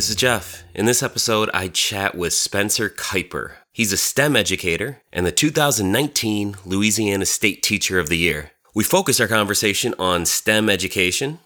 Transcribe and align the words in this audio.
This 0.00 0.08
is 0.08 0.16
Jeff. 0.16 0.64
In 0.74 0.86
this 0.86 1.02
episode, 1.02 1.50
I 1.52 1.68
chat 1.68 2.14
with 2.14 2.32
Spencer 2.32 2.88
Kiper. 2.88 3.56
He's 3.70 3.92
a 3.92 3.98
STEM 3.98 4.34
educator 4.34 5.02
and 5.12 5.26
the 5.26 5.30
2019 5.30 6.56
Louisiana 6.64 7.26
State 7.26 7.62
Teacher 7.62 7.98
of 7.98 8.08
the 8.08 8.16
Year. 8.16 8.52
We 8.74 8.82
focus 8.82 9.20
our 9.20 9.28
conversation 9.28 9.94
on 9.98 10.24
STEM 10.24 10.70
education, 10.70 11.38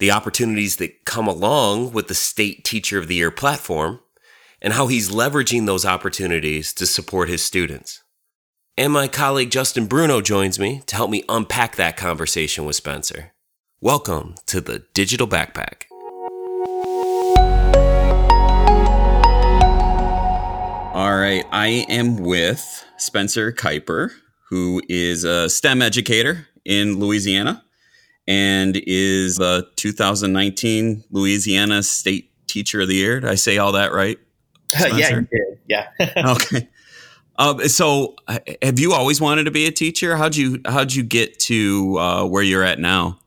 the 0.00 0.10
opportunities 0.10 0.76
that 0.76 1.06
come 1.06 1.26
along 1.26 1.94
with 1.94 2.08
the 2.08 2.14
State 2.14 2.62
Teacher 2.62 2.98
of 2.98 3.08
the 3.08 3.14
Year 3.14 3.30
platform, 3.30 4.00
and 4.60 4.74
how 4.74 4.88
he's 4.88 5.08
leveraging 5.08 5.64
those 5.64 5.86
opportunities 5.86 6.74
to 6.74 6.84
support 6.84 7.30
his 7.30 7.40
students. 7.40 8.02
And 8.76 8.92
my 8.92 9.08
colleague 9.08 9.50
Justin 9.50 9.86
Bruno 9.86 10.20
joins 10.20 10.58
me 10.58 10.82
to 10.88 10.94
help 10.94 11.10
me 11.10 11.24
unpack 11.26 11.76
that 11.76 11.96
conversation 11.96 12.66
with 12.66 12.76
Spencer. 12.76 13.32
Welcome 13.80 14.34
to 14.44 14.60
the 14.60 14.84
Digital 14.92 15.26
Backpack. 15.26 15.84
All 20.94 21.16
right, 21.16 21.42
I 21.50 21.86
am 21.88 22.18
with 22.18 22.84
Spencer 22.98 23.50
Kiper, 23.50 24.10
who 24.50 24.82
is 24.90 25.24
a 25.24 25.48
STEM 25.48 25.80
educator 25.80 26.46
in 26.66 26.98
Louisiana 26.98 27.64
and 28.28 28.76
is 28.86 29.36
the 29.36 29.66
2019 29.76 31.04
Louisiana 31.10 31.82
State 31.82 32.30
Teacher 32.46 32.82
of 32.82 32.88
the 32.88 32.96
Year. 32.96 33.20
Did 33.20 33.30
I 33.30 33.36
say 33.36 33.56
all 33.56 33.72
that 33.72 33.94
right? 33.94 34.18
yeah, 34.78 35.08
you 35.08 35.20
did. 35.22 35.58
Yeah. 35.66 35.88
okay. 36.26 36.68
Um, 37.36 37.66
so, 37.68 38.14
uh, 38.28 38.40
have 38.60 38.78
you 38.78 38.92
always 38.92 39.18
wanted 39.18 39.44
to 39.44 39.50
be 39.50 39.64
a 39.64 39.72
teacher? 39.72 40.16
How'd 40.16 40.36
you 40.36 40.60
How'd 40.66 40.92
you 40.92 41.02
get 41.02 41.40
to 41.40 41.98
uh, 41.98 42.26
where 42.26 42.42
you're 42.42 42.64
at 42.64 42.78
now? 42.78 43.18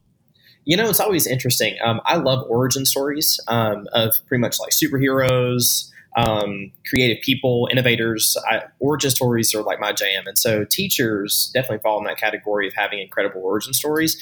You 0.66 0.78
know, 0.78 0.88
it's 0.88 1.00
always 1.00 1.26
interesting. 1.26 1.78
Um, 1.84 2.00
I 2.06 2.17
love 2.17 2.45
origin 2.48 2.86
stories 2.86 3.39
um, 3.48 3.88
of 3.94 4.16
pretty 4.28 4.42
much 4.42 4.59
like 4.59 4.72
superheroes, 4.72 5.92
um, 6.16 6.71
creative 6.88 7.21
people, 7.21 7.67
innovators. 7.71 8.38
I, 8.49 8.63
origin 8.80 9.11
stories 9.11 9.53
are 9.53 9.61
like 9.61 9.80
my 9.80 9.91
jam, 9.91 10.27
and 10.27 10.38
so 10.38 10.63
teachers 10.66 11.52
definitely 11.53 11.80
fall 11.80 11.97
in 11.99 12.05
that 12.05 12.17
category 12.17 12.67
of 12.67 12.73
having 12.73 12.99
incredible 12.99 13.41
origin 13.41 13.73
stories. 13.73 14.21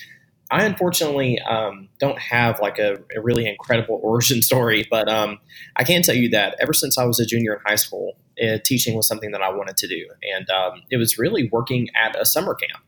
I 0.51 0.65
unfortunately 0.65 1.39
um, 1.39 1.89
don't 1.99 2.19
have 2.19 2.59
like 2.59 2.77
a, 2.77 2.97
a, 3.15 3.21
really 3.21 3.47
incredible 3.47 3.99
origin 4.03 4.41
story, 4.41 4.85
but 4.89 5.09
um, 5.09 5.39
I 5.75 5.83
can 5.83 6.03
tell 6.03 6.15
you 6.15 6.29
that 6.29 6.55
ever 6.59 6.73
since 6.73 6.97
I 6.97 7.05
was 7.05 7.19
a 7.19 7.25
junior 7.25 7.53
in 7.55 7.59
high 7.65 7.75
school, 7.75 8.17
uh, 8.43 8.57
teaching 8.63 8.95
was 8.95 9.07
something 9.07 9.31
that 9.31 9.41
I 9.41 9.49
wanted 9.49 9.77
to 9.77 9.87
do, 9.87 10.05
and 10.35 10.49
um, 10.49 10.81
it 10.91 10.97
was 10.97 11.17
really 11.17 11.49
working 11.51 11.89
at 11.95 12.19
a 12.19 12.25
summer 12.25 12.55
camp 12.55 12.83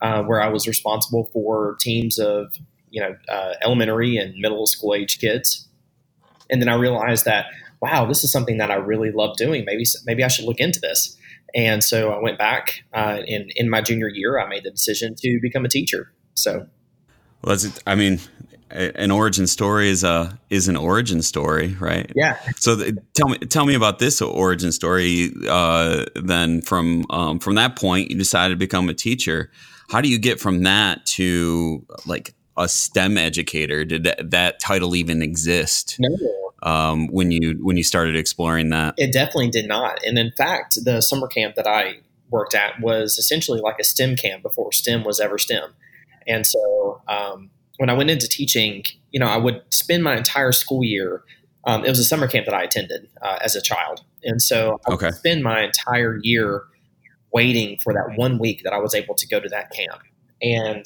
uh, 0.00 0.22
where 0.22 0.40
I 0.40 0.48
was 0.48 0.66
responsible 0.66 1.30
for 1.32 1.76
teams 1.80 2.18
of 2.18 2.54
you 2.90 3.00
know 3.00 3.16
uh, 3.28 3.54
elementary 3.62 4.16
and 4.16 4.34
middle 4.36 4.66
school 4.66 4.94
age 4.94 5.18
kids, 5.18 5.65
and 6.50 6.60
then 6.60 6.68
I 6.68 6.74
realized 6.74 7.24
that 7.24 7.46
wow, 7.80 8.06
this 8.06 8.24
is 8.24 8.32
something 8.32 8.58
that 8.58 8.70
I 8.70 8.74
really 8.74 9.10
love 9.12 9.36
doing. 9.36 9.64
Maybe 9.64 9.84
maybe 10.04 10.24
I 10.24 10.28
should 10.28 10.44
look 10.44 10.60
into 10.60 10.80
this. 10.80 11.16
And 11.54 11.82
so 11.82 12.10
I 12.10 12.18
went 12.18 12.38
back 12.38 12.82
uh, 12.92 13.22
in 13.26 13.48
in 13.56 13.70
my 13.70 13.80
junior 13.80 14.08
year. 14.08 14.38
I 14.38 14.48
made 14.48 14.64
the 14.64 14.70
decision 14.70 15.14
to 15.16 15.38
become 15.40 15.64
a 15.64 15.68
teacher. 15.68 16.12
So, 16.34 16.66
well, 17.42 17.56
I 17.86 17.94
mean, 17.94 18.20
an 18.70 19.10
origin 19.10 19.46
story 19.46 19.88
is 19.88 20.04
a 20.04 20.38
is 20.50 20.68
an 20.68 20.76
origin 20.76 21.22
story, 21.22 21.76
right? 21.80 22.10
Yeah. 22.14 22.38
So 22.56 22.74
the, 22.74 22.98
tell 23.14 23.28
me 23.28 23.38
tell 23.38 23.64
me 23.64 23.74
about 23.74 23.98
this 23.98 24.20
origin 24.20 24.72
story. 24.72 25.32
Uh, 25.48 26.06
then 26.14 26.62
from 26.62 27.04
um, 27.10 27.38
from 27.38 27.54
that 27.54 27.76
point, 27.76 28.10
you 28.10 28.18
decided 28.18 28.54
to 28.54 28.58
become 28.58 28.88
a 28.88 28.94
teacher. 28.94 29.50
How 29.88 30.00
do 30.00 30.08
you 30.08 30.18
get 30.18 30.40
from 30.40 30.64
that 30.64 31.06
to 31.06 31.86
like 32.06 32.34
a 32.56 32.68
STEM 32.68 33.18
educator? 33.18 33.84
Did 33.84 34.04
that, 34.04 34.30
that 34.30 34.60
title 34.60 34.96
even 34.96 35.22
exist? 35.22 35.96
No, 35.98 36.16
um, 36.62 37.08
when 37.08 37.30
you 37.30 37.58
when 37.62 37.76
you 37.76 37.84
started 37.84 38.16
exploring 38.16 38.70
that? 38.70 38.94
It 38.96 39.12
definitely 39.12 39.50
did 39.50 39.68
not. 39.68 40.02
And 40.04 40.18
in 40.18 40.32
fact, 40.32 40.78
the 40.84 41.00
summer 41.00 41.28
camp 41.28 41.54
that 41.56 41.66
I 41.66 42.00
worked 42.30 42.54
at 42.54 42.80
was 42.80 43.18
essentially 43.18 43.60
like 43.60 43.78
a 43.78 43.84
STEM 43.84 44.16
camp 44.16 44.42
before 44.42 44.72
STEM 44.72 45.04
was 45.04 45.20
ever 45.20 45.38
STEM. 45.38 45.74
And 46.26 46.46
so 46.46 47.00
um, 47.06 47.50
when 47.78 47.88
I 47.88 47.92
went 47.92 48.10
into 48.10 48.28
teaching, 48.28 48.84
you 49.10 49.20
know, 49.20 49.26
I 49.26 49.36
would 49.36 49.62
spend 49.70 50.02
my 50.02 50.16
entire 50.16 50.52
school 50.52 50.82
year. 50.82 51.22
Um, 51.66 51.84
it 51.84 51.88
was 51.88 51.98
a 51.98 52.04
summer 52.04 52.28
camp 52.28 52.46
that 52.46 52.54
I 52.54 52.62
attended 52.62 53.08
uh, 53.22 53.38
as 53.42 53.56
a 53.56 53.60
child, 53.60 54.04
and 54.22 54.40
so 54.40 54.78
I 54.88 54.92
okay. 54.92 55.06
would 55.06 55.14
spend 55.16 55.42
my 55.42 55.62
entire 55.62 56.20
year 56.22 56.62
waiting 57.32 57.78
for 57.82 57.92
that 57.92 58.12
one 58.16 58.38
week 58.38 58.62
that 58.62 58.72
I 58.72 58.78
was 58.78 58.94
able 58.94 59.16
to 59.16 59.26
go 59.26 59.40
to 59.40 59.48
that 59.48 59.72
camp. 59.72 60.00
And 60.40 60.84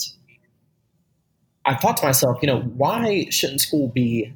I 1.71 1.77
thought 1.77 1.97
to 1.99 2.07
myself, 2.07 2.39
you 2.43 2.47
know, 2.47 2.61
why 2.61 3.27
shouldn't 3.31 3.61
school 3.61 3.89
be 3.89 4.33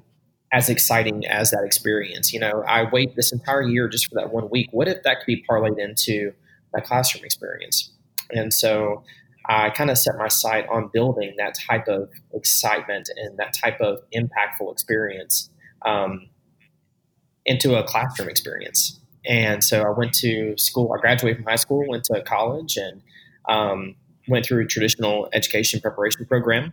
as 0.54 0.68
exciting 0.68 1.26
as 1.26 1.50
that 1.50 1.64
experience. 1.64 2.32
You 2.32 2.38
know, 2.38 2.62
I 2.68 2.84
wait 2.90 3.16
this 3.16 3.32
entire 3.32 3.62
year 3.62 3.88
just 3.88 4.08
for 4.08 4.14
that 4.14 4.32
one 4.32 4.48
week. 4.50 4.68
What 4.70 4.86
if 4.86 5.02
that 5.02 5.18
could 5.18 5.26
be 5.26 5.44
parlayed 5.50 5.80
into 5.80 6.32
my 6.72 6.78
classroom 6.78 7.24
experience? 7.24 7.90
And 8.30 8.54
so 8.54 9.02
I 9.46 9.70
kind 9.70 9.90
of 9.90 9.98
set 9.98 10.14
my 10.16 10.28
sight 10.28 10.66
on 10.68 10.90
building 10.92 11.34
that 11.38 11.54
type 11.68 11.88
of 11.88 12.08
excitement 12.32 13.10
and 13.16 13.36
that 13.36 13.52
type 13.52 13.80
of 13.80 13.98
impactful 14.14 14.70
experience 14.70 15.50
um, 15.84 16.28
into 17.44 17.74
a 17.74 17.82
classroom 17.82 18.28
experience. 18.28 19.00
And 19.26 19.64
so 19.64 19.82
I 19.82 19.90
went 19.90 20.14
to 20.14 20.56
school. 20.56 20.94
I 20.96 21.00
graduated 21.00 21.38
from 21.38 21.46
high 21.46 21.56
school, 21.56 21.84
went 21.88 22.04
to 22.04 22.22
college, 22.22 22.76
and 22.76 23.02
um, 23.48 23.96
went 24.28 24.46
through 24.46 24.62
a 24.62 24.66
traditional 24.66 25.28
education 25.32 25.80
preparation 25.80 26.26
program. 26.26 26.72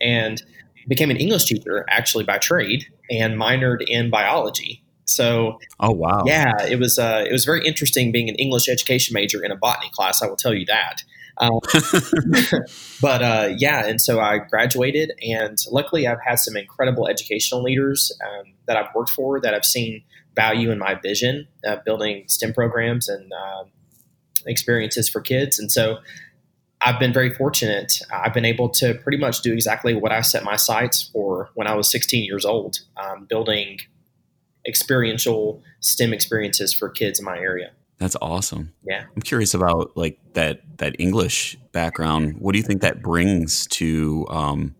And 0.00 0.42
became 0.88 1.10
an 1.10 1.16
English 1.16 1.44
teacher 1.44 1.84
actually 1.88 2.24
by 2.24 2.38
trade 2.38 2.86
and 3.10 3.38
minored 3.38 3.82
in 3.86 4.10
biology. 4.10 4.82
So, 5.06 5.58
oh 5.80 5.92
wow, 5.92 6.22
yeah, 6.26 6.52
it 6.64 6.78
was 6.78 6.98
uh, 6.98 7.24
it 7.28 7.32
was 7.32 7.44
very 7.44 7.64
interesting 7.66 8.10
being 8.10 8.28
an 8.28 8.36
English 8.36 8.68
education 8.68 9.12
major 9.12 9.44
in 9.44 9.50
a 9.50 9.56
botany 9.56 9.90
class. 9.90 10.22
I 10.22 10.26
will 10.26 10.36
tell 10.36 10.54
you 10.54 10.64
that. 10.66 11.02
Um, 11.38 11.60
but 13.02 13.22
uh, 13.22 13.48
yeah, 13.58 13.86
and 13.86 14.00
so 14.00 14.20
I 14.20 14.38
graduated, 14.38 15.12
and 15.22 15.58
luckily 15.70 16.06
I've 16.06 16.22
had 16.24 16.36
some 16.36 16.56
incredible 16.56 17.06
educational 17.06 17.62
leaders 17.62 18.16
um, 18.24 18.54
that 18.66 18.76
I've 18.76 18.94
worked 18.94 19.10
for 19.10 19.40
that 19.40 19.52
I've 19.52 19.64
seen 19.64 20.02
value 20.34 20.70
in 20.70 20.78
my 20.78 20.94
vision 20.94 21.48
of 21.64 21.84
building 21.84 22.24
STEM 22.26 22.54
programs 22.54 23.08
and 23.08 23.30
uh, 23.32 23.64
experiences 24.46 25.08
for 25.08 25.20
kids, 25.20 25.58
and 25.58 25.70
so 25.70 25.98
I've 26.84 27.00
been 27.00 27.12
very 27.12 27.32
fortunate. 27.32 28.00
I've 28.12 28.34
been 28.34 28.44
able 28.44 28.68
to 28.70 28.94
pretty 28.94 29.18
much 29.18 29.40
do 29.40 29.52
exactly 29.52 29.94
what 29.94 30.12
I 30.12 30.20
set 30.20 30.44
my 30.44 30.56
sights 30.56 31.02
for 31.02 31.50
when 31.54 31.66
I 31.66 31.74
was 31.74 31.90
16 31.90 32.24
years 32.24 32.44
old, 32.44 32.80
um, 32.96 33.24
building 33.24 33.80
experiential 34.66 35.62
STEM 35.80 36.12
experiences 36.12 36.72
for 36.72 36.88
kids 36.88 37.18
in 37.18 37.24
my 37.24 37.38
area. 37.38 37.70
That's 37.98 38.16
awesome. 38.20 38.72
Yeah. 38.86 39.04
I'm 39.14 39.22
curious 39.22 39.54
about 39.54 39.96
like 39.96 40.18
that 40.34 40.60
that 40.78 40.96
English 40.98 41.56
background. 41.72 42.36
What 42.38 42.52
do 42.52 42.58
you 42.58 42.64
think 42.64 42.82
that 42.82 43.00
brings 43.00 43.66
to 43.68 44.26
um, 44.28 44.74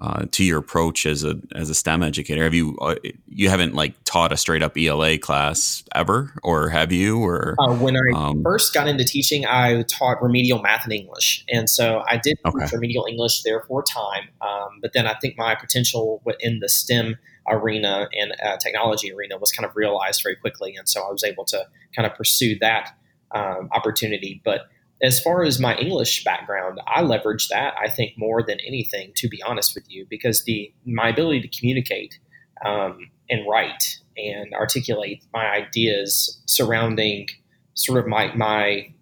uh, 0.00 0.24
to 0.30 0.44
your 0.44 0.58
approach 0.58 1.04
as 1.04 1.24
a 1.24 1.38
as 1.54 1.68
a 1.68 1.74
STEM 1.74 2.02
educator? 2.02 2.44
Have 2.44 2.54
you 2.54 2.76
uh, 2.78 2.96
you 3.26 3.48
haven't 3.48 3.74
like 3.74 3.94
taught 4.04 4.32
a 4.32 4.36
straight 4.36 4.62
up 4.62 4.76
ELA 4.76 5.18
class 5.18 5.84
ever, 5.94 6.32
or 6.42 6.68
have 6.68 6.90
you? 6.92 7.22
Or 7.22 7.54
uh, 7.58 7.74
when 7.74 7.96
I 7.96 8.16
um, 8.16 8.42
first 8.42 8.72
got 8.72 8.88
into 8.88 9.04
teaching, 9.04 9.44
I 9.46 9.82
taught 9.82 10.22
remedial 10.22 10.60
math 10.62 10.84
and 10.84 10.92
English, 10.92 11.44
and 11.48 11.68
so 11.68 12.02
I 12.08 12.16
did 12.16 12.38
okay. 12.46 12.64
teach 12.64 12.72
remedial 12.72 13.06
English 13.06 13.42
there 13.42 13.60
for 13.68 13.80
a 13.80 13.84
time. 13.84 14.28
Um, 14.40 14.78
but 14.80 14.92
then 14.94 15.06
I 15.06 15.14
think 15.20 15.36
my 15.36 15.54
potential 15.54 16.22
in 16.40 16.60
the 16.60 16.68
STEM 16.68 17.16
arena 17.48 18.08
and 18.12 18.32
uh, 18.44 18.56
technology 18.56 19.12
arena 19.12 19.36
was 19.36 19.52
kind 19.52 19.68
of 19.68 19.76
realized 19.76 20.22
very 20.22 20.36
quickly, 20.36 20.76
and 20.76 20.88
so 20.88 21.02
I 21.02 21.10
was 21.10 21.24
able 21.24 21.44
to 21.46 21.66
kind 21.94 22.06
of 22.06 22.14
pursue 22.14 22.58
that 22.60 22.96
um, 23.32 23.68
opportunity. 23.72 24.40
But 24.44 24.62
as 25.02 25.20
far 25.20 25.42
as 25.42 25.58
my 25.58 25.76
English 25.76 26.24
background, 26.24 26.80
I 26.86 27.00
leverage 27.02 27.48
that 27.48 27.74
I 27.82 27.88
think 27.88 28.12
more 28.16 28.42
than 28.42 28.58
anything, 28.66 29.12
to 29.16 29.28
be 29.28 29.42
honest 29.42 29.74
with 29.74 29.84
you, 29.88 30.06
because 30.08 30.44
the 30.44 30.72
my 30.84 31.08
ability 31.08 31.40
to 31.42 31.58
communicate 31.58 32.18
um, 32.64 33.10
and 33.28 33.46
write 33.48 33.98
and 34.16 34.52
articulate 34.52 35.22
my 35.32 35.46
ideas 35.46 36.40
surrounding 36.46 37.28
sort 37.74 37.98
of 37.98 38.06
my 38.06 38.34
my 38.34 38.92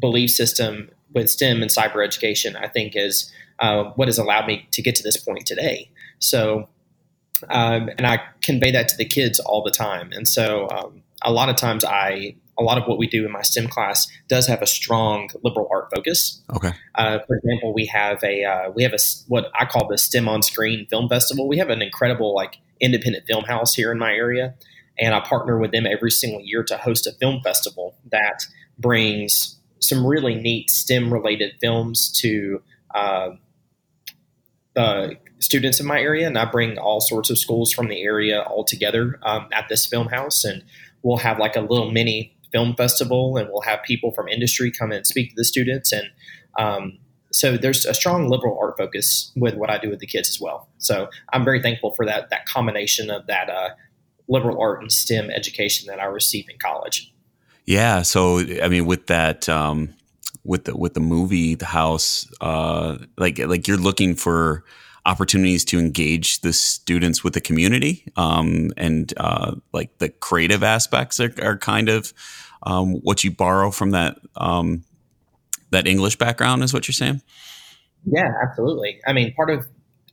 belief 0.00 0.30
system 0.30 0.90
with 1.12 1.30
STEM 1.30 1.62
and 1.62 1.70
cyber 1.70 2.04
education, 2.04 2.56
I 2.56 2.68
think 2.68 2.96
is 2.96 3.32
uh, 3.60 3.84
what 3.94 4.08
has 4.08 4.18
allowed 4.18 4.46
me 4.46 4.66
to 4.70 4.82
get 4.82 4.94
to 4.96 5.02
this 5.02 5.16
point 5.16 5.46
today. 5.46 5.90
So, 6.18 6.68
um, 7.48 7.90
and 7.96 8.06
I 8.06 8.20
convey 8.42 8.70
that 8.72 8.88
to 8.88 8.96
the 8.96 9.04
kids 9.04 9.38
all 9.38 9.62
the 9.62 9.70
time, 9.70 10.10
and 10.12 10.26
so 10.26 10.68
um, 10.70 11.02
a 11.22 11.32
lot 11.32 11.48
of 11.48 11.56
times 11.56 11.84
I 11.84 12.34
a 12.60 12.62
lot 12.62 12.78
of 12.78 12.84
what 12.86 12.98
we 12.98 13.06
do 13.06 13.24
in 13.24 13.32
my 13.32 13.42
STEM 13.42 13.68
class 13.68 14.06
does 14.28 14.46
have 14.46 14.60
a 14.60 14.66
strong 14.66 15.30
liberal 15.42 15.66
art 15.72 15.88
focus. 15.94 16.42
Okay. 16.54 16.72
Uh, 16.94 17.18
for 17.26 17.36
example, 17.36 17.72
we 17.72 17.86
have 17.86 18.22
a 18.22 18.44
uh, 18.44 18.70
we 18.70 18.82
have 18.82 18.92
a 18.92 18.98
what 19.26 19.50
I 19.58 19.64
call 19.64 19.88
the 19.88 19.98
STEM 19.98 20.28
on 20.28 20.42
Screen 20.42 20.86
Film 20.90 21.08
Festival. 21.08 21.48
We 21.48 21.56
have 21.56 21.70
an 21.70 21.82
incredible 21.82 22.34
like 22.34 22.58
independent 22.80 23.26
film 23.26 23.44
house 23.44 23.74
here 23.74 23.90
in 23.90 23.98
my 23.98 24.12
area, 24.12 24.54
and 24.98 25.14
I 25.14 25.20
partner 25.20 25.58
with 25.58 25.72
them 25.72 25.86
every 25.86 26.10
single 26.10 26.42
year 26.42 26.62
to 26.64 26.76
host 26.76 27.06
a 27.06 27.12
film 27.12 27.40
festival 27.42 27.96
that 28.10 28.44
brings 28.78 29.56
some 29.80 30.06
really 30.06 30.34
neat 30.34 30.68
STEM 30.68 31.12
related 31.12 31.54
films 31.60 32.12
to 32.20 32.62
uh, 32.94 33.30
uh, 34.76 35.08
students 35.38 35.80
in 35.80 35.86
my 35.86 36.00
area, 36.00 36.26
and 36.26 36.38
I 36.38 36.44
bring 36.44 36.78
all 36.78 37.00
sorts 37.00 37.30
of 37.30 37.38
schools 37.38 37.72
from 37.72 37.88
the 37.88 38.02
area 38.02 38.42
all 38.42 38.64
together 38.64 39.18
um, 39.22 39.48
at 39.52 39.68
this 39.68 39.86
film 39.86 40.08
house, 40.08 40.44
and 40.44 40.62
we'll 41.02 41.16
have 41.18 41.38
like 41.38 41.56
a 41.56 41.60
little 41.60 41.90
mini 41.90 42.36
film 42.52 42.74
festival, 42.74 43.36
and 43.36 43.48
we'll 43.50 43.62
have 43.62 43.82
people 43.82 44.12
from 44.12 44.28
industry 44.28 44.70
come 44.70 44.92
and 44.92 45.06
speak 45.06 45.30
to 45.30 45.36
the 45.36 45.44
students, 45.44 45.92
and 45.92 46.10
um, 46.58 46.98
so 47.32 47.56
there's 47.56 47.86
a 47.86 47.94
strong 47.94 48.28
liberal 48.28 48.58
art 48.60 48.76
focus 48.76 49.32
with 49.36 49.54
what 49.54 49.70
I 49.70 49.78
do 49.78 49.88
with 49.88 50.00
the 50.00 50.06
kids 50.06 50.28
as 50.28 50.40
well. 50.40 50.68
So 50.78 51.08
I'm 51.32 51.44
very 51.44 51.62
thankful 51.62 51.92
for 51.92 52.04
that 52.06 52.30
that 52.30 52.46
combination 52.46 53.10
of 53.10 53.26
that 53.26 53.48
uh, 53.48 53.70
liberal 54.28 54.60
art 54.60 54.80
and 54.80 54.90
STEM 54.90 55.30
education 55.30 55.86
that 55.88 56.00
I 56.00 56.04
received 56.04 56.50
in 56.50 56.58
college. 56.58 57.12
Yeah, 57.66 58.02
so 58.02 58.40
I 58.62 58.68
mean, 58.68 58.86
with 58.86 59.06
that, 59.06 59.48
um, 59.48 59.94
with 60.44 60.64
the 60.64 60.76
with 60.76 60.94
the 60.94 61.00
movie, 61.00 61.54
the 61.54 61.66
house, 61.66 62.28
uh, 62.40 62.98
like 63.16 63.38
like 63.38 63.68
you're 63.68 63.76
looking 63.76 64.14
for 64.14 64.64
opportunities 65.06 65.64
to 65.66 65.78
engage 65.78 66.40
the 66.40 66.52
students 66.52 67.24
with 67.24 67.34
the 67.34 67.40
community, 67.40 68.04
um, 68.16 68.70
and 68.76 69.12
uh, 69.16 69.54
like 69.72 69.98
the 69.98 70.08
creative 70.08 70.62
aspects 70.62 71.20
are, 71.20 71.32
are 71.42 71.56
kind 71.56 71.88
of 71.88 72.12
um, 72.62 72.94
what 73.02 73.24
you 73.24 73.30
borrow 73.30 73.70
from 73.70 73.90
that 73.90 74.18
um, 74.36 74.84
that 75.70 75.86
English 75.86 76.16
background. 76.16 76.62
Is 76.62 76.72
what 76.72 76.88
you're 76.88 76.92
saying? 76.92 77.22
Yeah, 78.04 78.32
absolutely. 78.42 79.00
I 79.06 79.12
mean, 79.12 79.34
part 79.34 79.50
of 79.50 79.66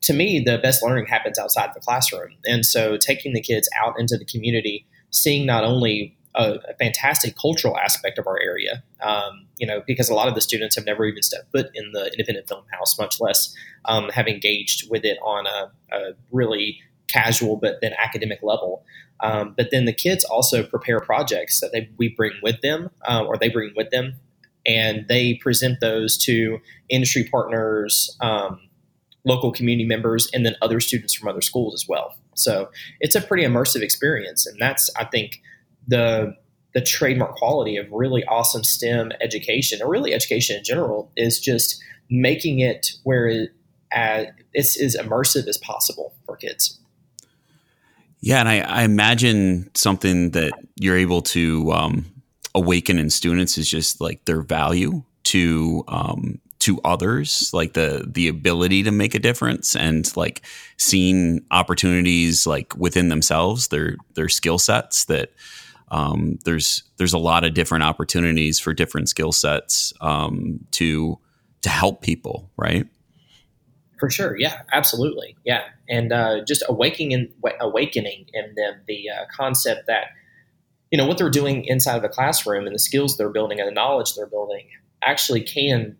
to 0.03 0.13
me, 0.13 0.41
the 0.45 0.57
best 0.57 0.83
learning 0.83 1.05
happens 1.07 1.39
outside 1.39 1.71
the 1.73 1.79
classroom, 1.79 2.35
and 2.45 2.65
so 2.65 2.97
taking 2.97 3.33
the 3.33 3.41
kids 3.41 3.69
out 3.79 3.99
into 3.99 4.17
the 4.17 4.25
community, 4.25 4.85
seeing 5.11 5.45
not 5.45 5.63
only 5.63 6.16
a, 6.37 6.59
a 6.69 6.73
fantastic 6.79 7.35
cultural 7.35 7.77
aspect 7.77 8.17
of 8.17 8.27
our 8.27 8.39
area. 8.39 8.83
Um, 9.01 9.47
you 9.57 9.65
know, 9.65 9.81
because 9.85 10.09
a 10.09 10.13
lot 10.13 10.27
of 10.27 10.35
the 10.35 10.41
students 10.41 10.75
have 10.75 10.85
never 10.85 11.05
even 11.05 11.23
stepped 11.23 11.51
foot 11.51 11.69
in 11.73 11.91
the 11.91 12.11
independent 12.11 12.47
film 12.47 12.63
house, 12.71 12.97
much 12.97 13.19
less 13.19 13.53
um, 13.85 14.09
have 14.09 14.27
engaged 14.27 14.89
with 14.89 15.03
it 15.03 15.17
on 15.23 15.47
a, 15.47 15.71
a, 15.95 16.11
really 16.31 16.79
casual 17.11 17.55
but 17.55 17.79
then 17.81 17.93
academic 17.97 18.39
level. 18.43 18.83
Um, 19.21 19.55
but 19.57 19.69
then 19.71 19.85
the 19.85 19.93
kids 19.93 20.23
also 20.25 20.63
prepare 20.63 20.99
projects 20.99 21.59
that 21.61 21.71
they, 21.71 21.89
we 21.97 22.09
bring 22.09 22.33
with 22.43 22.61
them, 22.61 22.91
uh, 23.07 23.23
or 23.23 23.37
they 23.37 23.49
bring 23.49 23.73
with 23.75 23.89
them, 23.89 24.15
and 24.65 25.07
they 25.07 25.35
present 25.35 25.79
those 25.79 26.17
to 26.25 26.59
industry 26.89 27.23
partners, 27.23 28.15
um, 28.21 28.59
local 29.25 29.51
community 29.51 29.87
members, 29.87 30.29
and 30.33 30.45
then 30.45 30.55
other 30.61 30.79
students 30.79 31.13
from 31.13 31.27
other 31.27 31.41
schools 31.41 31.73
as 31.73 31.87
well. 31.87 32.15
So 32.35 32.69
it's 32.99 33.15
a 33.15 33.21
pretty 33.21 33.43
immersive 33.43 33.81
experience, 33.81 34.45
and 34.45 34.61
that's 34.61 34.91
I 34.95 35.05
think 35.05 35.41
the 35.87 36.35
the 36.73 36.81
trademark 36.81 37.35
quality 37.35 37.77
of 37.77 37.91
really 37.91 38.23
awesome 38.25 38.63
STEM 38.63 39.11
education, 39.21 39.81
or 39.81 39.89
really 39.89 40.13
education 40.13 40.57
in 40.57 40.63
general, 40.63 41.11
is 41.15 41.39
just 41.39 41.81
making 42.09 42.59
it 42.59 42.91
where 43.03 43.27
it, 43.27 43.51
uh, 43.95 44.25
it's 44.53 44.79
as 44.79 44.95
immersive 44.95 45.47
as 45.47 45.57
possible 45.57 46.13
for 46.25 46.35
kids. 46.35 46.79
Yeah, 48.19 48.39
and 48.39 48.49
I, 48.49 48.59
I 48.59 48.83
imagine 48.83 49.69
something 49.75 50.31
that 50.31 50.51
you're 50.75 50.97
able 50.97 51.21
to 51.21 51.71
um, 51.71 52.05
awaken 52.53 52.99
in 52.99 53.09
students 53.09 53.57
is 53.57 53.69
just 53.69 54.01
like 54.01 54.25
their 54.25 54.41
value 54.41 55.03
to 55.25 55.83
um, 55.87 56.39
to 56.59 56.81
others, 56.83 57.49
like 57.53 57.73
the 57.73 58.05
the 58.07 58.27
ability 58.27 58.83
to 58.83 58.91
make 58.91 59.15
a 59.15 59.19
difference, 59.19 59.75
and 59.75 60.15
like 60.17 60.41
seeing 60.77 61.45
opportunities 61.51 62.45
like 62.45 62.75
within 62.75 63.09
themselves, 63.09 63.69
their 63.69 63.97
their 64.15 64.29
skill 64.29 64.57
sets 64.57 65.05
that 65.05 65.31
um, 65.89 66.37
there's 66.45 66.83
there's 66.97 67.13
a 67.13 67.17
lot 67.17 67.43
of 67.43 67.53
different 67.53 67.83
opportunities 67.83 68.59
for 68.59 68.73
different 68.73 69.09
skill 69.09 69.31
sets 69.31 69.93
um, 70.01 70.59
to 70.71 71.17
to 71.61 71.69
help 71.69 72.01
people, 72.01 72.51
right? 72.57 72.85
For 73.99 74.09
sure, 74.09 74.37
yeah, 74.37 74.61
absolutely, 74.71 75.35
yeah, 75.43 75.63
and 75.89 76.11
uh, 76.11 76.43
just 76.45 76.63
awakening 76.69 77.11
in, 77.13 77.33
awakening 77.59 78.25
in 78.33 78.53
them 78.55 78.81
the 78.87 79.09
uh, 79.09 79.25
concept 79.35 79.87
that 79.87 80.07
you 80.91 80.97
know 80.97 81.07
what 81.07 81.17
they're 81.17 81.29
doing 81.29 81.65
inside 81.65 81.95
of 81.95 82.01
the 82.01 82.09
classroom 82.09 82.65
and 82.65 82.75
the 82.75 82.79
skills 82.79 83.17
they're 83.17 83.29
building 83.29 83.59
and 83.59 83.67
the 83.67 83.73
knowledge 83.73 84.13
they're 84.15 84.27
building 84.27 84.67
actually 85.01 85.41
can 85.41 85.97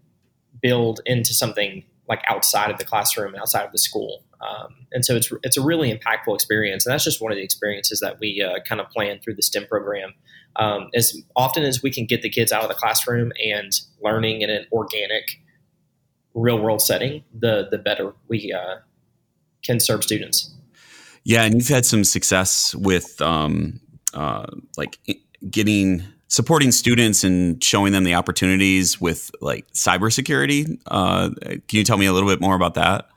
build 0.62 1.02
into 1.06 1.34
something 1.34 1.84
like 2.08 2.22
outside 2.30 2.72
of 2.72 2.78
the 2.78 2.86
classroom 2.86 3.34
and 3.34 3.42
outside 3.42 3.66
of 3.66 3.72
the 3.72 3.78
school. 3.78 4.24
Um, 4.40 4.88
and 4.92 5.04
so 5.04 5.16
it's 5.16 5.32
it's 5.44 5.58
a 5.58 5.62
really 5.62 5.92
impactful 5.92 6.34
experience, 6.34 6.86
and 6.86 6.94
that's 6.94 7.04
just 7.04 7.22
one 7.22 7.32
of 7.32 7.38
the 7.38 7.44
experiences 7.44 8.00
that 8.00 8.20
we 8.20 8.42
uh, 8.42 8.60
kind 8.68 8.80
of 8.80 8.90
plan 8.90 9.20
through 9.20 9.36
the 9.36 9.42
STEM 9.42 9.66
program. 9.68 10.14
Um, 10.56 10.90
as 10.96 11.18
often 11.36 11.64
as 11.64 11.84
we 11.84 11.92
can 11.92 12.06
get 12.06 12.22
the 12.22 12.30
kids 12.30 12.52
out 12.52 12.64
of 12.64 12.70
the 12.70 12.76
classroom 12.76 13.32
and 13.44 13.72
learning 14.02 14.42
in 14.42 14.50
an 14.50 14.66
organic, 14.72 15.42
real 16.34 16.60
world 16.60 16.82
setting, 16.82 17.24
the 17.34 17.68
the 17.70 17.78
better 17.78 18.14
we 18.28 18.54
uh, 18.54 18.78
can 19.64 19.80
serve 19.80 20.04
students. 20.04 20.54
Yeah, 21.24 21.44
and 21.44 21.56
you've 21.56 21.68
had 21.68 21.86
some 21.86 22.04
success 22.04 22.74
with 22.76 23.20
um, 23.22 23.82
uh, 24.14 24.46
like 24.78 25.00
getting 25.50 26.04
supporting 26.28 26.72
students 26.72 27.24
and 27.24 27.64
showing 27.64 27.94
them 27.94 28.04
the 28.04 28.14
opportunities 28.14 29.00
with 29.00 29.32
like 29.42 29.66
cybersecurity. 29.72 30.80
Uh, 30.88 31.30
can 31.42 31.78
you 31.78 31.84
tell 31.84 31.98
me 31.98 32.06
a 32.06 32.14
little 32.14 32.30
bit 32.30 32.42
more 32.42 32.56
about 32.56 32.74
that? 32.74 33.08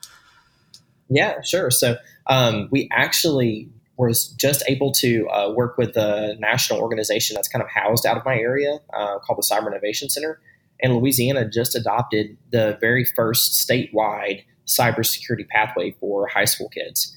Yeah, 1.08 1.40
sure. 1.42 1.70
So 1.70 1.96
um, 2.28 2.68
we 2.70 2.88
actually 2.92 3.68
was 3.96 4.28
just 4.28 4.62
able 4.66 4.92
to 4.92 5.28
uh, 5.28 5.52
work 5.54 5.76
with 5.76 5.96
a 5.96 6.34
national 6.38 6.80
organization 6.80 7.34
that's 7.34 7.48
kind 7.48 7.62
of 7.62 7.68
housed 7.68 8.06
out 8.06 8.16
of 8.16 8.24
my 8.24 8.36
area 8.36 8.78
uh, 8.94 9.18
called 9.18 9.38
the 9.38 9.42
Cyber 9.42 9.66
Innovation 9.66 10.08
Center. 10.08 10.40
And 10.82 10.94
Louisiana 10.94 11.46
just 11.48 11.76
adopted 11.76 12.38
the 12.50 12.78
very 12.80 13.04
first 13.04 13.52
statewide 13.68 14.44
cybersecurity 14.66 15.46
pathway 15.48 15.90
for 16.00 16.28
high 16.28 16.46
school 16.46 16.68
kids. 16.70 17.14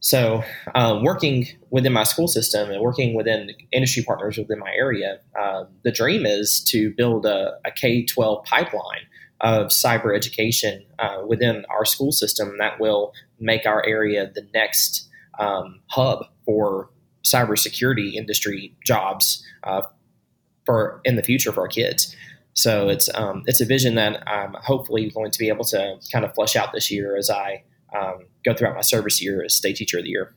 So, 0.00 0.42
um, 0.74 1.04
working 1.04 1.46
within 1.68 1.92
my 1.92 2.04
school 2.04 2.26
system 2.26 2.70
and 2.70 2.80
working 2.80 3.14
within 3.14 3.50
industry 3.70 4.02
partners 4.02 4.38
within 4.38 4.58
my 4.58 4.72
area, 4.74 5.20
uh, 5.38 5.64
the 5.84 5.92
dream 5.92 6.24
is 6.24 6.64
to 6.68 6.90
build 6.94 7.26
a, 7.26 7.58
a 7.66 7.70
K 7.70 8.04
12 8.04 8.44
pipeline 8.44 9.06
of 9.42 9.66
cyber 9.68 10.16
education 10.16 10.84
uh, 10.98 11.22
within 11.26 11.64
our 11.70 11.84
school 11.84 12.12
system 12.12 12.56
that 12.58 12.80
will 12.80 13.12
make 13.38 13.66
our 13.66 13.84
area 13.86 14.30
the 14.34 14.46
next 14.54 15.08
um, 15.38 15.80
hub 15.88 16.24
for 16.44 16.90
cybersecurity 17.22 18.14
industry 18.14 18.74
jobs 18.84 19.44
uh, 19.64 19.82
for 20.64 21.00
in 21.04 21.16
the 21.16 21.22
future 21.22 21.52
for 21.52 21.60
our 21.60 21.68
kids. 21.68 22.16
So 22.54 22.88
it's 22.88 23.08
um, 23.14 23.44
it's 23.46 23.60
a 23.60 23.66
vision 23.66 23.94
that 23.96 24.26
I'm 24.26 24.54
hopefully 24.54 25.10
going 25.10 25.30
to 25.30 25.38
be 25.38 25.48
able 25.48 25.64
to 25.66 25.96
kind 26.10 26.24
of 26.24 26.34
flesh 26.34 26.56
out 26.56 26.72
this 26.72 26.90
year 26.90 27.16
as 27.16 27.30
I 27.30 27.64
um, 27.98 28.26
go 28.44 28.54
throughout 28.54 28.74
my 28.74 28.82
service 28.82 29.22
year 29.22 29.44
as 29.44 29.54
state 29.54 29.76
teacher 29.76 29.98
of 29.98 30.04
the 30.04 30.10
year. 30.10 30.34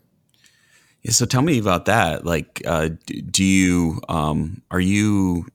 Yeah, 1.03 1.11
so 1.11 1.25
tell 1.25 1.41
me 1.41 1.59
about 1.59 1.85
that. 1.85 2.25
Like, 2.25 2.61
uh, 2.65 2.89
do 3.29 3.43
you 3.43 4.01
um, 4.07 4.61
are 4.71 4.79
you 4.79 5.45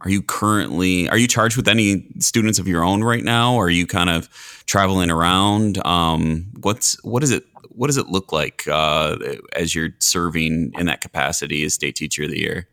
are 0.00 0.10
you 0.10 0.22
currently 0.22 1.08
are 1.08 1.16
you 1.16 1.28
charged 1.28 1.56
with 1.56 1.68
any 1.68 2.06
students 2.18 2.58
of 2.58 2.66
your 2.66 2.84
own 2.84 3.04
right 3.04 3.22
now? 3.22 3.54
Or 3.54 3.66
are 3.66 3.70
you 3.70 3.86
kind 3.86 4.10
of 4.10 4.28
traveling 4.66 5.10
around? 5.10 5.84
Um, 5.86 6.50
what's 6.60 7.02
what 7.04 7.20
does 7.20 7.30
it 7.30 7.44
what 7.68 7.86
does 7.86 7.96
it 7.96 8.08
look 8.08 8.32
like 8.32 8.66
uh, 8.68 9.16
as 9.54 9.74
you're 9.74 9.90
serving 10.00 10.72
in 10.76 10.86
that 10.86 11.00
capacity 11.00 11.64
as 11.64 11.74
state 11.74 11.96
teacher 11.96 12.24
of 12.24 12.30
the 12.30 12.40
year? 12.40 12.68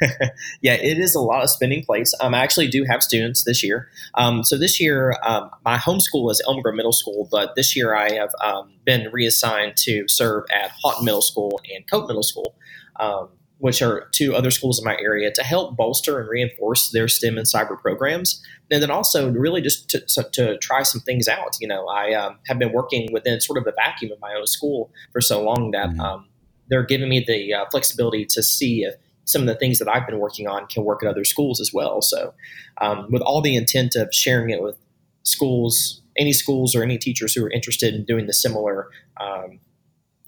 yeah, 0.62 0.74
it 0.74 0.98
is 0.98 1.14
a 1.14 1.20
lot 1.20 1.42
of 1.42 1.50
spending 1.50 1.84
place. 1.84 2.14
Um, 2.20 2.34
I 2.34 2.38
actually 2.38 2.68
do 2.68 2.84
have 2.84 3.02
students 3.02 3.44
this 3.44 3.62
year. 3.62 3.88
Um, 4.14 4.42
so 4.44 4.56
this 4.56 4.80
year, 4.80 5.16
um, 5.22 5.50
my 5.64 5.76
home 5.76 6.00
school 6.00 6.30
is 6.30 6.42
Elm 6.46 6.60
Grove 6.62 6.74
Middle 6.74 6.92
School, 6.92 7.28
but 7.30 7.54
this 7.54 7.76
year 7.76 7.94
I 7.94 8.12
have 8.12 8.30
um, 8.42 8.72
been 8.84 9.10
reassigned 9.12 9.76
to 9.78 10.06
serve 10.08 10.44
at 10.52 10.70
Haughton 10.82 11.04
Middle 11.04 11.22
School 11.22 11.60
and 11.74 11.88
Cope 11.90 12.06
Middle 12.08 12.22
School, 12.22 12.54
um, 12.98 13.28
which 13.58 13.82
are 13.82 14.08
two 14.12 14.34
other 14.34 14.50
schools 14.50 14.78
in 14.78 14.84
my 14.84 14.96
area, 14.98 15.30
to 15.32 15.42
help 15.42 15.76
bolster 15.76 16.18
and 16.18 16.28
reinforce 16.28 16.90
their 16.92 17.08
STEM 17.08 17.36
and 17.36 17.46
cyber 17.46 17.78
programs, 17.78 18.42
and 18.70 18.82
then 18.82 18.90
also 18.90 19.30
really 19.30 19.60
just 19.60 19.90
to, 19.90 20.00
to, 20.00 20.28
to 20.32 20.58
try 20.58 20.82
some 20.82 21.02
things 21.02 21.28
out. 21.28 21.56
You 21.60 21.68
know, 21.68 21.86
I 21.86 22.14
um, 22.14 22.38
have 22.46 22.58
been 22.58 22.72
working 22.72 23.12
within 23.12 23.40
sort 23.40 23.58
of 23.58 23.64
the 23.64 23.72
vacuum 23.72 24.12
of 24.12 24.20
my 24.20 24.34
own 24.34 24.46
school 24.46 24.90
for 25.12 25.20
so 25.20 25.42
long 25.42 25.72
that 25.72 25.90
mm-hmm. 25.90 26.24
they're 26.70 26.86
giving 26.86 27.10
me 27.10 27.22
the 27.26 27.52
uh, 27.52 27.66
flexibility 27.70 28.24
to 28.24 28.42
see 28.42 28.84
if 28.84 28.94
some 29.30 29.42
of 29.42 29.48
the 29.48 29.54
things 29.54 29.78
that 29.78 29.88
I've 29.88 30.06
been 30.06 30.18
working 30.18 30.46
on 30.46 30.66
can 30.66 30.84
work 30.84 31.02
at 31.02 31.08
other 31.08 31.24
schools 31.24 31.60
as 31.60 31.72
well. 31.72 32.02
So, 32.02 32.34
um, 32.80 33.10
with 33.10 33.22
all 33.22 33.40
the 33.40 33.56
intent 33.56 33.94
of 33.94 34.12
sharing 34.12 34.50
it 34.50 34.62
with 34.62 34.76
schools, 35.22 36.00
any 36.16 36.32
schools 36.32 36.74
or 36.74 36.82
any 36.82 36.98
teachers 36.98 37.34
who 37.34 37.44
are 37.44 37.50
interested 37.50 37.94
in 37.94 38.04
doing 38.04 38.26
the 38.26 38.32
similar 38.32 38.88
um, 39.20 39.60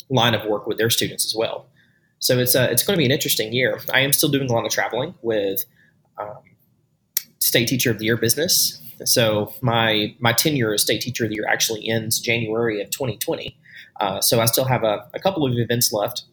line 0.09 0.35
of 0.35 0.49
work 0.49 0.67
with 0.67 0.79
their 0.79 0.91
students 0.91 1.25
as 1.25 1.35
well. 1.37 1.67
So 2.19 2.39
it's 2.39 2.55
uh, 2.55 2.69
it's 2.71 2.85
going 2.85 2.97
to 2.97 2.99
be 2.99 3.05
an 3.05 3.11
interesting 3.11 3.53
year. 3.53 3.81
I 3.93 4.01
am 4.01 4.13
still 4.13 4.29
doing 4.29 4.49
a 4.49 4.53
lot 4.53 4.65
of 4.65 4.71
traveling 4.71 5.15
with 5.23 5.65
um, 6.19 6.43
state 7.41 7.67
teacher 7.67 7.91
of 7.91 7.99
the 7.99 8.05
year 8.05 8.17
business. 8.17 8.81
So 9.05 9.53
my 9.61 10.15
my 10.21 10.33
tenure 10.33 10.73
as 10.73 10.83
state 10.83 11.01
teacher 11.01 11.25
of 11.25 11.31
the 11.31 11.37
year 11.37 11.49
actually 11.49 11.89
ends 11.89 12.21
January 12.21 12.81
of 12.81 12.91
2020. 12.91 13.57
Uh, 14.01 14.21
so 14.21 14.41
I 14.41 14.47
still 14.47 14.65
have 14.65 14.85
a, 14.85 15.09
a 15.15 15.19
couple 15.19 15.45
of 15.45 15.53
events 15.57 15.93
left 15.93 16.25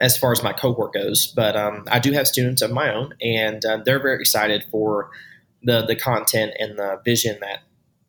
as 0.00 0.16
far 0.18 0.32
as 0.32 0.42
my 0.42 0.52
cohort 0.52 0.92
goes. 0.92 1.26
But 1.26 1.56
um, 1.56 1.84
I 1.90 1.98
do 1.98 2.12
have 2.12 2.26
students 2.26 2.62
of 2.62 2.70
my 2.70 2.92
own, 2.92 3.14
and 3.20 3.64
uh, 3.64 3.78
they're 3.84 4.02
very 4.02 4.20
excited 4.20 4.64
for 4.70 5.10
the 5.62 5.84
the 5.84 5.96
content 5.96 6.52
and 6.58 6.78
the 6.78 7.00
vision 7.04 7.38
that 7.40 7.60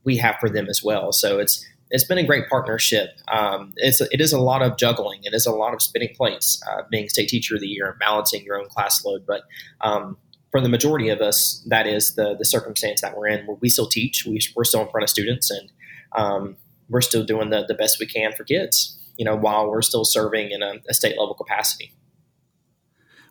we 0.04 0.18
have 0.18 0.36
for 0.40 0.50
them 0.50 0.68
as 0.70 0.84
well. 0.84 1.12
So 1.12 1.40
it's 1.40 1.66
it's 1.92 2.04
been 2.04 2.18
a 2.18 2.24
great 2.24 2.50
partnership. 2.50 3.10
Um, 3.28 3.74
it's 3.78 4.02
it 4.02 4.20
is 4.20 4.34
a 4.34 4.40
lot 4.40 4.62
of 4.62 4.78
juggling. 4.78 5.22
It 5.24 5.34
is 5.34 5.46
a 5.46 5.52
lot 5.52 5.74
of 5.74 5.82
spinning 5.82 6.16
plates. 6.16 6.62
Uh, 6.70 6.84
being 6.90 7.10
state 7.10 7.30
teacher 7.30 7.56
of 7.56 7.62
the 7.62 7.68
year 7.68 7.90
and 7.90 8.00
balancing 8.00 8.44
your 8.44 8.60
own 8.60 8.68
class 8.70 9.04
load, 9.06 9.26
but 9.26 9.44
um, 9.82 10.18
for 10.52 10.62
the 10.62 10.70
majority 10.70 11.10
of 11.10 11.22
us, 11.22 11.64
that 11.68 11.86
is 11.86 12.16
the 12.16 12.36
the 12.36 12.46
circumstance 12.46 13.02
that 13.02 13.18
we're 13.18 13.28
in. 13.28 13.48
We 13.62 13.70
still 13.70 13.88
teach. 13.88 14.26
We, 14.26 14.40
are 14.58 14.64
still 14.64 14.82
in 14.82 14.90
front 14.90 15.04
of 15.04 15.10
students, 15.10 15.52
and 15.52 15.72
um, 16.14 16.58
we're 16.90 17.02
still 17.02 17.24
doing 17.24 17.50
the, 17.50 17.66
the 17.68 17.74
best 17.74 18.00
we 18.00 18.06
can 18.06 18.32
for 18.34 18.44
kids. 18.44 18.98
You 19.18 19.26
know, 19.26 19.36
while 19.36 19.70
we're 19.70 19.82
still 19.82 20.06
serving 20.06 20.52
in 20.52 20.62
a, 20.62 20.76
a 20.90 20.94
state 20.94 21.18
level 21.18 21.34
capacity. 21.34 21.94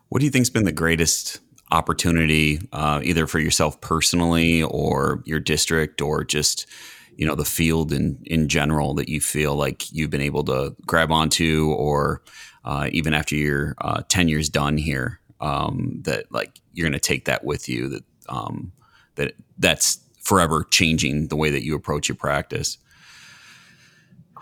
What 0.09 0.19
do 0.19 0.25
you 0.25 0.31
think's 0.31 0.49
been 0.49 0.65
the 0.65 0.71
greatest 0.71 1.39
opportunity, 1.71 2.59
uh, 2.71 3.01
either 3.03 3.27
for 3.27 3.39
yourself 3.39 3.81
personally, 3.81 4.63
or 4.63 5.23
your 5.25 5.39
district, 5.39 6.01
or 6.01 6.23
just 6.23 6.67
you 7.15 7.25
know 7.25 7.35
the 7.35 7.45
field 7.45 7.91
in 7.91 8.19
in 8.25 8.47
general 8.47 8.93
that 8.95 9.09
you 9.09 9.21
feel 9.21 9.55
like 9.55 9.91
you've 9.91 10.09
been 10.09 10.21
able 10.21 10.43
to 10.45 10.75
grab 10.85 11.11
onto, 11.11 11.73
or 11.77 12.21
uh, 12.63 12.89
even 12.91 13.13
after 13.13 13.35
your 13.35 13.75
uh, 13.79 14.01
years 14.15 14.49
done 14.49 14.77
here, 14.77 15.19
um, 15.41 16.01
that 16.03 16.31
like 16.31 16.59
you're 16.73 16.85
going 16.85 16.93
to 16.93 16.99
take 16.99 17.25
that 17.25 17.43
with 17.43 17.67
you. 17.69 17.89
That 17.89 18.03
um, 18.29 18.71
that 19.15 19.33
that's 19.57 19.99
forever 20.21 20.65
changing 20.69 21.27
the 21.27 21.35
way 21.35 21.49
that 21.49 21.63
you 21.63 21.75
approach 21.75 22.09
your 22.09 22.15
practice. 22.15 22.77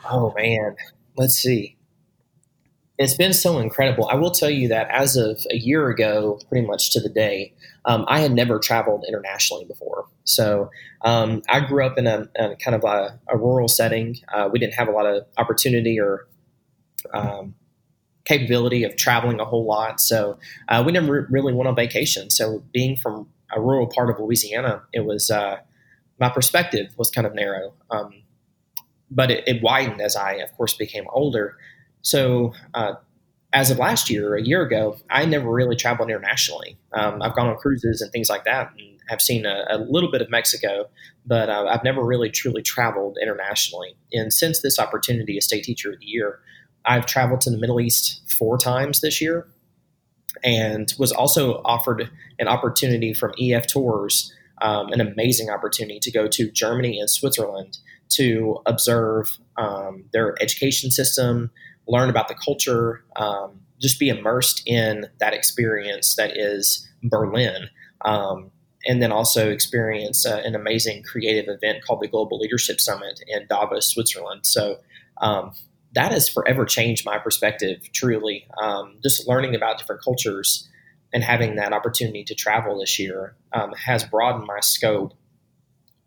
Oh 0.10 0.34
man, 0.36 0.76
let's 1.16 1.36
see. 1.36 1.78
It's 3.00 3.16
been 3.16 3.34
so 3.34 3.58
incredible. 3.58 4.08
I 4.08 4.16
will 4.16 4.32
tell 4.32 4.50
you 4.50 4.68
that 4.68 4.88
as 4.92 5.16
of 5.16 5.46
a 5.50 5.58
year 5.58 5.90
ago, 5.90 6.40
pretty 6.48 6.66
much 6.66 6.92
to 6.92 7.00
the 7.00 7.10
day, 7.10 7.54
um, 7.86 8.06
I 8.08 8.20
had 8.20 8.32
never 8.32 8.60
traveled 8.60 9.04
internationally 9.08 9.66
before. 9.66 10.06
So 10.26 10.70
um, 11.04 11.42
I 11.50 11.60
grew 11.62 11.86
up 11.86 11.98
in 11.98 12.08
a, 12.08 12.28
a 12.36 12.56
kind 12.58 12.76
of 12.76 12.84
a, 12.84 13.20
a 13.28 13.38
rural 13.38 13.68
setting. 13.68 14.18
Uh, 14.32 14.50
we 14.52 14.60
didn't 14.60 14.76
have 14.76 14.88
a 14.88 14.92
lot 14.92 15.08
of 15.08 15.26
opportunity 15.38 16.00
or 16.00 16.28
um, 17.14 17.56
capability 18.26 18.84
of 18.84 18.96
traveling 18.96 19.40
a 19.40 19.46
whole 19.46 19.66
lot. 19.66 20.00
So 20.00 20.38
uh, 20.70 20.84
we 20.86 20.92
never 20.92 21.28
really 21.30 21.54
went 21.54 21.68
on 21.68 21.76
vacation. 21.76 22.30
So 22.30 22.64
being 22.72 22.96
from 22.96 23.28
a 23.56 23.60
rural 23.60 23.88
part 23.88 24.10
of 24.10 24.20
Louisiana, 24.20 24.84
it 24.94 25.06
was 25.06 25.30
uh, 25.30 25.58
my 26.20 26.30
perspective 26.30 26.94
was 26.98 27.12
kind 27.12 27.28
of 27.28 27.34
narrow. 27.34 27.74
Um, 27.90 28.23
but 29.14 29.32
it, 29.32 29.44
it, 29.48 29.62
widened 29.62 30.02
as 30.02 30.16
I, 30.16 30.34
of 30.34 30.52
course, 30.54 30.74
became 30.74 31.06
older. 31.12 31.56
So, 32.02 32.54
uh, 32.74 32.94
as 33.54 33.70
of 33.70 33.78
last 33.78 34.10
year, 34.10 34.36
a 34.36 34.42
year 34.42 34.64
ago, 34.64 34.98
I 35.12 35.26
never 35.26 35.50
really 35.50 35.76
traveled 35.76 36.10
internationally. 36.10 36.78
Um, 36.92 37.22
I've 37.22 37.36
gone 37.36 37.48
on 37.48 37.58
cruises 37.58 38.02
and 38.02 38.12
things 38.12 38.30
like 38.30 38.46
that, 38.46 38.72
and 38.78 39.00
have 39.10 39.22
seen 39.22 39.46
a, 39.46 39.66
a 39.70 39.78
little 39.78 40.10
bit 40.12 40.22
of 40.22 40.30
Mexico, 40.30 40.90
but 41.26 41.50
uh, 41.50 41.66
I've 41.70 41.84
never 41.84 42.04
really 42.04 42.30
truly 42.30 42.64
traveled 42.64 43.18
internationally. 43.22 43.96
And 44.12 44.34
since 44.34 44.62
this 44.62 44.80
opportunity 44.80 45.38
as 45.38 45.46
state 45.46 45.64
teacher 45.64 45.92
of 45.92 46.00
the 46.00 46.06
year, 46.06 46.40
I've 46.86 47.06
traveled 47.06 47.42
to 47.42 47.52
the 47.52 47.58
Middle 47.58 47.80
East 47.80 48.24
four 48.32 48.58
times 48.58 49.02
this 49.02 49.22
year, 49.22 49.48
and 50.44 50.92
was 50.98 51.12
also 51.12 51.62
offered 51.64 52.10
an 52.40 52.48
opportunity 52.48 53.14
from 53.14 53.34
EF 53.40 53.68
Tours, 53.68 54.34
um, 54.62 54.92
an 54.92 55.00
amazing 55.00 55.50
opportunity 55.50 56.00
to 56.00 56.12
go 56.12 56.28
to 56.28 56.50
Germany 56.52 57.00
and 57.00 57.10
Switzerland 57.10 57.78
to 58.10 58.60
observe 58.66 59.38
um, 59.58 60.06
their 60.14 60.36
education 60.42 60.92
system, 60.92 61.52
learn 61.88 62.10
about 62.10 62.28
the 62.28 62.36
culture, 62.36 63.04
um, 63.16 63.60
just 63.82 64.00
be 64.00 64.10
immersed 64.10 64.64
in 64.66 65.08
that 65.20 65.34
experience 65.34 66.16
that 66.16 66.38
is 66.38 66.88
Berlin. 67.04 67.70
Um, 68.02 68.52
and 68.86 69.02
then 69.02 69.12
also 69.12 69.50
experience 69.50 70.26
uh, 70.26 70.42
an 70.44 70.56
amazing 70.56 71.04
creative 71.04 71.46
event 71.48 71.84
called 71.86 72.02
the 72.02 72.08
Global 72.08 72.38
Leadership 72.40 72.82
Summit 72.82 73.22
in 73.28 73.46
Davos, 73.48 73.88
Switzerland. 73.88 74.46
So 74.46 74.80
um, 75.22 75.54
that 75.94 76.12
has 76.12 76.28
forever 76.28 76.66
changed 76.66 77.06
my 77.06 77.18
perspective, 77.18 77.82
truly. 77.94 78.46
Um, 78.62 78.98
just 79.02 79.28
learning 79.28 79.56
about 79.56 79.78
different 79.78 80.04
cultures 80.04 80.68
and 81.14 81.24
having 81.24 81.56
that 81.56 81.72
opportunity 81.72 82.24
to 82.26 82.36
travel 82.36 82.80
this 82.80 83.00
year 83.00 83.36
um, 83.54 83.72
has 83.74 84.04
broadened 84.04 84.48
my 84.48 84.60
scope 84.60 85.14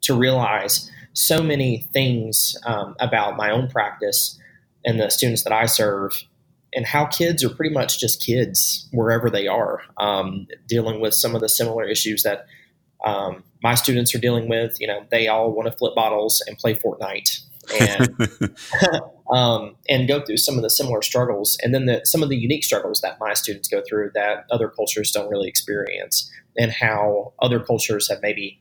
to 0.02 0.14
realize 0.14 0.90
so 1.16 1.42
many 1.42 1.78
things 1.94 2.56
um, 2.66 2.94
about 3.00 3.36
my 3.36 3.50
own 3.50 3.68
practice 3.68 4.38
and 4.84 5.00
the 5.00 5.10
students 5.10 5.42
that 5.44 5.52
I 5.52 5.64
serve, 5.66 6.12
and 6.74 6.86
how 6.86 7.06
kids 7.06 7.42
are 7.42 7.48
pretty 7.48 7.74
much 7.74 7.98
just 7.98 8.24
kids 8.24 8.86
wherever 8.92 9.30
they 9.30 9.48
are, 9.48 9.80
um, 9.96 10.46
dealing 10.68 11.00
with 11.00 11.14
some 11.14 11.34
of 11.34 11.40
the 11.40 11.48
similar 11.48 11.84
issues 11.84 12.22
that 12.22 12.46
um, 13.04 13.42
my 13.62 13.74
students 13.74 14.14
are 14.14 14.18
dealing 14.18 14.48
with. 14.48 14.78
You 14.78 14.86
know, 14.88 15.06
they 15.10 15.26
all 15.26 15.52
want 15.52 15.70
to 15.70 15.76
flip 15.76 15.94
bottles 15.94 16.42
and 16.46 16.58
play 16.58 16.74
Fortnite. 16.74 17.40
and 17.80 18.54
um, 19.32 19.74
and 19.88 20.06
go 20.06 20.20
through 20.20 20.36
some 20.36 20.56
of 20.56 20.62
the 20.62 20.70
similar 20.70 21.00
struggles, 21.00 21.56
and 21.62 21.74
then 21.74 21.86
the, 21.86 22.02
some 22.04 22.22
of 22.22 22.28
the 22.28 22.36
unique 22.36 22.62
struggles 22.62 23.00
that 23.00 23.18
my 23.18 23.32
students 23.32 23.68
go 23.68 23.82
through 23.88 24.10
that 24.14 24.44
other 24.50 24.68
cultures 24.68 25.10
don't 25.10 25.30
really 25.30 25.48
experience, 25.48 26.30
and 26.58 26.70
how 26.70 27.32
other 27.40 27.58
cultures 27.58 28.08
have 28.10 28.20
maybe 28.22 28.60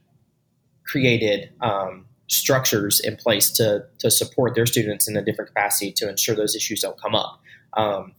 created 0.86 1.52
um, 1.62 2.06
structures 2.28 3.00
in 3.00 3.16
place 3.16 3.52
to 3.52 3.86
to 4.00 4.10
support 4.10 4.56
their 4.56 4.66
students 4.66 5.08
in 5.08 5.16
a 5.16 5.22
different 5.22 5.50
capacity 5.50 5.92
to 5.92 6.10
ensure 6.10 6.36
those 6.36 6.56
issues 6.56 6.82
don't 6.82 7.00
come 7.00 7.16
up. 7.16 7.40
Um, 7.74 8.14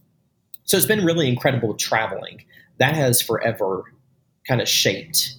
so 0.63 0.77
it's 0.77 0.85
been 0.85 1.05
really 1.05 1.27
incredible 1.27 1.73
traveling. 1.75 2.45
That 2.77 2.95
has 2.95 3.21
forever 3.21 3.83
kind 4.47 4.61
of 4.61 4.67
shaped, 4.67 5.35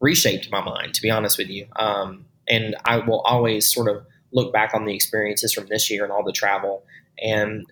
reshaped 0.00 0.50
my 0.50 0.62
mind. 0.62 0.94
To 0.94 1.02
be 1.02 1.10
honest 1.10 1.38
with 1.38 1.48
you, 1.48 1.66
um, 1.76 2.26
and 2.48 2.76
I 2.84 2.98
will 2.98 3.20
always 3.20 3.72
sort 3.72 3.88
of 3.88 4.04
look 4.32 4.52
back 4.52 4.74
on 4.74 4.84
the 4.84 4.94
experiences 4.94 5.52
from 5.52 5.66
this 5.66 5.90
year 5.90 6.04
and 6.04 6.12
all 6.12 6.24
the 6.24 6.32
travel 6.32 6.84
and 7.22 7.64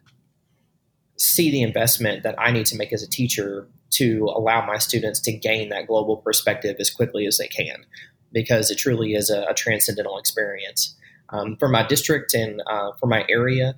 see 1.18 1.50
the 1.50 1.62
investment 1.62 2.22
that 2.22 2.36
I 2.38 2.50
need 2.52 2.66
to 2.66 2.76
make 2.76 2.92
as 2.92 3.02
a 3.02 3.08
teacher 3.08 3.66
to 3.90 4.32
allow 4.34 4.64
my 4.64 4.78
students 4.78 5.20
to 5.20 5.32
gain 5.32 5.68
that 5.68 5.86
global 5.86 6.16
perspective 6.16 6.76
as 6.80 6.88
quickly 6.88 7.26
as 7.26 7.36
they 7.36 7.48
can 7.48 7.84
because 8.32 8.70
it 8.70 8.78
truly 8.78 9.14
is 9.14 9.30
a, 9.30 9.42
a 9.48 9.54
transcendental 9.54 10.18
experience. 10.18 10.96
Um, 11.28 11.56
for 11.56 11.68
my 11.68 11.86
district 11.86 12.34
and 12.34 12.62
uh, 12.66 12.92
for 13.00 13.06
my 13.06 13.24
area, 13.28 13.74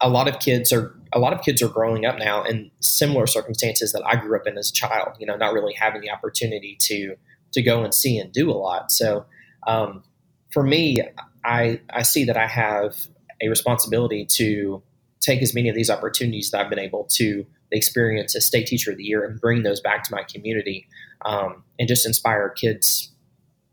a 0.00 0.08
lot 0.08 0.28
of 0.28 0.38
kids 0.38 0.72
are 0.72 0.94
a 1.12 1.18
lot 1.18 1.32
of 1.32 1.40
kids 1.40 1.62
are 1.62 1.68
growing 1.68 2.04
up 2.04 2.18
now 2.18 2.42
in 2.42 2.70
similar 2.80 3.26
circumstances 3.26 3.92
that 3.92 4.02
I 4.04 4.16
grew 4.16 4.36
up 4.36 4.46
in 4.46 4.58
as 4.58 4.70
a 4.70 4.72
child. 4.72 5.16
You 5.18 5.26
know, 5.26 5.36
not 5.36 5.52
really 5.52 5.74
having 5.74 6.00
the 6.00 6.10
opportunity 6.10 6.76
to 6.82 7.16
to 7.52 7.62
go 7.62 7.82
and 7.82 7.94
see 7.94 8.18
and 8.18 8.32
do 8.32 8.50
a 8.50 8.52
lot. 8.52 8.92
So, 8.92 9.24
um, 9.66 10.04
for 10.52 10.62
me, 10.62 10.98
I 11.44 11.80
I 11.90 12.02
see 12.02 12.24
that 12.24 12.36
I 12.36 12.46
have 12.46 12.94
a 13.40 13.48
responsibility 13.48 14.26
to 14.32 14.82
take 15.20 15.42
as 15.42 15.54
many 15.54 15.68
of 15.68 15.74
these 15.74 15.90
opportunities 15.90 16.50
that 16.50 16.60
I've 16.60 16.70
been 16.70 16.78
able 16.78 17.04
to 17.12 17.46
experience 17.72 18.34
as 18.36 18.46
state 18.46 18.66
teacher 18.66 18.92
of 18.92 18.96
the 18.96 19.04
year 19.04 19.24
and 19.24 19.40
bring 19.40 19.62
those 19.62 19.80
back 19.80 20.04
to 20.04 20.14
my 20.14 20.22
community 20.22 20.86
um, 21.24 21.64
and 21.78 21.88
just 21.88 22.06
inspire 22.06 22.48
kids 22.48 23.10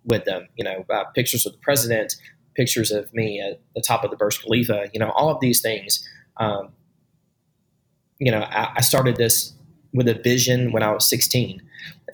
with 0.05 0.25
them. 0.25 0.47
You 0.55 0.63
know, 0.63 0.85
uh, 0.89 1.05
pictures 1.15 1.45
of 1.45 1.53
the 1.53 1.59
president, 1.59 2.15
pictures 2.55 2.91
of 2.91 3.13
me 3.13 3.41
at 3.41 3.59
the 3.75 3.81
top 3.81 4.03
of 4.03 4.11
the 4.11 4.17
Burj 4.17 4.41
Khalifa. 4.41 4.89
You 4.93 4.99
know, 4.99 5.11
all 5.11 5.29
of 5.29 5.39
these 5.39 5.61
things. 5.61 6.07
Um, 6.37 6.69
you 8.19 8.31
know, 8.31 8.41
I, 8.41 8.75
I 8.77 8.81
started 8.81 9.17
this 9.17 9.53
with 9.93 10.07
a 10.07 10.13
vision 10.13 10.71
when 10.71 10.83
I 10.83 10.91
was 10.91 11.09
16, 11.09 11.61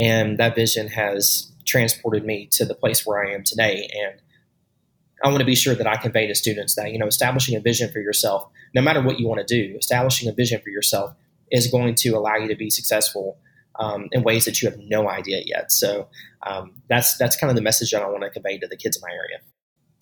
and 0.00 0.38
that 0.38 0.54
vision 0.54 0.88
has 0.88 1.52
transported 1.64 2.24
me 2.24 2.48
to 2.52 2.64
the 2.64 2.74
place 2.74 3.06
where 3.06 3.24
I 3.24 3.32
am 3.32 3.44
today. 3.44 3.88
And 4.04 4.20
I 5.24 5.28
want 5.28 5.40
to 5.40 5.46
be 5.46 5.54
sure 5.54 5.74
that 5.74 5.86
I 5.86 5.96
convey 5.96 6.26
to 6.26 6.34
students 6.34 6.74
that 6.74 6.92
you 6.92 6.98
know, 6.98 7.06
establishing 7.06 7.56
a 7.56 7.60
vision 7.60 7.90
for 7.92 8.00
yourself, 8.00 8.48
no 8.74 8.82
matter 8.82 9.00
what 9.00 9.20
you 9.20 9.28
want 9.28 9.46
to 9.46 9.62
do, 9.62 9.76
establishing 9.76 10.28
a 10.28 10.32
vision 10.32 10.60
for 10.60 10.70
yourself 10.70 11.14
is 11.50 11.68
going 11.68 11.94
to 11.94 12.10
allow 12.10 12.36
you 12.36 12.48
to 12.48 12.56
be 12.56 12.70
successful 12.70 13.36
um, 13.78 14.08
in 14.12 14.22
ways 14.22 14.44
that 14.44 14.60
you 14.60 14.70
have 14.70 14.78
no 14.78 15.08
idea 15.08 15.42
yet. 15.46 15.72
So 15.72 16.08
um, 16.46 16.72
that's 16.88 17.16
that's 17.18 17.36
kind 17.36 17.50
of 17.50 17.56
the 17.56 17.62
message 17.62 17.90
that 17.92 18.02
I 18.02 18.08
want 18.08 18.22
to 18.22 18.30
convey 18.30 18.58
to 18.58 18.66
the 18.66 18.76
kids 18.76 18.96
in 18.96 19.02
my 19.02 19.14
area. 19.14 19.40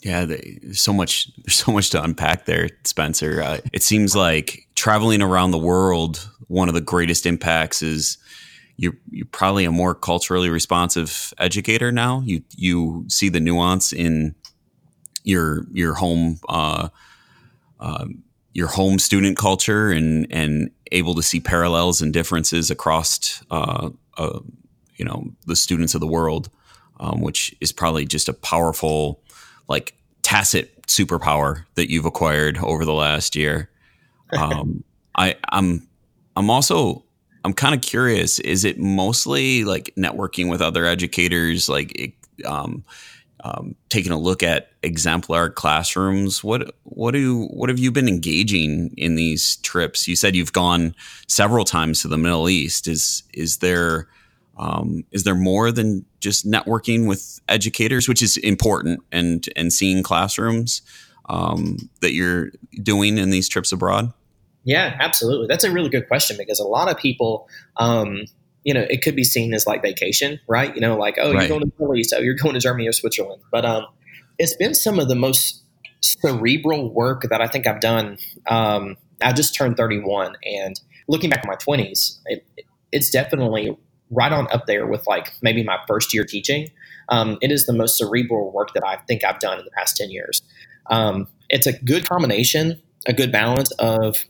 Yeah, 0.03 0.25
there's 0.25 0.81
so 0.81 0.93
much 0.93 1.31
there's 1.45 1.55
so 1.55 1.73
much 1.73 1.91
to 1.91 2.03
unpack 2.03 2.47
there, 2.47 2.69
Spencer. 2.85 3.43
Uh, 3.43 3.59
it 3.73 3.83
seems 3.83 4.17
like 4.17 4.67
traveling 4.75 5.23
around 5.23 5.51
the 5.51 5.59
world, 5.59 6.29
one 6.49 6.69
of 6.69 6.75
the 6.75 6.81
greatest 6.81 7.27
impacts 7.27 7.83
is 7.83 8.19
you're 8.77 8.95
you're 9.11 9.27
probably 9.27 9.67
a 9.67 9.71
more 9.71 9.95
culturally 9.95 10.49
responsive 10.49 11.35
educator 11.39 11.93
now. 11.93 12.23
You 12.25 12.43
you 12.57 13.05
see 13.09 13.29
the 13.29 13.41
nuance 13.41 13.93
in 13.93 14.35
your 15.23 15.67
your 15.73 15.95
home 15.95 16.41
uh, 16.49 16.89
uh, 17.79 18.07
your 18.53 18.69
home 18.69 18.99
student 18.99 19.37
culture 19.37 19.91
and 19.91 20.27
and 20.31 20.71
able 20.93 21.15
to 21.15 21.23
see 21.23 21.41
parallels 21.41 22.03
and 22.03 22.13
differences 22.13 22.71
across 22.71 23.43
uh, 23.51 23.91
uh, 24.17 24.41
you 24.97 25.05
know 25.05 25.25
the 25.47 25.57
students 25.57 25.95
of 25.95 26.01
the 26.01 26.07
world, 26.07 26.51
um, 26.99 27.21
which 27.21 27.55
is 27.61 27.73
probably 27.73 28.05
just 28.05 28.29
a 28.29 28.33
powerful 28.33 29.23
like 29.69 29.95
tacit 30.23 30.83
superpower 30.83 31.65
that 31.77 31.91
you've 31.91 32.05
acquired 32.05 32.59
over 32.59 32.85
the 32.85 32.95
last 32.95 33.37
year. 33.37 33.69
Um, 34.33 34.85
I, 35.17 35.35
I'm 35.51 35.89
I'm 36.37 36.51
also 36.51 37.05
I'm 37.45 37.53
kind 37.53 37.75
of 37.75 37.81
curious. 37.81 38.39
Is 38.39 38.65
it 38.65 38.79
mostly 38.79 39.65
like 39.65 39.93
networking 39.97 40.51
with 40.51 40.61
other 40.61 40.85
educators? 40.85 41.69
Like, 41.69 41.93
it, 41.99 42.13
um, 42.45 42.85
um, 43.43 43.75
taking 43.89 44.13
a 44.13 44.19
look 44.19 44.43
at 44.43 44.71
exemplar 44.83 45.51
classrooms. 45.51 46.45
What 46.45 46.75
what 46.85 47.13
do 47.13 47.47
what 47.47 47.69
have 47.69 47.79
you 47.79 47.91
been 47.91 48.09
engaging 48.09 48.93
in 48.97 49.15
these 49.15 49.57
trips? 49.57 50.07
You 50.07 50.17
said 50.17 50.37
you've 50.37 50.53
gone 50.53 50.95
several 51.29 51.65
times 51.65 52.03
to 52.03 52.09
the 52.09 52.19
Middle 52.19 52.49
East. 52.49 52.87
Is 52.89 53.23
is 53.33 53.59
there 53.59 54.09
um, 54.59 55.05
is 55.11 55.25
there 55.25 55.35
more 55.35 55.73
than 55.73 56.05
just 56.21 56.47
networking 56.47 57.09
with 57.09 57.41
educators, 57.49 58.09
which 58.09 58.23
is 58.23 58.37
important, 58.37 59.01
and 59.11 59.49
and 59.57 59.73
seeing 59.73 60.03
classrooms 60.03 60.83
um, 61.29 61.79
that 62.03 62.13
you're 62.13 62.51
doing 62.83 63.17
in 63.17 63.31
these 63.31 63.49
trips 63.49 63.73
abroad? 63.73 64.13
Yeah, 64.65 64.97
absolutely. 65.01 65.47
That's 65.47 65.65
a 65.65 65.73
really 65.73 65.89
good 65.89 66.07
question 66.07 66.37
because 66.37 66.61
a 66.61 66.67
lot 66.67 66.91
of 66.91 66.99
people, 66.99 67.49
um, 67.79 68.27
you 68.65 68.75
know, 68.75 68.87
it 68.89 69.03
could 69.03 69.17
be 69.17 69.25
seen 69.25 69.55
as 69.55 69.67
like 69.67 69.83
vacation, 69.83 70.41
right? 70.49 70.75
You 70.75 70.81
know, 70.81 70.97
like 70.97 71.17
oh, 71.21 71.33
right. 71.33 71.49
you're 71.49 71.59
going 71.59 71.61
to 71.61 71.73
the 71.79 72.05
so 72.05 72.19
oh, 72.19 72.21
you're 72.21 72.35
going 72.35 72.55
to 72.55 72.61
Germany 72.61 72.89
or 72.89 72.93
Switzerland. 72.93 73.43
But 73.51 73.65
um, 73.65 73.87
it's 74.39 74.55
been 74.57 74.75
some 74.75 74.99
of 74.99 75.09
the 75.09 75.15
most 75.15 75.63
cerebral 76.01 76.93
work 76.93 77.27
that 77.31 77.41
I 77.41 77.47
think 77.47 77.67
I've 77.67 77.81
done. 77.81 78.19
Um, 78.47 78.97
I 79.23 79.33
just 79.33 79.55
turned 79.55 79.77
31, 79.77 80.37
and 80.45 80.81
looking 81.09 81.31
back 81.31 81.41
at 81.41 81.47
my 81.47 81.57
20s, 81.57 82.19
it, 82.27 82.47
it's 82.93 83.11
definitely 83.11 83.77
right 84.11 84.33
on 84.33 84.49
up 84.53 84.67
there 84.67 84.87
with 84.87 85.07
like 85.07 85.33
maybe 85.43 85.63
my 85.63 85.79
first 85.87 86.13
year 86.13 86.25
teaching. 86.25 86.69
Um, 87.09 87.39
it 87.41 87.51
is 87.51 87.67
the 87.67 87.73
most 87.73 87.99
cerebral 87.99 88.53
work 88.53 88.73
that 88.75 88.85
I 88.85 88.97
think 89.09 89.25
I've 89.25 89.41
done 89.41 89.59
in 89.59 89.65
the 89.65 89.71
past 89.73 89.97
10 89.97 90.11
years. 90.11 90.43
Um, 90.91 91.29
it's 91.49 91.67
a 91.67 91.73
good 91.73 92.09
combination, 92.09 92.81
a 93.07 93.13
good 93.13 93.33
balance 93.33 93.71
of 93.73 94.25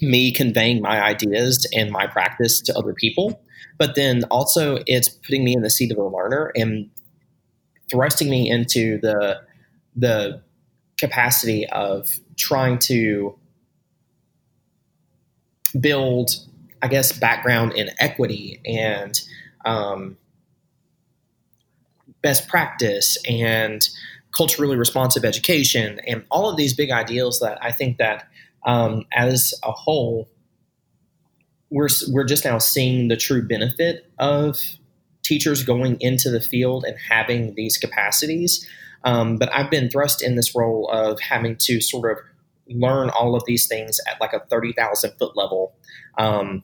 me 0.00 0.32
conveying 0.32 0.82
my 0.82 1.02
ideas 1.02 1.66
and 1.74 1.90
my 1.90 2.06
practice 2.06 2.60
to 2.62 2.76
other 2.76 2.92
people, 2.92 3.40
but 3.78 3.94
then 3.94 4.24
also 4.24 4.82
it's 4.86 5.08
putting 5.08 5.44
me 5.44 5.54
in 5.54 5.62
the 5.62 5.70
seat 5.70 5.92
of 5.92 5.98
a 5.98 6.04
learner 6.04 6.52
and 6.56 6.90
thrusting 7.90 8.30
me 8.30 8.48
into 8.50 8.98
the 9.00 9.40
the 9.94 10.40
capacity 10.98 11.66
of 11.68 12.18
trying 12.36 12.78
to 12.78 13.34
build 15.78 16.30
I 16.82 16.88
guess, 16.88 17.12
background 17.12 17.72
in 17.72 17.90
equity 17.98 18.60
and 18.64 19.20
um, 19.64 20.16
best 22.22 22.48
practice 22.48 23.16
and 23.28 23.88
culturally 24.32 24.76
responsive 24.76 25.24
education 25.24 26.00
and 26.06 26.24
all 26.30 26.50
of 26.50 26.56
these 26.56 26.74
big 26.74 26.90
ideals 26.90 27.40
that 27.40 27.58
I 27.62 27.72
think 27.72 27.98
that 27.98 28.28
um, 28.64 29.04
as 29.12 29.54
a 29.62 29.72
whole, 29.72 30.28
we're, 31.70 31.88
we're 32.08 32.24
just 32.24 32.44
now 32.44 32.58
seeing 32.58 33.08
the 33.08 33.16
true 33.16 33.46
benefit 33.46 34.10
of 34.18 34.58
teachers 35.22 35.64
going 35.64 35.96
into 36.00 36.30
the 36.30 36.40
field 36.40 36.84
and 36.84 36.96
having 37.10 37.54
these 37.54 37.76
capacities. 37.76 38.66
Um, 39.04 39.36
but 39.36 39.52
I've 39.52 39.70
been 39.70 39.90
thrust 39.90 40.22
in 40.22 40.36
this 40.36 40.54
role 40.54 40.88
of 40.90 41.20
having 41.20 41.56
to 41.60 41.80
sort 41.80 42.10
of 42.10 42.24
learn 42.68 43.10
all 43.10 43.34
of 43.34 43.44
these 43.46 43.66
things 43.66 44.00
at 44.08 44.20
like 44.20 44.32
a 44.32 44.40
30,000 44.40 45.12
foot 45.18 45.36
level 45.36 45.74
um, 46.18 46.62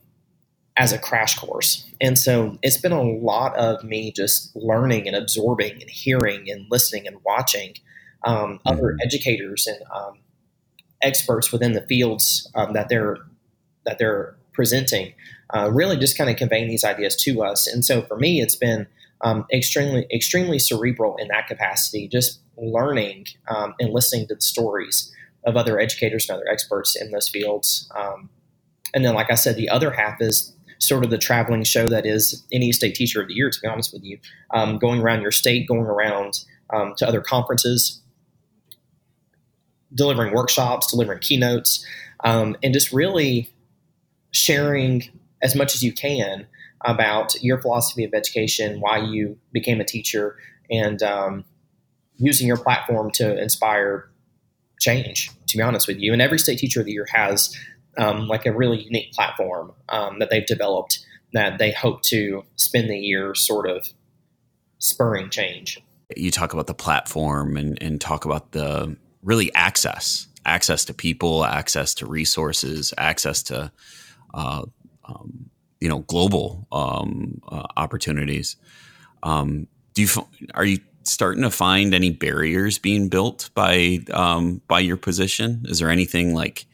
as 0.77 0.91
a 0.91 0.97
crash 0.97 1.37
course. 1.37 1.89
And 2.01 2.17
so 2.17 2.57
it's 2.61 2.77
been 2.77 2.91
a 2.91 3.01
lot 3.01 3.55
of 3.55 3.83
me 3.83 4.11
just 4.11 4.55
learning 4.55 5.07
and 5.07 5.15
absorbing 5.15 5.73
and 5.81 5.89
hearing 5.89 6.49
and 6.49 6.65
listening 6.69 7.07
and 7.07 7.17
watching 7.25 7.75
um, 8.23 8.35
mm-hmm. 8.35 8.67
other 8.67 8.97
educators 9.03 9.67
and 9.67 9.79
um, 9.93 10.19
experts 11.01 11.51
within 11.51 11.73
the 11.73 11.81
fields 11.81 12.49
um, 12.55 12.73
that 12.73 12.89
they're 12.89 13.17
that 13.85 13.99
they're 13.99 14.35
presenting, 14.53 15.13
uh, 15.53 15.69
really 15.71 15.97
just 15.97 16.17
kind 16.17 16.29
of 16.29 16.35
conveying 16.35 16.67
these 16.67 16.83
ideas 16.83 17.15
to 17.17 17.43
us. 17.43 17.67
And 17.67 17.83
so 17.83 18.01
for 18.03 18.17
me, 18.17 18.41
it's 18.41 18.55
been 18.55 18.87
um, 19.21 19.45
extremely 19.53 20.05
extremely 20.13 20.59
cerebral 20.59 21.15
in 21.17 21.27
that 21.29 21.47
capacity, 21.47 22.07
just 22.07 22.39
learning 22.57 23.25
um, 23.47 23.73
and 23.79 23.93
listening 23.93 24.27
to 24.27 24.35
the 24.35 24.41
stories 24.41 25.11
of 25.45 25.57
other 25.57 25.79
educators 25.79 26.29
and 26.29 26.37
other 26.37 26.47
experts 26.49 26.95
in 26.99 27.11
those 27.11 27.29
fields. 27.29 27.89
Um, 27.95 28.29
and 28.93 29.03
then, 29.03 29.13
like 29.13 29.31
I 29.31 29.35
said, 29.35 29.55
the 29.55 29.69
other 29.69 29.91
half 29.91 30.21
is 30.21 30.53
sort 30.79 31.03
of 31.03 31.09
the 31.09 31.17
traveling 31.17 31.63
show 31.63 31.87
that 31.87 32.05
is 32.05 32.43
any 32.51 32.71
state 32.71 32.95
teacher 32.95 33.21
of 33.21 33.27
the 33.27 33.33
year, 33.33 33.49
to 33.49 33.59
be 33.61 33.67
honest 33.67 33.93
with 33.93 34.03
you. 34.03 34.19
Um, 34.51 34.77
going 34.77 35.01
around 35.01 35.21
your 35.21 35.31
state, 35.31 35.67
going 35.67 35.81
around 35.81 36.43
um, 36.71 36.93
to 36.97 37.07
other 37.07 37.21
conferences, 37.21 38.01
delivering 39.93 40.33
workshops, 40.33 40.91
delivering 40.91 41.19
keynotes, 41.19 41.85
um, 42.23 42.55
and 42.61 42.73
just 42.73 42.91
really 42.91 43.49
sharing 44.33 45.03
as 45.41 45.55
much 45.55 45.75
as 45.75 45.83
you 45.83 45.93
can 45.93 46.45
about 46.85 47.33
your 47.41 47.61
philosophy 47.61 48.03
of 48.03 48.13
education, 48.13 48.81
why 48.81 48.97
you 48.97 49.37
became 49.53 49.79
a 49.79 49.85
teacher, 49.85 50.35
and 50.69 51.01
um, 51.01 51.45
using 52.17 52.47
your 52.47 52.57
platform 52.57 53.09
to 53.11 53.41
inspire 53.41 54.09
change, 54.79 55.29
to 55.47 55.57
be 55.57 55.63
honest 55.63 55.87
with 55.87 55.97
you. 55.99 56.11
And 56.11 56.21
every 56.21 56.39
state 56.39 56.59
teacher 56.59 56.81
of 56.81 56.85
the 56.85 56.91
year 56.91 57.07
has 57.13 57.55
um, 57.97 58.27
like 58.27 58.45
a 58.45 58.51
really 58.51 58.81
unique 58.81 59.13
platform 59.13 59.71
um, 59.89 60.19
that 60.19 60.29
they've 60.29 60.45
developed 60.45 61.05
that 61.33 61.57
they 61.57 61.71
hope 61.71 62.01
to 62.03 62.43
spend 62.55 62.89
the 62.89 62.97
year 62.97 63.33
sort 63.33 63.67
of 63.67 63.87
spurring 64.79 65.29
change. 65.29 65.81
You 66.15 66.31
talk 66.31 66.53
about 66.53 66.67
the 66.67 66.73
platform 66.73 67.57
and, 67.57 67.81
and 67.81 67.99
talk 67.99 68.25
about 68.25 68.51
the 68.51 68.95
really 69.23 69.51
access, 69.55 70.27
access 70.45 70.85
to 70.85 70.93
people, 70.93 71.43
access 71.43 71.95
to 71.95 72.05
resources, 72.05 72.93
access 72.97 73.41
to, 73.43 73.71
uh, 74.33 74.63
um, 75.05 75.49
you 75.79 75.89
know, 75.89 75.99
global 75.99 76.67
um, 76.71 77.41
uh, 77.49 77.63
opportunities. 77.77 78.55
Um, 79.21 79.67
do 79.93 80.01
you 80.01 80.07
are 80.53 80.65
you 80.65 80.79
starting 81.03 81.43
to 81.43 81.51
find 81.51 81.93
any 81.93 82.09
barriers 82.09 82.79
being 82.79 83.09
built 83.09 83.49
by 83.53 83.99
um, 84.11 84.61
by 84.67 84.79
your 84.79 84.97
position? 84.97 85.65
Is 85.65 85.79
there 85.79 85.89
anything 85.89 86.33
like 86.33 86.65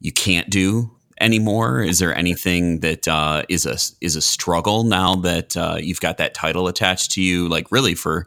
you 0.00 0.12
can't 0.12 0.50
do 0.50 0.90
anymore? 1.20 1.82
Is 1.82 1.98
there 1.98 2.14
anything 2.14 2.80
that 2.80 3.08
uh, 3.08 3.42
is 3.48 3.66
a 3.66 3.76
is 4.04 4.16
a 4.16 4.22
struggle 4.22 4.84
now 4.84 5.16
that 5.16 5.56
uh, 5.56 5.78
you've 5.80 6.00
got 6.00 6.18
that 6.18 6.34
title 6.34 6.68
attached 6.68 7.12
to 7.12 7.22
you, 7.22 7.48
like 7.48 7.72
really 7.72 7.94
for 7.94 8.26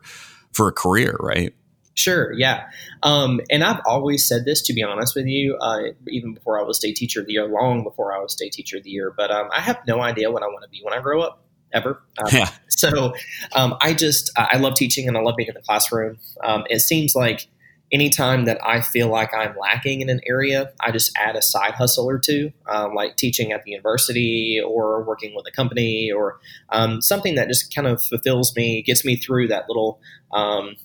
for 0.51 0.67
a 0.67 0.73
career, 0.73 1.15
right? 1.19 1.53
Sure, 1.99 2.31
yeah. 2.31 2.69
Um, 3.03 3.41
and 3.49 3.61
I've 3.61 3.81
always 3.85 4.25
said 4.25 4.45
this, 4.45 4.61
to 4.67 4.73
be 4.73 4.81
honest 4.81 5.17
with 5.17 5.25
you, 5.25 5.57
uh, 5.57 5.89
even 6.07 6.33
before 6.33 6.57
I 6.57 6.63
was 6.63 6.77
state 6.77 6.95
teacher 6.95 7.19
of 7.19 7.25
the 7.25 7.33
year, 7.33 7.45
long 7.45 7.83
before 7.83 8.15
I 8.15 8.19
was 8.19 8.31
state 8.31 8.53
teacher 8.53 8.77
of 8.77 8.83
the 8.83 8.89
year. 8.89 9.13
But 9.15 9.31
um, 9.31 9.49
I 9.51 9.59
have 9.59 9.81
no 9.85 9.99
idea 9.99 10.31
what 10.31 10.41
I 10.41 10.45
want 10.45 10.63
to 10.63 10.69
be 10.69 10.79
when 10.81 10.97
I 10.97 11.01
grow 11.01 11.21
up, 11.21 11.43
ever. 11.73 12.01
Um, 12.17 12.29
yeah. 12.31 12.49
So 12.69 13.13
um, 13.53 13.75
I 13.81 13.93
just 13.93 14.31
I 14.37 14.55
love 14.55 14.75
teaching 14.75 15.09
and 15.09 15.17
I 15.17 15.19
love 15.19 15.35
being 15.35 15.49
in 15.49 15.53
the 15.53 15.61
classroom. 15.61 16.17
Um, 16.41 16.63
it 16.69 16.79
seems 16.79 17.13
like 17.13 17.49
anytime 17.91 18.45
that 18.45 18.57
I 18.65 18.79
feel 18.79 19.09
like 19.09 19.33
I'm 19.33 19.53
lacking 19.59 19.99
in 19.99 20.07
an 20.07 20.21
area, 20.25 20.71
I 20.79 20.91
just 20.91 21.11
add 21.17 21.35
a 21.35 21.41
side 21.41 21.73
hustle 21.73 22.09
or 22.09 22.19
two, 22.19 22.53
um, 22.67 22.93
like 22.93 23.17
teaching 23.17 23.51
at 23.51 23.65
the 23.65 23.71
university 23.71 24.61
or 24.65 25.03
working 25.03 25.35
with 25.35 25.45
a 25.45 25.51
company 25.51 26.09
or 26.09 26.39
um, 26.69 27.01
something 27.01 27.35
that 27.35 27.49
just 27.49 27.75
kind 27.75 27.85
of 27.85 28.01
fulfills 28.01 28.55
me, 28.55 28.81
gets 28.81 29.03
me 29.03 29.17
through 29.17 29.49
that 29.49 29.65
little 29.67 29.99
um, 30.31 30.77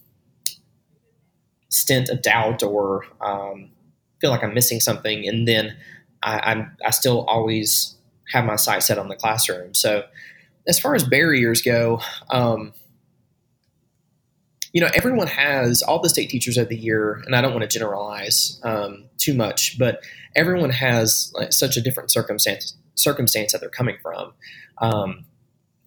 stint 1.75 2.09
of 2.09 2.23
doubt 2.23 2.63
or 2.63 3.05
um, 3.21 3.71
feel 4.21 4.31
like 4.31 4.45
I'm 4.45 4.55
missing 4.55 4.81
something. 4.81 5.27
And 5.29 5.47
then 5.47 5.77
I, 6.23 6.39
I'm, 6.39 6.77
I 6.85 6.91
still 6.91 7.25
always 7.25 7.97
have 8.33 8.45
my 8.45 8.57
sight 8.57 8.83
set 8.83 8.99
on 8.99 9.09
the 9.09 9.17
classroom. 9.17 9.75
So 9.75 10.05
as 10.67 10.79
far 10.79 10.95
as 10.95 11.05
barriers 11.05 11.61
go, 11.61 12.01
um, 12.31 12.73
you 14.73 14.81
know, 14.81 14.89
everyone 14.95 15.29
has 15.29 15.83
all 15.83 16.01
the 16.01 16.09
state 16.09 16.31
teachers 16.31 16.57
of 16.57 16.69
the 16.69 16.77
year, 16.77 17.23
and 17.27 17.37
I 17.37 17.41
don't 17.41 17.53
want 17.53 17.63
to 17.63 17.79
generalize 17.79 18.61
um, 18.65 19.05
too 19.19 19.33
much, 19.33 19.79
but 19.79 20.01
everyone 20.35 20.71
has 20.71 21.33
like, 21.35 21.53
such 21.53 21.77
a 21.77 21.81
different 21.81 22.11
circumstance 22.11 22.77
circumstance 22.97 23.53
that 23.53 23.61
they're 23.61 23.71
coming 23.71 23.97
from. 24.03 24.33
Um, 24.79 25.25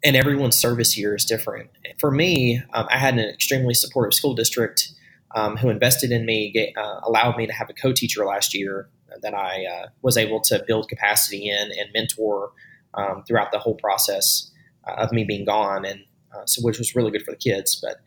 and 0.03 0.15
everyone's 0.15 0.55
service 0.57 0.97
year 0.97 1.15
is 1.15 1.25
different. 1.25 1.69
For 1.99 2.11
me, 2.11 2.61
um, 2.73 2.85
I 2.89 2.97
had 2.97 3.13
an 3.15 3.27
extremely 3.27 3.73
supportive 3.73 4.13
school 4.13 4.35
district 4.35 4.91
um, 5.37 5.55
who 5.55 5.69
invested 5.69 6.11
in 6.11 6.25
me, 6.25 6.49
get, 6.51 6.75
uh, 6.75 6.99
allowed 7.03 7.37
me 7.37 7.45
to 7.45 7.53
have 7.53 7.69
a 7.69 7.73
co-teacher 7.73 8.25
last 8.25 8.55
year 8.55 8.89
that 9.21 9.35
I 9.35 9.65
uh, 9.65 9.87
was 10.01 10.17
able 10.17 10.41
to 10.41 10.63
build 10.67 10.89
capacity 10.89 11.47
in 11.47 11.71
and 11.79 11.89
mentor 11.93 12.51
um, 12.95 13.23
throughout 13.27 13.51
the 13.51 13.59
whole 13.59 13.75
process 13.75 14.49
uh, 14.87 14.93
of 14.93 15.11
me 15.11 15.23
being 15.25 15.45
gone, 15.45 15.85
and 15.85 15.99
uh, 16.35 16.45
so 16.45 16.63
which 16.63 16.79
was 16.79 16.95
really 16.95 17.11
good 17.11 17.21
for 17.21 17.31
the 17.31 17.37
kids. 17.37 17.79
But 17.79 17.97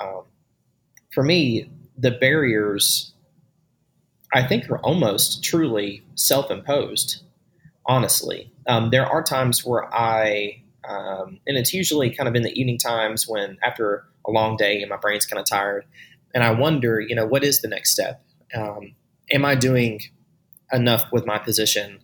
um, 0.00 0.22
for 1.12 1.24
me, 1.24 1.68
the 1.98 2.12
barriers, 2.12 3.12
I 4.32 4.46
think, 4.46 4.70
are 4.70 4.78
almost 4.78 5.42
truly 5.42 6.04
self 6.14 6.52
imposed, 6.52 7.22
honestly. 7.86 8.52
Um, 8.68 8.90
there 8.90 9.06
are 9.06 9.24
times 9.24 9.64
where 9.64 9.92
I, 9.92 10.62
um, 10.88 11.40
and 11.48 11.56
it's 11.56 11.74
usually 11.74 12.14
kind 12.14 12.28
of 12.28 12.36
in 12.36 12.42
the 12.42 12.52
evening 12.52 12.78
times 12.78 13.26
when 13.26 13.58
after 13.60 14.04
a 14.24 14.30
long 14.30 14.56
day 14.56 14.82
and 14.82 14.90
my 14.90 14.96
brain's 14.96 15.26
kind 15.26 15.40
of 15.40 15.46
tired, 15.46 15.84
and 16.36 16.44
I 16.44 16.50
wonder, 16.50 17.00
you 17.00 17.14
know, 17.14 17.24
what 17.24 17.42
is 17.42 17.62
the 17.62 17.68
next 17.68 17.92
step? 17.92 18.22
Um, 18.54 18.94
am 19.32 19.46
I 19.46 19.54
doing 19.54 20.02
enough 20.70 21.10
with 21.10 21.24
my 21.24 21.38
position? 21.38 22.00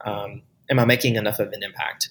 Um, 0.00 0.42
am 0.68 0.80
I 0.80 0.84
making 0.84 1.14
enough 1.14 1.38
of 1.38 1.52
an 1.52 1.62
impact? 1.62 2.08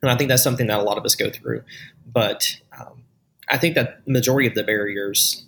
And 0.00 0.10
I 0.10 0.16
think 0.16 0.28
that's 0.28 0.42
something 0.42 0.68
that 0.68 0.80
a 0.80 0.82
lot 0.82 0.96
of 0.96 1.04
us 1.04 1.14
go 1.14 1.28
through. 1.28 1.64
But 2.10 2.56
um, 2.80 3.02
I 3.50 3.58
think 3.58 3.74
that 3.74 4.08
majority 4.08 4.48
of 4.48 4.54
the 4.54 4.64
barriers 4.64 5.44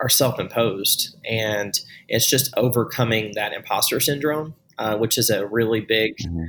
are 0.00 0.08
self-imposed, 0.08 1.16
and 1.24 1.78
it's 2.08 2.28
just 2.28 2.52
overcoming 2.56 3.34
that 3.36 3.52
imposter 3.52 4.00
syndrome, 4.00 4.56
uh, 4.76 4.96
which 4.96 5.18
is 5.18 5.30
a 5.30 5.46
really 5.46 5.82
big 5.82 6.16
mm-hmm. 6.16 6.46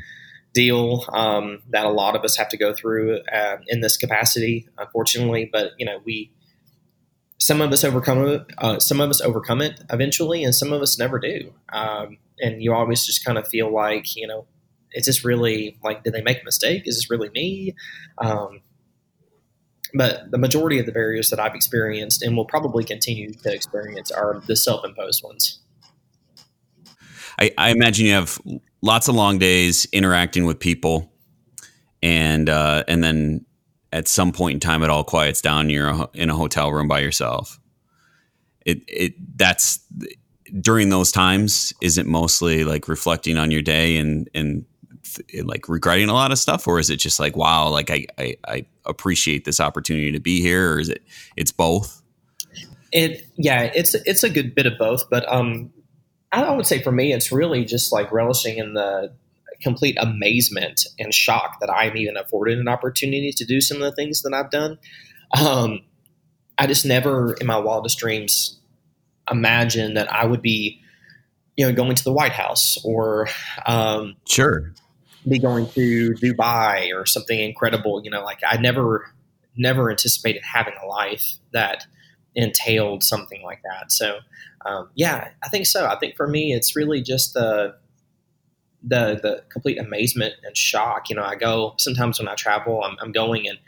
deal 0.55 1.05
um, 1.13 1.61
that 1.69 1.85
a 1.85 1.91
lot 1.91 2.15
of 2.15 2.23
us 2.23 2.35
have 2.37 2.49
to 2.49 2.57
go 2.57 2.73
through 2.73 3.19
uh, 3.31 3.57
in 3.67 3.81
this 3.81 3.97
capacity, 3.97 4.67
unfortunately. 4.79 5.47
But 5.53 5.73
you 5.77 5.85
know, 5.85 5.99
we 6.03 6.31
some 7.39 7.61
of 7.61 7.71
us 7.71 7.83
overcome 7.83 8.25
it, 8.25 8.45
uh, 8.57 8.79
some 8.79 9.01
of 9.01 9.09
us 9.09 9.21
overcome 9.21 9.61
it 9.61 9.81
eventually, 9.89 10.43
and 10.43 10.53
some 10.53 10.71
of 10.71 10.81
us 10.81 10.99
never 10.99 11.19
do. 11.19 11.53
Um, 11.73 12.17
and 12.39 12.61
you 12.61 12.73
always 12.73 13.05
just 13.05 13.25
kind 13.25 13.37
of 13.37 13.47
feel 13.47 13.73
like 13.73 14.15
you 14.15 14.27
know, 14.27 14.45
it's 14.91 15.05
just 15.05 15.23
really 15.23 15.77
like, 15.83 16.03
did 16.03 16.13
they 16.13 16.21
make 16.21 16.41
a 16.41 16.45
mistake? 16.45 16.83
Is 16.85 16.97
this 16.97 17.09
really 17.09 17.29
me? 17.29 17.75
Um, 18.17 18.61
but 19.93 20.29
the 20.29 20.37
majority 20.37 20.79
of 20.79 20.85
the 20.85 20.91
barriers 20.91 21.29
that 21.31 21.39
I've 21.39 21.55
experienced 21.55 22.21
and 22.21 22.37
will 22.37 22.45
probably 22.45 22.83
continue 22.83 23.33
to 23.33 23.53
experience 23.53 24.11
are 24.11 24.39
the 24.45 24.55
self-imposed 24.55 25.23
ones. 25.23 25.59
I, 27.39 27.51
I 27.57 27.71
imagine 27.71 28.05
you 28.05 28.13
have 28.13 28.39
lots 28.81 29.07
of 29.07 29.15
long 29.15 29.39
days 29.39 29.87
interacting 29.91 30.45
with 30.45 30.59
people, 30.59 31.11
and 32.03 32.49
uh, 32.49 32.83
and 32.87 33.03
then 33.03 33.45
at 33.91 34.07
some 34.07 34.31
point 34.31 34.55
in 34.55 34.59
time, 34.59 34.83
it 34.83 34.89
all 34.89 35.03
quiets 35.03 35.41
down. 35.41 35.69
You're 35.69 36.07
in 36.13 36.29
a 36.29 36.35
hotel 36.35 36.71
room 36.71 36.87
by 36.87 36.99
yourself. 36.99 37.59
It 38.65 38.83
it 38.87 39.13
that's 39.37 39.79
during 40.61 40.89
those 40.89 41.11
times. 41.11 41.73
Is 41.81 41.97
it 41.97 42.05
mostly 42.05 42.63
like 42.63 42.87
reflecting 42.87 43.37
on 43.37 43.51
your 43.51 43.61
day 43.61 43.97
and 43.97 44.29
and 44.33 44.65
like 45.43 45.67
regretting 45.67 46.09
a 46.09 46.13
lot 46.13 46.31
of 46.31 46.37
stuff, 46.37 46.67
or 46.67 46.79
is 46.79 46.89
it 46.89 46.97
just 46.97 47.19
like 47.19 47.35
wow, 47.35 47.69
like 47.69 47.89
I 47.89 48.05
I, 48.17 48.35
I 48.47 48.65
appreciate 48.85 49.45
this 49.45 49.59
opportunity 49.59 50.11
to 50.11 50.19
be 50.19 50.41
here, 50.41 50.73
or 50.73 50.79
is 50.79 50.89
it 50.89 51.03
it's 51.35 51.51
both? 51.51 52.01
It 52.91 53.25
yeah, 53.35 53.71
it's 53.73 53.95
it's 53.95 54.23
a 54.23 54.29
good 54.29 54.55
bit 54.55 54.65
of 54.65 54.73
both, 54.77 55.09
but 55.09 55.31
um, 55.31 55.71
I 56.31 56.51
would 56.55 56.67
say 56.67 56.81
for 56.81 56.91
me, 56.91 57.13
it's 57.13 57.31
really 57.31 57.65
just 57.65 57.91
like 57.91 58.11
relishing 58.11 58.57
in 58.57 58.73
the 58.73 59.13
complete 59.61 59.97
amazement 59.99 60.85
and 60.97 61.13
shock 61.13 61.59
that 61.59 61.69
I'm 61.69 61.97
even 61.97 62.17
afforded 62.17 62.59
an 62.59 62.67
opportunity 62.67 63.31
to 63.31 63.45
do 63.45 63.61
some 63.61 63.77
of 63.77 63.83
the 63.83 63.91
things 63.91 64.21
that 64.21 64.33
I've 64.33 64.51
done. 64.51 64.79
Um, 65.39 65.81
I 66.57 66.67
just 66.67 66.85
never, 66.85 67.33
in 67.33 67.47
my 67.47 67.57
wildest 67.57 67.99
dreams, 67.99 68.59
imagined 69.29 69.97
that 69.97 70.11
I 70.11 70.25
would 70.25 70.41
be, 70.41 70.81
you 71.55 71.65
know, 71.65 71.73
going 71.73 71.95
to 71.95 72.03
the 72.03 72.13
White 72.13 72.31
House 72.31 72.77
or 72.83 73.27
um, 73.65 74.15
sure 74.27 74.73
be 75.27 75.39
going 75.39 75.67
to 75.69 76.13
Dubai 76.13 76.95
or 76.95 77.05
something 77.05 77.39
incredible. 77.39 78.01
You 78.03 78.11
know, 78.11 78.23
like 78.23 78.39
I 78.47 78.57
never, 78.57 79.11
never 79.55 79.89
anticipated 79.89 80.41
having 80.43 80.73
a 80.81 80.87
life 80.87 81.33
that 81.51 81.85
entailed 82.35 83.03
something 83.03 83.41
like 83.43 83.61
that. 83.63 83.91
So, 83.91 84.19
um, 84.65 84.89
yeah, 84.95 85.29
I 85.43 85.49
think 85.49 85.65
so. 85.65 85.85
I 85.87 85.97
think 85.99 86.15
for 86.15 86.27
me, 86.27 86.53
it's 86.53 86.75
really 86.75 87.01
just 87.01 87.33
the 87.33 87.75
the 88.83 89.19
the 89.21 89.43
complete 89.49 89.77
amazement 89.77 90.35
and 90.43 90.55
shock. 90.55 91.09
You 91.09 91.15
know, 91.15 91.23
I 91.23 91.35
go 91.35 91.73
sometimes 91.77 92.19
when 92.19 92.27
I 92.27 92.35
travel, 92.35 92.83
I'm, 92.83 92.97
I'm 93.01 93.11
going 93.11 93.47
and 93.47 93.59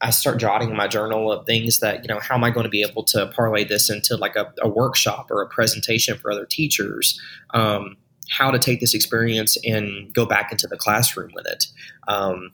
I 0.00 0.10
start 0.10 0.38
jotting 0.38 0.70
in 0.70 0.76
my 0.76 0.86
journal 0.86 1.32
of 1.32 1.46
things 1.46 1.80
that 1.80 2.04
you 2.04 2.08
know, 2.08 2.20
how 2.20 2.36
am 2.36 2.44
I 2.44 2.50
going 2.50 2.64
to 2.64 2.70
be 2.70 2.82
able 2.82 3.02
to 3.04 3.26
parlay 3.34 3.64
this 3.64 3.90
into 3.90 4.16
like 4.16 4.36
a, 4.36 4.52
a 4.60 4.68
workshop 4.68 5.30
or 5.30 5.42
a 5.42 5.48
presentation 5.48 6.16
for 6.18 6.30
other 6.30 6.46
teachers? 6.46 7.20
Um, 7.50 7.96
how 8.30 8.50
to 8.50 8.58
take 8.58 8.80
this 8.80 8.94
experience 8.94 9.56
and 9.64 10.12
go 10.12 10.26
back 10.26 10.52
into 10.52 10.66
the 10.66 10.76
classroom 10.76 11.30
with 11.34 11.46
it. 11.46 11.66
Um, 12.06 12.52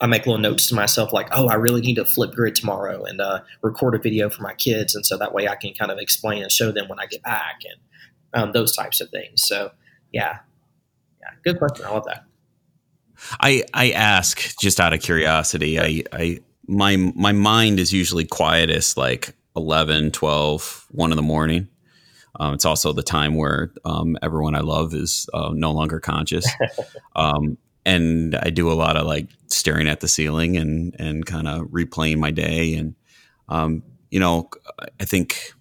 I 0.00 0.06
make 0.06 0.26
little 0.26 0.40
notes 0.40 0.66
to 0.66 0.74
myself 0.74 1.12
like, 1.12 1.28
oh, 1.32 1.48
I 1.48 1.54
really 1.54 1.80
need 1.80 1.94
to 1.94 2.04
Flipgrid 2.04 2.54
tomorrow 2.54 3.04
and 3.04 3.20
uh, 3.20 3.40
record 3.62 3.94
a 3.94 3.98
video 3.98 4.28
for 4.28 4.42
my 4.42 4.54
kids, 4.54 4.94
and 4.94 5.06
so 5.06 5.16
that 5.16 5.32
way 5.32 5.48
I 5.48 5.54
can 5.54 5.72
kind 5.72 5.90
of 5.90 5.98
explain 5.98 6.42
and 6.42 6.52
show 6.52 6.72
them 6.72 6.88
when 6.88 6.98
I 6.98 7.06
get 7.06 7.22
back 7.22 7.60
and 7.64 8.42
um, 8.42 8.52
those 8.52 8.74
types 8.74 9.00
of 9.00 9.08
things. 9.10 9.46
So 9.46 9.70
yeah, 10.14 10.38
yeah, 11.20 11.30
good 11.44 11.58
question. 11.58 11.84
I 11.84 11.90
love 11.90 12.04
that. 12.06 12.24
I 13.40 13.64
I 13.74 13.90
ask 13.90 14.56
just 14.58 14.80
out 14.80 14.92
of 14.92 15.00
curiosity. 15.00 15.80
I 15.80 16.04
I 16.12 16.38
my 16.66 16.96
my 16.96 17.32
mind 17.32 17.80
is 17.80 17.92
usually 17.92 18.24
quietest 18.24 18.96
like 18.96 19.34
11, 19.56 20.12
12, 20.12 20.86
1 20.90 21.10
in 21.12 21.16
the 21.16 21.22
morning. 21.22 21.68
Um, 22.40 22.54
it's 22.54 22.64
also 22.64 22.92
the 22.92 23.02
time 23.02 23.36
where 23.36 23.72
um, 23.84 24.16
everyone 24.22 24.54
I 24.56 24.60
love 24.60 24.92
is 24.94 25.28
uh, 25.32 25.50
no 25.52 25.72
longer 25.72 26.00
conscious. 26.00 26.46
Um, 27.16 27.58
and 27.86 28.34
I 28.34 28.50
do 28.50 28.72
a 28.72 28.74
lot 28.74 28.96
of 28.96 29.06
like 29.06 29.28
staring 29.46 29.86
at 29.86 30.00
the 30.00 30.08
ceiling 30.08 30.56
and, 30.56 30.96
and 30.98 31.24
kind 31.24 31.46
of 31.46 31.68
replaying 31.68 32.18
my 32.18 32.32
day. 32.32 32.74
And, 32.74 32.96
um, 33.48 33.84
you 34.10 34.18
know, 34.18 34.50
I 34.98 35.04
think 35.04 35.52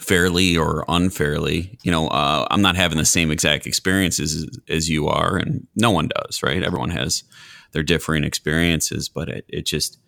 fairly 0.00 0.56
or 0.56 0.84
unfairly, 0.88 1.78
you 1.82 1.90
know, 1.90 2.08
uh, 2.08 2.46
I'm 2.50 2.62
not 2.62 2.76
having 2.76 2.98
the 2.98 3.04
same 3.04 3.30
exact 3.30 3.66
experiences 3.66 4.34
as, 4.34 4.58
as, 4.68 4.88
you 4.88 5.08
are, 5.08 5.36
and 5.36 5.66
no 5.76 5.90
one 5.90 6.08
does, 6.08 6.42
right? 6.42 6.62
Everyone 6.62 6.90
has 6.90 7.22
their 7.72 7.82
differing 7.82 8.24
experiences, 8.24 9.08
but 9.08 9.28
it, 9.28 9.44
it 9.48 9.66
just, 9.66 9.98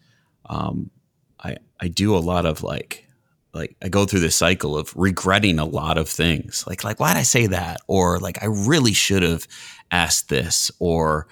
um, 0.46 0.90
I, 1.38 1.57
I 1.81 1.88
do 1.88 2.16
a 2.16 2.18
lot 2.18 2.46
of 2.46 2.62
like 2.62 3.07
like 3.55 3.76
I 3.83 3.88
go 3.88 4.07
through 4.07 4.20
this 4.20 4.37
cycle 4.37 4.78
of 4.78 4.94
regretting 4.96 5.59
a 5.59 5.64
lot 5.64 5.98
of 5.98 6.09
things. 6.09 6.64
Like 6.66 6.85
like 6.85 6.98
why 6.98 7.12
did 7.12 7.20
I 7.20 7.24
say 7.24 7.48
that? 7.48 7.81
Or 7.87 8.18
like 8.18 8.42
I 8.42 8.46
really 8.46 8.94
should 8.94 9.22
have 9.22 9.46
asked 9.90 10.28
this 10.28 10.70
or 10.78 11.26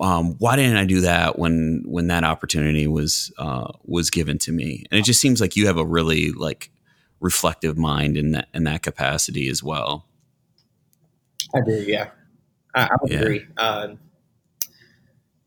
um, 0.00 0.36
why 0.38 0.56
didn't 0.56 0.76
I 0.76 0.84
do 0.84 1.00
that 1.00 1.38
when 1.38 1.82
when 1.86 2.08
that 2.08 2.24
opportunity 2.24 2.86
was 2.86 3.32
uh, 3.38 3.72
was 3.84 4.10
given 4.10 4.38
to 4.38 4.52
me? 4.52 4.84
And 4.90 5.00
it 5.00 5.04
just 5.04 5.20
seems 5.20 5.40
like 5.40 5.56
you 5.56 5.66
have 5.66 5.78
a 5.78 5.86
really 5.86 6.32
like 6.32 6.70
reflective 7.20 7.76
mind 7.76 8.16
in 8.16 8.32
that 8.32 8.48
in 8.54 8.64
that 8.64 8.82
capacity 8.82 9.48
as 9.48 9.62
well. 9.62 10.06
I 11.54 11.60
do, 11.64 11.82
yeah. 11.86 12.10
I, 12.74 12.84
I 12.84 12.96
would 13.00 13.12
yeah. 13.12 13.18
agree. 13.18 13.46
Um, 13.56 13.98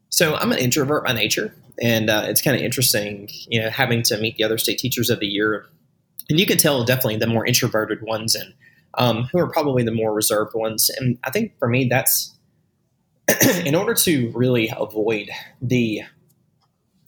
so 0.09 0.35
I'm 0.35 0.51
an 0.51 0.57
introvert 0.57 1.05
by 1.05 1.13
nature, 1.13 1.53
and 1.81 2.09
uh, 2.09 2.23
it's 2.25 2.41
kind 2.41 2.57
of 2.57 2.63
interesting, 2.63 3.29
you 3.47 3.61
know, 3.61 3.69
having 3.69 4.01
to 4.03 4.17
meet 4.17 4.37
the 4.37 4.43
other 4.43 4.57
state 4.57 4.79
teachers 4.79 5.09
of 5.09 5.19
the 5.19 5.27
year 5.27 5.67
and 6.29 6.39
you 6.39 6.45
can 6.45 6.57
tell 6.57 6.83
definitely 6.83 7.17
the 7.17 7.27
more 7.27 7.45
introverted 7.45 8.01
ones 8.01 8.35
and 8.35 8.53
um, 8.95 9.23
who 9.31 9.39
are 9.39 9.47
probably 9.47 9.83
the 9.83 9.91
more 9.91 10.13
reserved 10.13 10.53
ones. 10.53 10.89
And 10.97 11.17
I 11.23 11.31
think 11.31 11.57
for 11.57 11.67
me, 11.67 11.87
that's 11.89 12.35
in 13.65 13.75
order 13.75 13.93
to 13.95 14.31
really 14.33 14.71
avoid 14.75 15.29
the 15.61 16.03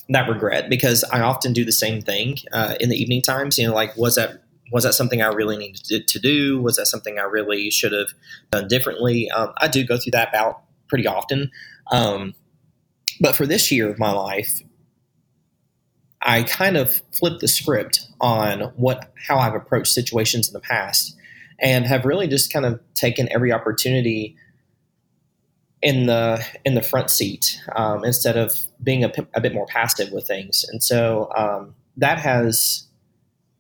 that 0.10 0.28
regret 0.28 0.70
because 0.70 1.06
I 1.06 1.22
often 1.22 1.54
do 1.54 1.64
the 1.64 1.72
same 1.72 2.02
thing 2.02 2.38
uh, 2.52 2.76
in 2.80 2.90
the 2.90 2.98
evening 2.98 3.22
times. 3.22 3.58
You 3.58 3.68
know, 3.68 3.74
like 3.74 3.96
was 3.96 4.16
that 4.16 4.44
was 4.72 4.84
that 4.84 4.94
something 4.94 5.22
I 5.22 5.28
really 5.28 5.58
needed 5.58 6.08
to, 6.08 6.20
do? 6.20 6.62
Was 6.62 6.78
that 6.78 6.88
something 6.88 7.20
I 7.20 7.24
really 7.24 7.70
should 7.70 7.92
have 7.92 8.10
done 8.52 8.68
differently? 8.68 9.30
Um, 9.32 9.54
I 9.58 9.68
do 9.68 9.86
go 9.86 9.98
through 9.98 10.12
that 10.12 10.32
bout 10.32 10.62
pretty 10.88 11.08
often. 11.08 11.52
Um, 11.92 12.34
but 13.20 13.36
for 13.36 13.46
this 13.46 13.72
year 13.72 13.90
of 13.90 14.00
my 14.00 14.12
life, 14.12 14.62
I 16.22 16.44
kind 16.44 16.78
of 16.78 17.02
flipped 17.18 17.42
the 17.42 17.48
script 17.48 18.08
on 18.20 18.72
what 18.76 19.12
how 19.28 19.40
I've 19.40 19.56
approached 19.56 19.94
situations 19.94 20.48
in 20.48 20.54
the 20.54 20.60
past, 20.60 21.16
and 21.60 21.86
have 21.86 22.06
really 22.06 22.28
just 22.28 22.54
kind 22.54 22.66
of 22.66 22.80
taken 22.94 23.28
every 23.32 23.52
opportunity 23.52 24.36
in 25.82 26.06
the 26.06 26.46
in 26.64 26.76
the 26.76 26.82
front 26.82 27.10
seat 27.10 27.60
um, 27.76 28.06
instead 28.06 28.38
of 28.38 28.56
being 28.84 29.04
a, 29.04 29.12
a, 29.34 29.42
bit 29.42 29.54
more 29.54 29.66
passive 29.66 30.12
with 30.12 30.28
things. 30.28 30.64
And 30.70 30.84
so 30.84 31.32
um, 31.36 31.74
that 31.98 32.20
has 32.20 32.88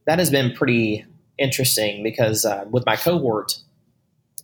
that 0.05 0.19
has 0.19 0.29
been 0.29 0.53
pretty 0.53 1.05
interesting 1.37 2.03
because 2.03 2.45
uh, 2.45 2.65
with 2.69 2.85
my 2.85 2.95
cohort, 2.95 3.59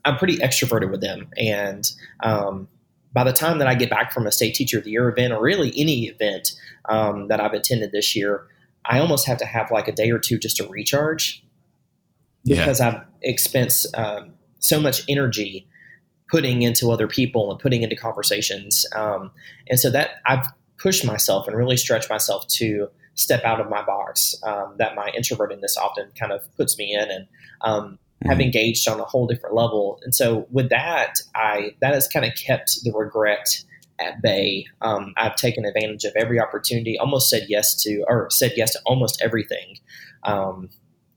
I'm 0.06 0.18
pretty 0.18 0.38
extroverted 0.38 0.92
with 0.92 1.02
them, 1.02 1.30
and 1.38 1.90
um, 2.22 2.68
by 3.14 3.24
the 3.24 3.34
time 3.34 3.60
that 3.60 3.68
I 3.68 3.76
get 3.76 3.90
back 3.90 4.12
from 4.12 4.28
a 4.28 4.32
state 4.32 4.56
teacher 4.56 4.78
of 4.78 4.84
the 4.84 4.92
year 4.92 5.10
event 5.10 5.34
or 5.34 5.42
really 5.42 5.74
any 5.76 6.06
event 6.06 6.52
um, 6.86 7.28
that 7.30 7.40
I've 7.40 7.54
attended 7.54 7.92
this 7.92 8.16
year, 8.16 8.46
I 8.86 9.00
almost 9.00 9.28
have 9.28 9.38
to 9.40 9.46
have 9.46 9.72
like 9.72 9.88
a 9.88 9.92
day 9.92 10.12
or 10.12 10.20
two 10.20 10.38
just 10.38 10.58
to 10.58 10.68
recharge 10.68 11.44
because. 12.44 12.80
I've 12.80 13.02
expensed 13.26 13.88
um, 13.98 14.34
so 14.60 14.80
much 14.80 15.02
energy 15.08 15.68
putting 16.30 16.62
into 16.62 16.92
other 16.92 17.08
people 17.08 17.52
and 17.52 17.60
putting 17.60 17.84
into 17.84 17.96
conversations. 17.96 18.86
Um, 18.96 19.32
and 19.70 19.80
so 19.80 19.90
that 19.92 20.22
I've 20.26 20.46
pushed 20.78 21.06
myself 21.06 21.48
and 21.48 21.56
really 21.56 21.78
stretched 21.78 22.10
myself 22.10 22.46
to 22.48 22.90
step 23.18 23.44
out 23.44 23.60
of 23.60 23.70
my 23.70 23.84
box 23.84 24.34
um, 24.44 24.76
that 24.78 24.96
my 24.96 25.12
introvertedness 25.18 25.78
often 25.78 26.10
kind 26.18 26.32
of 26.32 26.42
puts 26.56 26.78
me 26.78 26.94
in. 26.94 27.12
And 27.12 27.28
um, 27.62 28.00
mm-hmm. 28.24 28.30
have 28.30 28.42
engaged 28.42 28.88
on 28.88 29.00
a 29.00 29.06
whole 29.06 29.28
different 29.28 29.56
level. 29.56 30.00
And 30.04 30.14
so 30.14 30.48
with 30.52 30.70
that, 30.70 31.16
I 31.36 31.76
that 31.82 31.94
has 31.94 32.08
kind 32.08 32.26
of 32.26 32.34
kept 32.36 32.84
the 32.84 32.92
regret 32.92 33.64
at 34.00 34.22
bay. 34.22 34.66
Um, 34.82 35.14
I've 35.18 35.36
taken 35.36 35.66
advantage 35.66 36.04
of 36.04 36.14
every 36.16 36.40
opportunity, 36.40 36.98
almost 36.98 37.30
said 37.30 37.48
yes 37.50 37.76
to, 37.84 38.04
or 38.08 38.30
said 38.30 38.54
yes 38.56 38.74
to 38.74 38.80
almost 38.86 39.22
everything 39.22 39.78
um, 40.24 40.70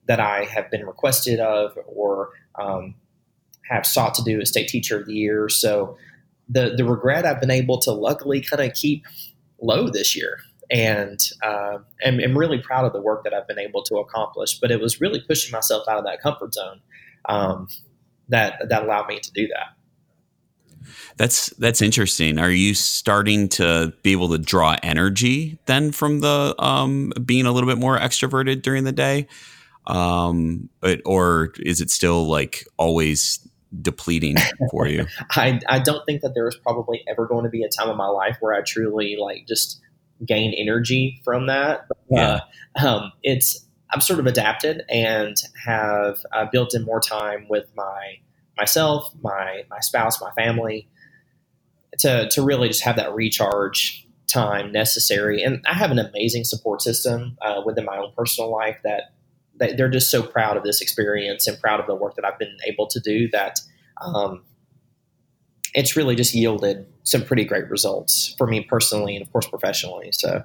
that 0.07 0.21
I 0.21 0.45
have 0.45 0.71
been 0.71 0.87
requested 0.87 1.41
of 1.41 1.77
or 1.87 2.31
um, 2.59 2.95
have 3.69 3.87
sought 3.87 4.15
to 4.15 4.25
do 4.25 4.41
as 4.41 4.49
state 4.49 4.69
teacher 4.69 4.99
of 4.99 5.07
the 5.07 5.15
year. 5.15 5.49
So 5.49 5.97
the 6.49 6.75
the 6.77 6.85
regret 6.85 7.25
I've 7.27 7.41
been 7.41 7.51
able 7.51 7.79
to 7.81 7.93
luckily 7.93 8.41
kind 8.41 8.63
of 8.63 8.75
keep 8.75 9.05
low 9.63 9.89
this 9.89 10.17
year, 10.17 10.41
and 10.71 11.19
uh, 11.43 11.79
am, 12.05 12.21
am, 12.21 12.39
really 12.39 12.59
proud 12.59 12.85
of 12.85 12.93
the 12.93 13.01
work 13.01 13.25
that 13.25 13.35
I've 13.35 13.49
been 13.49 13.59
able 13.59 13.83
to 13.85 13.97
accomplish. 13.97 14.59
But 14.59 14.71
it 14.71 14.81
was 14.81 15.01
really 15.01 15.21
pushing 15.21 15.53
myself 15.53 15.89
out 15.89 15.99
of 15.99 16.05
that 16.05 16.23
comfort 16.23 16.55
zone 16.55 16.81
um, 17.29 17.69
that 18.29 18.69
that 18.69 18.83
allowed 18.83 19.09
me 19.09 19.19
to 19.21 19.33
do 19.33 19.49
that. 19.49 19.77
That's 21.17 21.51
that's 21.59 21.83
interesting. 21.83 22.39
Are 22.39 22.51
you 22.51 22.75
starting 22.75 23.49
to 23.51 23.93
be 24.03 24.13
able 24.13 24.31
to 24.31 24.39
draw 24.39 24.77
energy 24.83 25.59
then 25.67 25.93
from 25.93 26.21
the 26.21 26.55
um, 26.59 27.13
being 27.25 27.47
a 27.47 27.53
little 27.53 27.69
bit 27.69 27.79
more 27.79 27.99
extroverted 27.99 28.63
during 28.63 28.85
the 28.85 28.93
day, 28.93 29.29
um, 29.87 30.69
but, 30.81 31.01
or 31.05 31.53
is 31.59 31.81
it 31.81 31.91
still 31.91 32.27
like 32.27 32.67
always 32.79 33.47
depleting 33.83 34.37
for 34.71 34.87
you? 34.87 35.07
I 35.31 35.61
I 35.69 35.79
don't 35.79 36.05
think 36.07 36.23
that 36.23 36.35
there 36.35 36.49
is 36.49 36.57
probably 36.57 37.03
ever 37.09 37.27
going 37.27 37.45
to 37.45 37.51
be 37.51 37.65
a 37.65 37.69
time 37.69 37.91
in 37.91 37.97
my 37.97 38.09
life 38.09 38.39
where 38.41 38.55
I 38.55 38.63
truly 38.63 39.17
like 39.21 39.47
just 39.47 39.81
gain 40.27 40.53
energy 40.57 41.21
from 41.25 41.47
that. 41.47 41.87
Yeah. 42.11 42.41
Uh, 42.81 42.87
um, 42.87 43.13
it's 43.23 43.67
I'm 43.93 44.01
sort 44.01 44.21
of 44.21 44.27
adapted 44.27 44.83
and 44.89 45.37
have 45.65 46.19
uh, 46.33 46.47
built 46.51 46.75
in 46.75 46.85
more 46.85 47.01
time 47.01 47.47
with 47.49 47.67
my 47.77 48.19
myself, 48.57 49.13
my 49.23 49.63
my 49.71 49.81
spouse, 49.81 50.21
my 50.21 50.31
family 50.33 50.89
to 51.99 52.29
to 52.31 52.43
really 52.43 52.69
just 52.69 52.83
have 52.83 52.97
that 52.97 53.15
recharge 53.15 54.07
time 54.31 54.73
necessary. 54.73 55.43
And 55.43 55.65
I 55.69 55.75
have 55.75 55.91
an 55.91 55.99
amazing 55.99 56.45
support 56.45 56.83
system 56.83 57.37
uh, 57.43 57.63
within 57.65 57.85
my 57.85 57.97
own 57.97 58.13
personal 58.17 58.51
life 58.51 58.79
that, 58.85 59.13
that 59.59 59.77
they're 59.77 59.89
just 59.91 60.11
so 60.11 60.23
proud 60.23 60.57
of 60.57 60.63
this 60.63 60.81
experience 60.81 61.47
and 61.47 61.61
proud 61.61 61.81
of 61.81 61.87
the 61.87 61.95
work 61.95 62.15
that 62.17 62.25
I've 62.25 62.39
been 62.39 62.57
able 62.67 62.87
to 62.89 63.01
do 63.01 63.29
that 63.31 63.61
um, 64.01 64.43
it's 65.75 65.97
really 65.97 66.15
just 66.15 66.35
yielded 66.35 66.87
some 67.05 67.25
pretty 67.25 67.45
great 67.45 67.69
results 67.71 68.35
for 68.37 68.47
me 68.47 68.61
personally 68.63 69.17
and 69.17 69.25
of 69.25 69.33
course 69.33 69.47
professionally. 69.47 70.11
So 70.13 70.43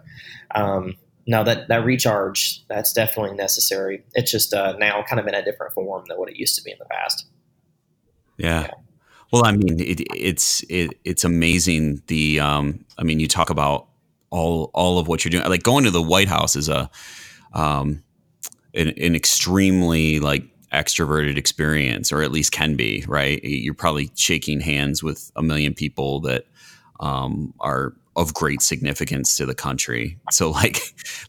um, 0.54 0.96
no, 1.28 1.44
that 1.44 1.68
that 1.68 1.84
recharge 1.84 2.66
that's 2.68 2.94
definitely 2.94 3.36
necessary. 3.36 4.04
It's 4.14 4.32
just 4.32 4.54
uh, 4.54 4.76
now 4.78 5.04
kind 5.08 5.20
of 5.20 5.28
in 5.28 5.34
a 5.34 5.44
different 5.44 5.74
form 5.74 6.06
than 6.08 6.18
what 6.18 6.30
it 6.30 6.38
used 6.38 6.56
to 6.58 6.64
be 6.64 6.72
in 6.72 6.78
the 6.80 6.86
past. 6.86 7.26
Yeah. 8.38 8.62
yeah. 8.64 8.72
Well, 9.32 9.46
I 9.46 9.54
mean, 9.54 9.80
it, 9.80 10.02
it's 10.16 10.64
it, 10.70 10.98
it's 11.04 11.24
amazing. 11.24 12.04
The 12.08 12.40
um, 12.40 12.86
I 12.98 13.04
mean, 13.04 13.20
you 13.20 13.28
talk 13.28 13.50
about 13.50 13.88
all 14.30 14.70
all 14.74 15.00
of 15.00 15.08
what 15.08 15.26
you're 15.26 15.32
doing. 15.32 15.46
Like 15.50 15.64
going 15.64 15.86
to 15.86 15.92
the 15.92 16.02
White 16.02 16.28
House 16.28 16.56
is 16.56 16.70
a 16.70 16.90
um, 17.54 18.04
an, 18.76 18.90
an 18.90 19.16
extremely 19.16 20.20
like 20.20 20.44
extroverted 20.72 21.38
experience, 21.38 22.12
or 22.12 22.22
at 22.22 22.32
least 22.32 22.52
can 22.52 22.76
be. 22.76 23.04
Right? 23.08 23.44
You're 23.44 23.74
probably 23.74 24.12
shaking 24.16 24.60
hands 24.60 25.04
with 25.04 25.32
a 25.36 25.42
million 25.42 25.74
people 25.74 26.20
that 26.22 26.46
um, 27.00 27.54
are 27.60 27.94
of 28.16 28.34
great 28.34 28.62
significance 28.62 29.36
to 29.38 29.46
the 29.46 29.56
country. 29.56 30.18
So 30.32 30.52
like 30.52 30.80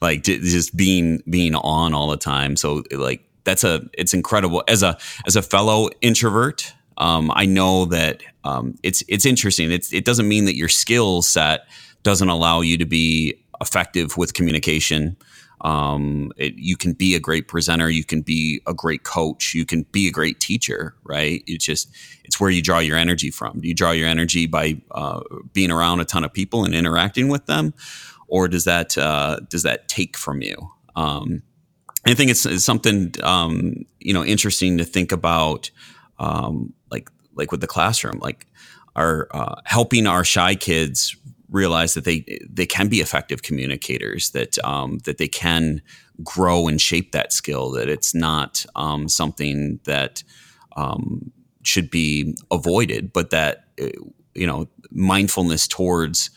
like 0.00 0.22
just 0.22 0.76
being 0.76 1.22
being 1.28 1.54
on 1.54 1.94
all 1.94 2.08
the 2.08 2.16
time. 2.16 2.56
So 2.56 2.82
like 2.90 3.22
that's 3.44 3.64
a 3.64 3.88
it's 3.92 4.14
incredible 4.14 4.64
as 4.68 4.82
a 4.82 4.98
as 5.26 5.36
a 5.36 5.42
fellow 5.42 5.88
introvert 6.00 6.74
um, 6.98 7.30
I 7.34 7.46
know 7.46 7.86
that 7.86 8.22
um, 8.44 8.74
it's 8.82 9.02
it's 9.08 9.26
interesting. 9.26 9.70
It's, 9.70 9.92
it 9.92 10.04
doesn't 10.04 10.28
mean 10.28 10.46
that 10.46 10.56
your 10.56 10.68
skill 10.68 11.22
set 11.22 11.66
doesn't 12.02 12.28
allow 12.28 12.60
you 12.60 12.78
to 12.78 12.86
be 12.86 13.34
effective 13.60 14.16
with 14.16 14.34
communication. 14.34 15.16
Um, 15.66 16.30
it, 16.36 16.54
you 16.54 16.76
can 16.76 16.92
be 16.92 17.16
a 17.16 17.20
great 17.20 17.48
presenter. 17.48 17.90
You 17.90 18.04
can 18.04 18.22
be 18.22 18.60
a 18.68 18.72
great 18.72 19.02
coach. 19.02 19.52
You 19.52 19.66
can 19.66 19.82
be 19.90 20.06
a 20.06 20.12
great 20.12 20.38
teacher. 20.38 20.94
Right? 21.02 21.42
It's 21.48 21.64
just 21.64 21.90
it's 22.24 22.38
where 22.38 22.50
you 22.50 22.62
draw 22.62 22.78
your 22.78 22.96
energy 22.96 23.32
from. 23.32 23.60
Do 23.60 23.66
you 23.66 23.74
draw 23.74 23.90
your 23.90 24.06
energy 24.06 24.46
by 24.46 24.80
uh, 24.92 25.20
being 25.52 25.72
around 25.72 25.98
a 25.98 26.04
ton 26.04 26.22
of 26.22 26.32
people 26.32 26.64
and 26.64 26.72
interacting 26.72 27.28
with 27.28 27.46
them, 27.46 27.74
or 28.28 28.46
does 28.46 28.64
that 28.64 28.96
uh, 28.96 29.40
does 29.48 29.64
that 29.64 29.88
take 29.88 30.16
from 30.16 30.40
you? 30.40 30.56
Um, 30.94 31.42
I 32.06 32.14
think 32.14 32.30
it's, 32.30 32.46
it's 32.46 32.64
something 32.64 33.14
um, 33.24 33.84
you 33.98 34.14
know 34.14 34.24
interesting 34.24 34.78
to 34.78 34.84
think 34.84 35.10
about 35.10 35.72
um, 36.20 36.74
like 36.92 37.10
like 37.34 37.50
with 37.50 37.60
the 37.60 37.66
classroom, 37.66 38.20
like 38.20 38.46
are 38.94 39.26
uh, 39.32 39.56
helping 39.64 40.06
our 40.06 40.24
shy 40.24 40.54
kids 40.54 41.16
realize 41.50 41.94
that 41.94 42.04
they 42.04 42.24
they 42.48 42.66
can 42.66 42.88
be 42.88 43.00
effective 43.00 43.42
communicators, 43.42 44.30
that 44.30 44.58
um, 44.64 44.98
that 45.04 45.18
they 45.18 45.28
can 45.28 45.82
grow 46.22 46.68
and 46.68 46.80
shape 46.80 47.12
that 47.12 47.32
skill, 47.32 47.70
that 47.72 47.88
it's 47.88 48.14
not 48.14 48.64
um, 48.74 49.08
something 49.08 49.80
that 49.84 50.22
um, 50.76 51.30
should 51.62 51.90
be 51.90 52.34
avoided, 52.50 53.12
but 53.12 53.30
that 53.30 53.64
uh, 53.80 53.88
you 54.34 54.46
know 54.46 54.68
mindfulness 54.90 55.66
towards 55.66 56.30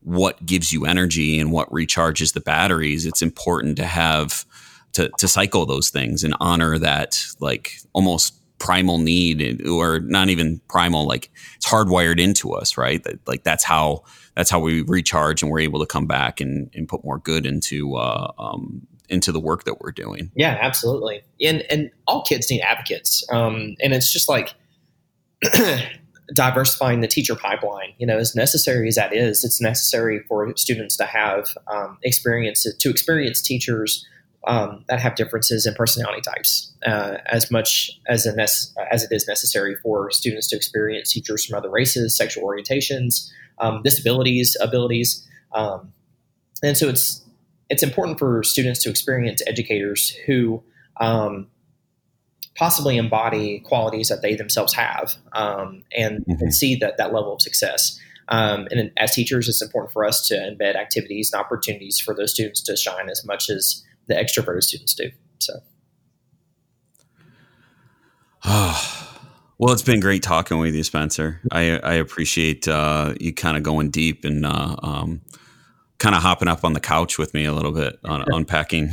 what 0.00 0.44
gives 0.46 0.72
you 0.72 0.86
energy 0.86 1.38
and 1.38 1.50
what 1.50 1.68
recharges 1.70 2.32
the 2.32 2.40
batteries. 2.40 3.06
It's 3.06 3.22
important 3.22 3.76
to 3.78 3.84
have 3.84 4.46
to, 4.92 5.10
to 5.18 5.28
cycle 5.28 5.66
those 5.66 5.90
things 5.90 6.24
and 6.24 6.34
honor 6.40 6.78
that 6.78 7.26
like 7.40 7.78
almost 7.92 8.34
primal 8.58 8.98
need 8.98 9.66
or 9.66 10.00
not 10.00 10.30
even 10.30 10.58
primal 10.68 11.06
like 11.06 11.30
it's 11.56 11.68
hardwired 11.68 12.18
into 12.18 12.52
us 12.54 12.78
right 12.78 13.04
like 13.26 13.44
that's 13.44 13.62
how 13.64 14.02
that's 14.36 14.50
how 14.50 14.60
we 14.60 14.82
recharge 14.82 15.42
and 15.42 15.50
we're 15.50 15.60
able 15.60 15.80
to 15.80 15.86
come 15.86 16.06
back 16.06 16.40
and, 16.40 16.70
and 16.74 16.88
put 16.88 17.02
more 17.04 17.18
good 17.18 17.46
into 17.46 17.96
uh, 17.96 18.32
um, 18.38 18.86
into 19.08 19.32
the 19.32 19.40
work 19.40 19.64
that 19.64 19.80
we're 19.80 19.92
doing. 19.92 20.30
Yeah 20.36 20.58
absolutely. 20.60 21.22
And 21.40 21.64
and 21.70 21.90
all 22.06 22.22
kids 22.22 22.50
need 22.50 22.60
advocates. 22.60 23.24
Um, 23.32 23.76
and 23.80 23.92
it's 23.92 24.12
just 24.12 24.28
like 24.28 24.54
diversifying 26.34 27.00
the 27.00 27.08
teacher 27.08 27.34
pipeline. 27.34 27.94
You 27.98 28.06
know 28.06 28.18
as 28.18 28.36
necessary 28.36 28.88
as 28.88 28.96
that 28.96 29.12
is 29.12 29.42
it's 29.42 29.60
necessary 29.60 30.20
for 30.28 30.54
students 30.56 30.96
to 30.98 31.04
have 31.06 31.56
um, 31.66 31.98
experience 32.02 32.66
to 32.78 32.90
experience 32.90 33.40
teachers 33.40 34.06
um, 34.46 34.84
that 34.88 35.00
have 35.00 35.16
differences 35.16 35.66
in 35.66 35.74
personality 35.74 36.20
types, 36.20 36.72
uh, 36.86 37.16
as 37.26 37.50
much 37.50 37.90
as, 38.06 38.26
nece- 38.26 38.72
as 38.92 39.02
it 39.02 39.08
is 39.10 39.26
necessary 39.26 39.74
for 39.82 40.10
students 40.12 40.46
to 40.48 40.56
experience 40.56 41.12
teachers 41.12 41.44
from 41.44 41.58
other 41.58 41.68
races, 41.68 42.16
sexual 42.16 42.44
orientations, 42.44 43.28
um, 43.58 43.82
disabilities, 43.82 44.56
abilities, 44.60 45.26
um, 45.52 45.92
and 46.62 46.76
so 46.76 46.88
it's 46.88 47.22
it's 47.68 47.82
important 47.82 48.18
for 48.18 48.42
students 48.42 48.82
to 48.82 48.90
experience 48.90 49.42
educators 49.46 50.10
who 50.26 50.62
um, 51.00 51.48
possibly 52.56 52.96
embody 52.96 53.60
qualities 53.60 54.08
that 54.08 54.22
they 54.22 54.34
themselves 54.34 54.72
have 54.74 55.16
um, 55.32 55.82
and, 55.96 56.20
mm-hmm. 56.20 56.42
and, 56.42 56.54
see 56.54 56.74
that 56.76 56.96
that 56.96 57.12
level 57.12 57.34
of 57.34 57.42
success. 57.42 57.98
Um, 58.28 58.66
and 58.70 58.90
as 58.96 59.14
teachers, 59.14 59.48
it's 59.48 59.62
important 59.62 59.92
for 59.92 60.04
us 60.04 60.26
to 60.28 60.34
embed 60.34 60.74
activities 60.74 61.32
and 61.32 61.40
opportunities 61.40 61.98
for 61.98 62.14
those 62.14 62.32
students 62.32 62.60
to 62.62 62.76
shine 62.76 63.08
as 63.08 63.24
much 63.24 63.50
as 63.50 63.84
the 64.06 64.14
extroverted 64.14 64.62
students 64.62 64.94
do. 64.94 65.10
So. 65.38 65.54
Well, 69.58 69.72
it's 69.72 69.82
been 69.82 70.00
great 70.00 70.22
talking 70.22 70.58
with 70.58 70.74
you, 70.74 70.82
Spencer. 70.82 71.40
I, 71.50 71.78
I 71.78 71.94
appreciate 71.94 72.68
uh, 72.68 73.14
you 73.20 73.32
kind 73.32 73.56
of 73.56 73.62
going 73.62 73.90
deep 73.90 74.24
and 74.24 74.44
uh, 74.44 74.76
um, 74.82 75.22
kind 75.98 76.14
of 76.14 76.22
hopping 76.22 76.48
up 76.48 76.64
on 76.64 76.74
the 76.74 76.80
couch 76.80 77.16
with 77.18 77.32
me 77.32 77.46
a 77.46 77.52
little 77.52 77.72
bit, 77.72 77.98
on, 78.04 78.24
unpacking, 78.32 78.92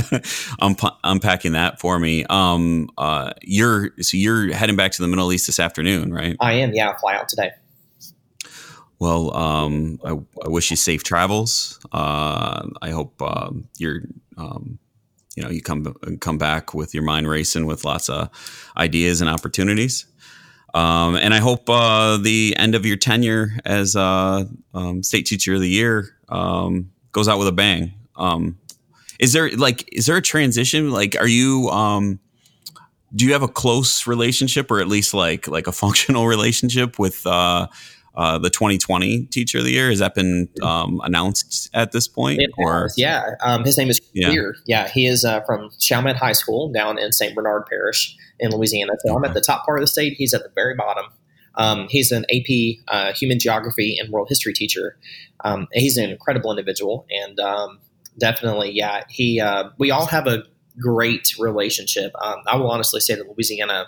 unpacking 1.04 1.52
that 1.52 1.80
for 1.80 1.98
me. 1.98 2.24
Um, 2.30 2.90
uh, 2.96 3.32
you're 3.42 3.90
so 4.00 4.16
you're 4.16 4.52
heading 4.54 4.76
back 4.76 4.92
to 4.92 5.02
the 5.02 5.08
Middle 5.08 5.32
East 5.32 5.46
this 5.46 5.58
afternoon, 5.58 6.12
right? 6.12 6.36
I 6.40 6.54
am. 6.54 6.72
Yeah, 6.72 6.90
I'll 6.90 6.98
fly 6.98 7.16
out 7.16 7.28
today. 7.28 7.50
Well, 9.00 9.36
um, 9.36 10.00
I, 10.04 10.10
I, 10.44 10.48
wish 10.48 10.70
you 10.70 10.76
safe 10.76 11.04
travels. 11.04 11.78
Uh, 11.92 12.68
I 12.82 12.90
hope 12.90 13.22
uh, 13.22 13.50
you're, 13.76 14.00
um, 14.36 14.80
you 15.38 15.44
know, 15.44 15.50
you 15.50 15.62
come 15.62 15.94
come 16.20 16.36
back 16.36 16.74
with 16.74 16.92
your 16.92 17.04
mind 17.04 17.28
racing 17.28 17.64
with 17.64 17.84
lots 17.84 18.08
of 18.08 18.28
ideas 18.76 19.20
and 19.20 19.30
opportunities. 19.30 20.04
Um, 20.74 21.14
and 21.14 21.32
I 21.32 21.38
hope 21.38 21.70
uh, 21.70 22.16
the 22.16 22.56
end 22.56 22.74
of 22.74 22.84
your 22.84 22.96
tenure 22.96 23.52
as 23.64 23.94
uh, 23.94 24.46
um, 24.74 25.04
state 25.04 25.26
teacher 25.26 25.54
of 25.54 25.60
the 25.60 25.68
year 25.68 26.16
um, 26.28 26.90
goes 27.12 27.28
out 27.28 27.38
with 27.38 27.46
a 27.46 27.52
bang. 27.52 27.94
Um, 28.16 28.58
is 29.20 29.32
there 29.32 29.48
like 29.52 29.88
is 29.92 30.06
there 30.06 30.16
a 30.16 30.22
transition? 30.22 30.90
Like, 30.90 31.16
are 31.20 31.28
you? 31.28 32.18
do 33.14 33.24
you 33.24 33.32
have 33.32 33.42
a 33.42 33.48
close 33.48 34.08
relationship, 34.08 34.72
or 34.72 34.80
at 34.80 34.88
least 34.88 35.14
like 35.14 35.46
like 35.46 35.68
a 35.68 35.72
functional 35.84 36.26
relationship 36.26 36.98
with? 36.98 37.24
Uh, 37.24 37.68
uh, 38.18 38.36
the 38.36 38.50
2020 38.50 39.26
Teacher 39.26 39.58
of 39.58 39.64
the 39.64 39.70
Year? 39.70 39.90
Has 39.90 40.00
that 40.00 40.14
been 40.14 40.48
um, 40.60 41.00
announced 41.04 41.70
at 41.72 41.92
this 41.92 42.08
point? 42.08 42.40
It 42.40 42.50
or 42.58 42.90
yeah, 42.96 43.36
um, 43.40 43.64
his 43.64 43.78
name 43.78 43.88
is 43.88 44.00
yeah. 44.12 44.28
Clear. 44.28 44.56
Yeah, 44.66 44.88
he 44.88 45.06
is 45.06 45.24
uh, 45.24 45.40
from 45.42 45.70
Chalmette 45.78 46.16
High 46.16 46.32
School 46.32 46.70
down 46.72 46.98
in 46.98 47.12
St. 47.12 47.34
Bernard 47.34 47.66
Parish 47.70 48.16
in 48.40 48.50
Louisiana. 48.50 48.94
So 48.98 49.10
okay. 49.10 49.16
I'm 49.16 49.24
at 49.24 49.34
the 49.34 49.40
top 49.40 49.64
part 49.64 49.78
of 49.78 49.84
the 49.84 49.86
state. 49.86 50.14
He's 50.14 50.34
at 50.34 50.42
the 50.42 50.50
very 50.54 50.74
bottom. 50.74 51.06
Um, 51.54 51.86
he's 51.88 52.10
an 52.10 52.24
AP 52.30 52.78
uh, 52.88 53.12
Human 53.12 53.38
Geography 53.38 53.96
and 53.98 54.12
World 54.12 54.28
History 54.28 54.52
teacher. 54.52 54.98
Um, 55.44 55.68
he's 55.72 55.96
an 55.96 56.10
incredible 56.10 56.50
individual, 56.50 57.06
and 57.10 57.38
um, 57.38 57.78
definitely, 58.18 58.72
yeah, 58.72 59.04
he. 59.08 59.40
Uh, 59.40 59.70
we 59.78 59.92
all 59.92 60.06
have 60.06 60.26
a 60.26 60.42
great 60.80 61.34
relationship. 61.38 62.12
Um, 62.20 62.38
I 62.48 62.56
will 62.56 62.70
honestly 62.70 63.00
say 63.00 63.14
that 63.14 63.28
Louisiana 63.28 63.86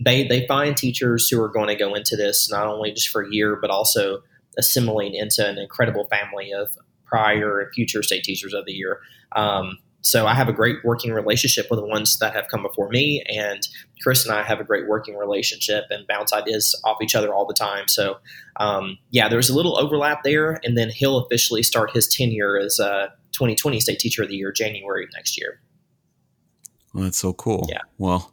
they 0.00 0.26
they 0.26 0.46
find 0.46 0.76
teachers 0.76 1.28
who 1.28 1.40
are 1.42 1.48
going 1.48 1.68
to 1.68 1.76
go 1.76 1.94
into 1.94 2.16
this 2.16 2.50
not 2.50 2.66
only 2.66 2.92
just 2.92 3.08
for 3.08 3.22
a 3.22 3.32
year 3.32 3.56
but 3.56 3.70
also 3.70 4.22
assimilate 4.58 5.14
into 5.14 5.46
an 5.46 5.58
incredible 5.58 6.06
family 6.06 6.52
of 6.52 6.76
prior 7.04 7.60
and 7.60 7.72
future 7.72 8.02
state 8.02 8.24
teachers 8.24 8.52
of 8.52 8.64
the 8.66 8.72
year. 8.72 9.00
Um, 9.32 9.78
so 10.00 10.26
I 10.26 10.34
have 10.34 10.48
a 10.48 10.52
great 10.52 10.84
working 10.84 11.12
relationship 11.12 11.66
with 11.68 11.80
the 11.80 11.86
ones 11.86 12.18
that 12.20 12.32
have 12.32 12.46
come 12.46 12.62
before 12.62 12.88
me, 12.90 13.24
and 13.28 13.66
Chris 14.02 14.24
and 14.24 14.32
I 14.32 14.44
have 14.44 14.60
a 14.60 14.64
great 14.64 14.86
working 14.86 15.16
relationship 15.16 15.86
and 15.90 16.06
bounce 16.06 16.32
ideas 16.32 16.80
off 16.84 16.98
each 17.02 17.16
other 17.16 17.34
all 17.34 17.44
the 17.44 17.54
time. 17.54 17.88
So 17.88 18.18
um, 18.60 18.98
yeah, 19.10 19.28
there's 19.28 19.50
a 19.50 19.54
little 19.54 19.76
overlap 19.76 20.22
there, 20.22 20.60
and 20.62 20.78
then 20.78 20.90
he'll 20.90 21.18
officially 21.18 21.64
start 21.64 21.90
his 21.90 22.06
tenure 22.06 22.56
as 22.56 22.78
a 22.78 23.12
2020 23.32 23.80
State 23.80 23.98
Teacher 23.98 24.22
of 24.22 24.28
the 24.28 24.36
Year 24.36 24.52
January 24.52 25.08
next 25.12 25.36
year. 25.36 25.60
Well, 26.94 27.02
that's 27.04 27.18
so 27.18 27.32
cool. 27.32 27.66
Yeah. 27.68 27.82
Well, 27.98 28.32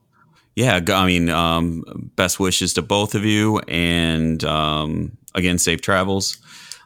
yeah. 0.55 0.79
I 0.87 1.05
mean, 1.05 1.29
um, 1.29 1.83
best 2.15 2.39
wishes 2.39 2.73
to 2.73 2.81
both 2.81 3.15
of 3.15 3.25
you, 3.25 3.59
and 3.67 4.43
um, 4.43 5.17
again, 5.35 5.57
safe 5.57 5.81
travels. 5.81 6.37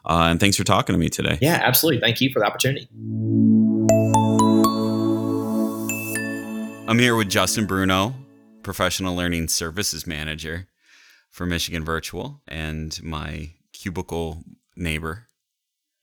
Uh, 0.04 0.28
and 0.30 0.40
thanks 0.40 0.56
for 0.56 0.64
talking 0.64 0.94
to 0.94 0.98
me 0.98 1.08
today. 1.08 1.38
Yeah, 1.40 1.60
absolutely. 1.62 2.00
Thank 2.00 2.20
you 2.20 2.30
for 2.32 2.40
the 2.40 2.46
opportunity. 2.46 2.88
I'm 6.88 6.98
here 6.98 7.14
with 7.14 7.28
Justin 7.28 7.66
Bruno, 7.66 8.14
Professional 8.62 9.14
Learning 9.14 9.48
Services 9.48 10.06
Manager 10.06 10.68
for 11.28 11.44
Michigan 11.44 11.84
Virtual, 11.84 12.40
and 12.48 12.98
my 13.02 13.50
cubicle 13.74 14.42
neighbor. 14.74 15.28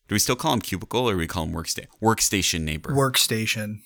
Do 0.08 0.14
we 0.14 0.20
still 0.20 0.36
call 0.36 0.54
him 0.54 0.62
cubicle 0.62 1.10
or 1.10 1.14
do 1.14 1.18
we 1.18 1.26
call 1.26 1.46
him 1.46 1.54
workstation? 1.54 1.88
Workstation 2.02 2.62
neighbor. 2.62 2.92
Workstation. 2.92 3.80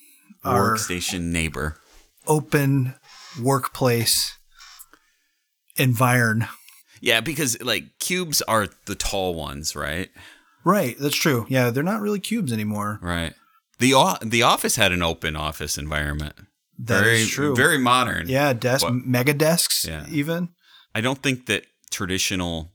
Workstation 0.44 1.32
neighbor. 1.32 1.78
Open 2.26 2.94
workplace 3.40 4.38
environ. 5.76 6.48
Yeah, 7.00 7.20
because 7.20 7.60
like 7.62 7.98
cubes 7.98 8.42
are 8.42 8.68
the 8.86 8.94
tall 8.94 9.34
ones, 9.34 9.74
right? 9.74 10.10
Right, 10.64 10.96
that's 10.98 11.16
true. 11.16 11.46
Yeah, 11.48 11.70
they're 11.70 11.82
not 11.82 12.00
really 12.00 12.20
cubes 12.20 12.52
anymore. 12.52 12.98
Right. 13.02 13.34
The 13.78 14.18
the 14.22 14.42
office 14.42 14.76
had 14.76 14.92
an 14.92 15.02
open 15.02 15.36
office 15.36 15.78
environment. 15.78 16.34
That 16.78 17.02
very, 17.04 17.22
is 17.22 17.28
true. 17.28 17.54
Very 17.54 17.78
modern. 17.78 18.28
Yeah, 18.28 18.52
desk, 18.52 18.86
but, 18.86 18.94
mega 18.94 19.34
desks, 19.34 19.86
yeah. 19.86 20.06
even. 20.10 20.50
I 20.94 21.00
don't 21.00 21.22
think 21.22 21.46
that 21.46 21.64
traditional 21.90 22.72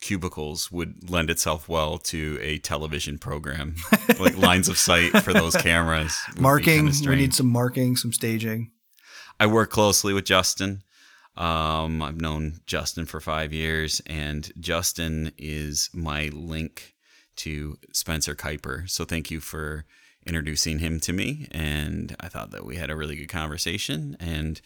cubicles 0.00 0.70
would 0.70 1.08
lend 1.08 1.30
itself 1.30 1.68
well 1.68 1.98
to 1.98 2.38
a 2.40 2.58
television 2.58 3.18
program, 3.18 3.76
like 4.20 4.36
lines 4.36 4.68
of 4.68 4.76
sight 4.76 5.10
for 5.22 5.32
those 5.32 5.56
cameras. 5.56 6.16
Marking. 6.38 6.90
We 7.06 7.16
need 7.16 7.34
some 7.34 7.46
marking, 7.46 7.96
some 7.96 8.12
staging. 8.12 8.70
I 9.38 9.46
work 9.46 9.70
closely 9.70 10.12
with 10.12 10.24
Justin. 10.24 10.82
Um, 11.36 12.02
I've 12.02 12.20
known 12.20 12.60
Justin 12.66 13.06
for 13.06 13.20
five 13.20 13.52
years, 13.52 14.00
and 14.06 14.50
Justin 14.60 15.32
is 15.36 15.90
my 15.92 16.30
link 16.32 16.94
to 17.36 17.78
Spencer 17.92 18.34
Kiper. 18.34 18.88
So 18.88 19.04
thank 19.04 19.30
you 19.30 19.40
for 19.40 19.84
introducing 20.26 20.78
him 20.78 21.00
to 21.00 21.12
me. 21.12 21.48
And 21.50 22.14
I 22.20 22.28
thought 22.28 22.50
that 22.52 22.64
we 22.64 22.76
had 22.76 22.90
a 22.90 22.96
really 22.96 23.16
good 23.16 23.28
conversation. 23.28 24.16
And 24.20 24.60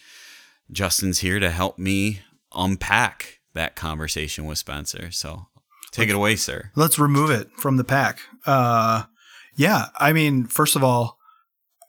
Justin's 0.70 1.20
here 1.20 1.40
to 1.40 1.50
help 1.50 1.78
me 1.78 2.20
unpack 2.54 3.40
that 3.54 3.74
conversation 3.74 4.44
with 4.44 4.58
Spencer. 4.58 5.10
So 5.10 5.46
take 5.90 6.08
it 6.08 6.14
away, 6.14 6.36
sir. 6.36 6.70
Let's 6.76 6.98
remove 6.98 7.30
it 7.30 7.50
from 7.56 7.76
the 7.76 7.84
pack. 7.84 8.20
Uh, 8.46 9.04
yeah. 9.56 9.86
I 9.96 10.12
mean, 10.12 10.44
first 10.44 10.76
of 10.76 10.84
all, 10.84 11.18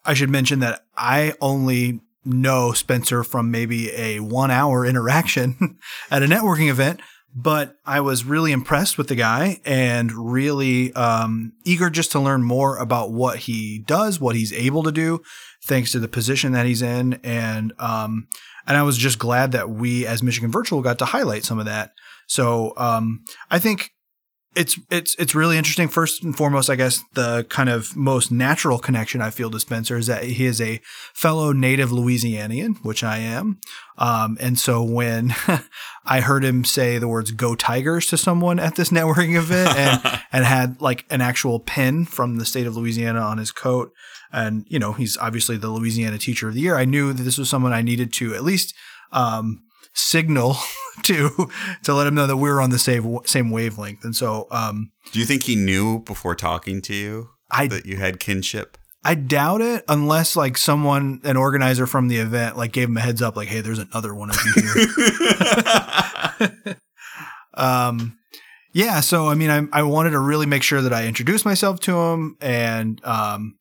I 0.05 0.13
should 0.13 0.29
mention 0.29 0.59
that 0.59 0.85
I 0.95 1.33
only 1.41 1.99
know 2.25 2.71
Spencer 2.73 3.23
from 3.23 3.51
maybe 3.51 3.91
a 3.91 4.19
one 4.19 4.51
hour 4.51 4.85
interaction 4.85 5.77
at 6.11 6.23
a 6.23 6.27
networking 6.27 6.69
event 6.69 7.01
but 7.35 7.75
I 7.85 8.01
was 8.01 8.25
really 8.25 8.51
impressed 8.51 8.97
with 8.97 9.07
the 9.07 9.15
guy 9.15 9.61
and 9.65 10.11
really 10.11 10.93
um, 10.93 11.53
eager 11.63 11.89
just 11.89 12.11
to 12.13 12.19
learn 12.19 12.43
more 12.43 12.77
about 12.77 13.11
what 13.11 13.39
he 13.39 13.79
does, 13.79 14.19
what 14.19 14.35
he's 14.35 14.53
able 14.53 14.83
to 14.83 14.91
do, 14.91 15.21
thanks 15.63 15.91
to 15.91 15.99
the 15.99 16.07
position 16.07 16.53
that 16.53 16.65
he's 16.65 16.81
in, 16.81 17.19
and 17.23 17.73
um, 17.79 18.27
and 18.65 18.77
I 18.77 18.83
was 18.83 18.97
just 18.97 19.19
glad 19.19 19.51
that 19.51 19.69
we, 19.69 20.05
as 20.05 20.23
Michigan 20.23 20.51
Virtual, 20.51 20.81
got 20.81 20.99
to 20.99 21.05
highlight 21.05 21.43
some 21.43 21.59
of 21.59 21.65
that. 21.65 21.91
So 22.27 22.73
um, 22.77 23.23
I 23.49 23.59
think 23.59 23.91
it's 24.55 24.79
it's 24.89 25.15
it's 25.19 25.35
really 25.35 25.57
interesting. 25.57 25.87
First 25.87 26.23
and 26.23 26.35
foremost, 26.35 26.69
I 26.69 26.75
guess 26.75 27.03
the 27.13 27.45
kind 27.49 27.69
of 27.69 27.95
most 27.95 28.31
natural 28.31 28.79
connection 28.79 29.21
I 29.21 29.29
feel 29.29 29.51
to 29.51 29.59
Spencer 29.59 29.95
is 29.95 30.07
that 30.07 30.23
he 30.23 30.45
is 30.45 30.59
a 30.59 30.81
fellow 31.13 31.51
native 31.51 31.91
Louisianian, 31.91 32.83
which 32.83 33.03
I 33.03 33.17
am. 33.17 33.59
Um, 33.99 34.37
and 34.39 34.57
so 34.57 34.83
when 34.83 35.35
I 36.05 36.21
heard 36.21 36.43
him 36.43 36.65
say 36.65 36.97
the 36.97 37.07
words 37.07 37.31
"Go 37.31 37.53
Tigers" 37.53 38.07
to 38.07 38.17
someone 38.17 38.59
at 38.59 38.75
this 38.75 38.89
networking 38.89 39.35
event, 39.35 39.77
and 39.77 40.21
and 40.31 40.45
had 40.45 40.81
like 40.81 41.05
an 41.11 41.21
actual 41.21 41.59
pin 41.59 42.05
from 42.05 42.37
the 42.37 42.45
state 42.45 42.65
of 42.65 42.75
Louisiana 42.75 43.19
on 43.19 43.37
his 43.37 43.51
coat, 43.51 43.93
and 44.31 44.65
you 44.67 44.79
know 44.79 44.93
he's 44.93 45.15
obviously 45.17 45.57
the 45.57 45.69
Louisiana 45.69 46.17
Teacher 46.17 46.47
of 46.47 46.55
the 46.55 46.61
Year, 46.61 46.75
I 46.75 46.85
knew 46.85 47.13
that 47.13 47.23
this 47.23 47.37
was 47.37 47.49
someone 47.49 47.73
I 47.73 47.83
needed 47.83 48.11
to 48.13 48.33
at 48.33 48.43
least. 48.43 48.73
Um, 49.11 49.63
signal 49.99 50.55
to 51.03 51.49
to 51.83 51.93
let 51.93 52.07
him 52.07 52.15
know 52.15 52.27
that 52.27 52.37
we 52.37 52.49
were 52.49 52.61
on 52.61 52.69
the 52.69 52.79
same 52.79 53.19
same 53.25 53.51
wavelength. 53.51 54.03
And 54.03 54.15
so, 54.15 54.47
um, 54.51 54.91
do 55.11 55.19
you 55.19 55.25
think 55.25 55.43
he 55.43 55.55
knew 55.55 55.99
before 55.99 56.35
talking 56.35 56.81
to 56.83 56.93
you 56.93 57.29
I, 57.51 57.67
that 57.67 57.85
you 57.85 57.97
had 57.97 58.19
kinship? 58.19 58.77
I 59.03 59.15
doubt 59.15 59.61
it, 59.61 59.83
unless 59.87 60.35
like 60.35 60.57
someone, 60.57 61.21
an 61.23 61.37
organizer 61.37 61.87
from 61.87 62.09
the 62.09 62.17
event, 62.17 62.57
like 62.57 62.73
gave 62.73 62.89
him 62.89 62.97
a 62.97 63.01
heads 63.01 63.21
up, 63.21 63.37
like, 63.37 63.47
"Hey, 63.47 63.61
there's 63.61 63.79
another 63.79 64.13
one 64.13 64.29
of 64.29 64.37
you 64.45 64.51
here." 64.61 64.87
um, 67.53 68.17
yeah. 68.73 68.99
So 68.99 69.29
I 69.29 69.35
mean, 69.35 69.49
I 69.49 69.61
I 69.71 69.83
wanted 69.83 70.09
to 70.11 70.19
really 70.19 70.45
make 70.45 70.63
sure 70.63 70.81
that 70.81 70.93
I 70.93 71.07
introduced 71.07 71.45
myself 71.45 71.79
to 71.81 71.97
him 71.97 72.37
and 72.41 73.03
um 73.05 73.55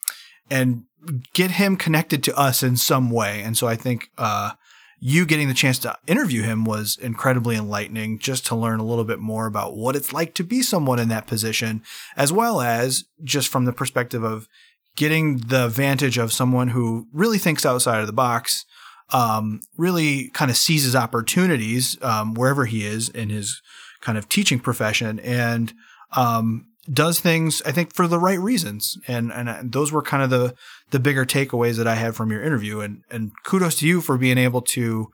and 0.51 0.85
get 1.33 1.53
him 1.53 1.77
connected 1.77 2.23
to 2.25 2.37
us 2.37 2.63
in 2.63 2.77
some 2.77 3.11
way. 3.11 3.43
And 3.43 3.57
so 3.57 3.69
I 3.69 3.77
think 3.77 4.11
uh 4.19 4.53
you 5.01 5.27
getting 5.27 5.49
the 5.49 5.55
chance 5.55 5.79
to 5.81 5.97
interview 6.07 6.43
him 6.43 6.65
was 6.65 6.99
incredibly 7.01 7.57
enlightening 7.57 8.19
just 8.19 8.47
to 8.47 8.57
learn 8.57 8.81
a 8.81 8.85
little 8.85 9.05
bit 9.05 9.21
more 9.21 9.47
about 9.47 9.77
what 9.77 9.95
it's 9.95 10.13
like 10.13 10.35
to 10.35 10.45
be 10.45 10.63
someone 10.63 10.99
in 10.99 11.09
that 11.09 11.27
position, 11.27 11.83
as 12.17 12.33
well 12.33 12.61
as 12.61 13.05
just 13.23 13.49
from 13.49 13.65
the 13.65 13.73
perspective 13.73 14.25
of 14.25 14.49
getting 14.97 15.39
the 15.39 15.69
vantage 15.69 16.19
of 16.19 16.33
someone 16.33 16.69
who 16.69 17.07
really 17.13 17.39
thinks 17.39 17.65
outside 17.65 18.01
of 18.01 18.07
the 18.09 18.13
box, 18.13 18.65
um, 19.13 19.61
really 19.77 20.29
kind 20.31 20.51
of 20.51 20.57
seizes 20.57 20.97
opportunities 20.97 21.97
um, 22.03 22.35
wherever 22.35 22.67
he 22.67 22.85
is 22.85 23.09
in 23.09 23.29
his 23.31 23.63
kind 24.01 24.19
of 24.19 24.29
teaching 24.29 24.59
profession. 24.59 25.21
And 25.21 25.73
um, 26.17 26.68
does 26.91 27.21
things 27.21 27.63
I 27.67 27.73
think 27.73 27.95
for 27.95 28.07
the 28.07 28.19
right 28.19 28.39
reasons, 28.39 28.99
and 29.07 29.33
and 29.33 29.73
those 29.73 29.93
were 29.93 30.03
kind 30.03 30.23
of 30.23 30.31
the 30.31 30.55
the 30.91 31.01
bigger 31.01 31.25
takeaways 31.25 31.77
that 31.77 31.87
I 31.87 31.95
had 31.95 32.15
from 32.15 32.31
your 32.31 32.43
interview. 32.43 32.81
And 32.81 33.03
and 33.11 33.33
kudos 33.45 33.77
to 33.77 33.87
you 33.87 34.01
for 34.01 34.17
being 34.17 34.39
able 34.39 34.63
to 34.63 35.11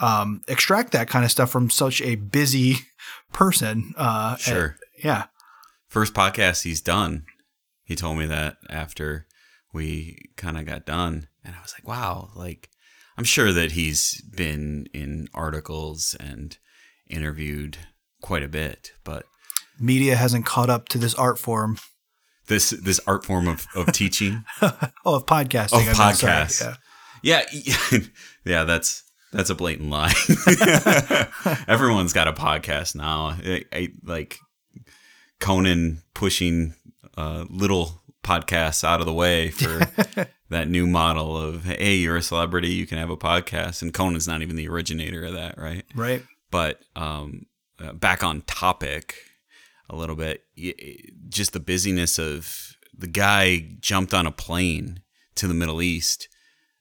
um, 0.00 0.42
extract 0.48 0.92
that 0.92 1.08
kind 1.08 1.24
of 1.24 1.30
stuff 1.30 1.50
from 1.50 1.70
such 1.70 2.00
a 2.02 2.16
busy 2.16 2.76
person. 3.32 3.94
Uh, 3.96 4.36
sure. 4.36 4.64
And, 4.64 5.04
yeah. 5.04 5.24
First 5.88 6.14
podcast 6.14 6.62
he's 6.62 6.80
done. 6.80 7.24
He 7.84 7.94
told 7.94 8.18
me 8.18 8.26
that 8.26 8.56
after 8.70 9.26
we 9.72 10.30
kind 10.36 10.56
of 10.56 10.64
got 10.64 10.86
done, 10.86 11.28
and 11.44 11.54
I 11.54 11.60
was 11.60 11.74
like, 11.76 11.86
wow, 11.86 12.30
like 12.34 12.70
I'm 13.16 13.24
sure 13.24 13.52
that 13.52 13.72
he's 13.72 14.20
been 14.22 14.86
in 14.94 15.28
articles 15.34 16.16
and 16.18 16.56
interviewed 17.08 17.78
quite 18.22 18.42
a 18.42 18.48
bit, 18.48 18.92
but 19.04 19.26
media 19.82 20.16
hasn't 20.16 20.46
caught 20.46 20.70
up 20.70 20.88
to 20.90 20.98
this 20.98 21.14
art 21.14 21.38
form. 21.38 21.78
This 22.46 22.70
this 22.70 23.00
art 23.06 23.24
form 23.24 23.48
of, 23.48 23.66
of 23.74 23.86
teaching. 23.92 24.44
oh, 24.62 25.16
of 25.16 25.26
podcasting. 25.26 25.88
Of 25.90 25.96
podcast. 25.96 26.76
Yeah. 27.22 27.42
yeah, 27.52 27.98
yeah. 28.44 28.64
That's 28.64 29.02
that's 29.32 29.50
a 29.50 29.54
blatant 29.54 29.90
lie. 29.90 30.12
Everyone's 31.68 32.12
got 32.12 32.28
a 32.28 32.32
podcast 32.32 32.94
now. 32.94 33.36
I, 33.44 33.64
I, 33.72 33.88
like 34.04 34.38
Conan 35.40 36.02
pushing 36.14 36.74
uh, 37.16 37.44
little 37.48 38.02
podcasts 38.24 38.84
out 38.84 39.00
of 39.00 39.06
the 39.06 39.12
way 39.12 39.50
for 39.50 39.80
that 40.50 40.68
new 40.68 40.86
model 40.86 41.36
of 41.36 41.64
hey, 41.64 41.94
you're 41.94 42.16
a 42.16 42.22
celebrity, 42.22 42.70
you 42.70 42.86
can 42.86 42.98
have 42.98 43.10
a 43.10 43.16
podcast, 43.16 43.82
and 43.82 43.94
Conan's 43.94 44.28
not 44.28 44.42
even 44.42 44.56
the 44.56 44.68
originator 44.68 45.24
of 45.24 45.34
that, 45.34 45.58
right? 45.58 45.84
Right. 45.94 46.22
But 46.50 46.80
um, 46.96 47.46
uh, 47.78 47.92
back 47.92 48.22
on 48.22 48.42
topic 48.42 49.14
a 49.92 49.96
little 49.96 50.16
bit. 50.16 50.42
Just 51.28 51.52
the 51.52 51.60
busyness 51.60 52.18
of 52.18 52.76
the 52.96 53.06
guy 53.06 53.68
jumped 53.80 54.14
on 54.14 54.26
a 54.26 54.32
plane 54.32 55.02
to 55.36 55.46
the 55.46 55.54
Middle 55.54 55.82
East 55.82 56.28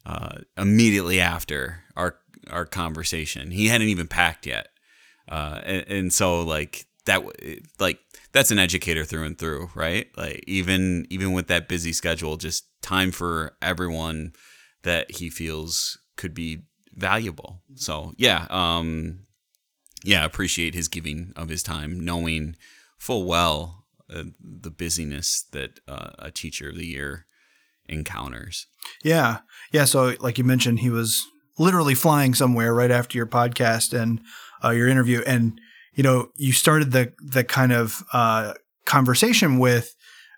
uh, 0.05 0.39
immediately 0.57 1.19
after 1.19 1.83
our 1.95 2.17
our 2.49 2.65
conversation. 2.65 3.51
He 3.51 3.67
hadn't 3.67 3.89
even 3.89 4.07
packed 4.07 4.47
yet, 4.47 4.69
uh, 5.29 5.61
and, 5.63 5.85
and, 5.87 6.13
so 6.13 6.41
like 6.41 6.85
that 7.05 7.23
like 7.79 7.99
that's 8.31 8.51
an 8.51 8.59
educator 8.59 9.05
through 9.05 9.25
and 9.25 9.37
through, 9.37 9.69
right? 9.75 10.07
Like 10.17 10.43
even 10.47 11.05
even 11.09 11.33
with 11.33 11.47
that 11.47 11.67
busy 11.67 11.93
schedule, 11.93 12.37
just 12.37 12.65
time 12.81 13.11
for 13.11 13.55
everyone 13.61 14.33
that 14.83 15.11
he 15.11 15.29
feels 15.29 15.99
could 16.17 16.33
be 16.33 16.63
valuable. 16.93 17.61
So 17.75 18.13
yeah, 18.17 18.47
um, 18.49 19.27
yeah, 20.03 20.25
appreciate 20.25 20.73
his 20.73 20.87
giving 20.87 21.33
of 21.35 21.49
his 21.49 21.61
time, 21.61 21.99
knowing 21.99 22.55
full 23.01 23.25
well 23.25 23.83
uh, 24.13 24.23
the 24.39 24.69
busyness 24.69 25.45
that 25.53 25.79
uh, 25.87 26.11
a 26.19 26.29
teacher 26.29 26.69
of 26.69 26.75
the 26.75 26.85
year 26.85 27.25
encounters. 27.89 28.67
Yeah. 29.03 29.39
Yeah. 29.71 29.85
So, 29.85 30.13
like 30.19 30.37
you 30.37 30.43
mentioned, 30.43 30.79
he 30.79 30.91
was 30.91 31.25
literally 31.57 31.95
flying 31.95 32.35
somewhere 32.35 32.75
right 32.75 32.91
after 32.91 33.17
your 33.17 33.25
podcast 33.25 33.99
and 33.99 34.21
uh, 34.63 34.69
your 34.69 34.87
interview. 34.87 35.23
And, 35.25 35.59
you 35.93 36.03
know, 36.03 36.29
you 36.35 36.53
started 36.53 36.91
the, 36.91 37.11
the 37.17 37.43
kind 37.43 37.71
of 37.71 38.03
uh, 38.13 38.53
conversation 38.85 39.57
with 39.57 39.95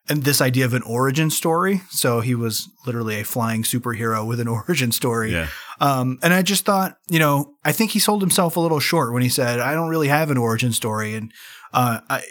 and 0.07 0.23
this 0.23 0.39
idea 0.39 0.63
of 0.63 0.73
an 0.73 0.83
origin 0.83 1.29
story. 1.29 1.81
So 1.89 2.21
he 2.21 2.33
was 2.33 2.69
literally 2.85 3.19
a 3.19 3.25
flying 3.25 3.63
superhero 3.63 4.25
with 4.25 4.39
an 4.39 4.47
origin 4.67 4.93
story. 4.93 5.33
Yeah. 5.33 5.49
Um, 5.81 6.17
and 6.23 6.33
I 6.33 6.43
just 6.43 6.63
thought, 6.63 6.97
you 7.09 7.19
know, 7.19 7.55
I 7.65 7.73
think 7.73 7.91
he 7.91 7.99
sold 7.99 8.21
himself 8.21 8.55
a 8.55 8.61
little 8.61 8.79
short 8.79 9.11
when 9.11 9.21
he 9.21 9.29
said, 9.29 9.59
I 9.59 9.73
don't 9.73 9.89
really 9.89 10.07
have 10.07 10.31
an 10.31 10.37
origin 10.37 10.71
story. 10.71 11.13
And 11.13 11.33
uh, 11.73 11.99
I, 12.09 12.23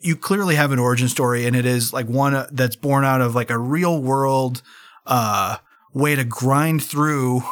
you 0.00 0.16
clearly 0.16 0.54
have 0.54 0.72
an 0.72 0.78
origin 0.78 1.08
story, 1.08 1.46
and 1.46 1.54
it 1.54 1.66
is 1.66 1.92
like 1.92 2.06
one 2.06 2.46
that's 2.52 2.76
born 2.76 3.04
out 3.04 3.20
of 3.20 3.34
like 3.34 3.50
a 3.50 3.58
real 3.58 4.00
world 4.00 4.62
uh, 5.06 5.56
way 5.92 6.14
to 6.14 6.24
grind 6.24 6.82
through 6.82 7.42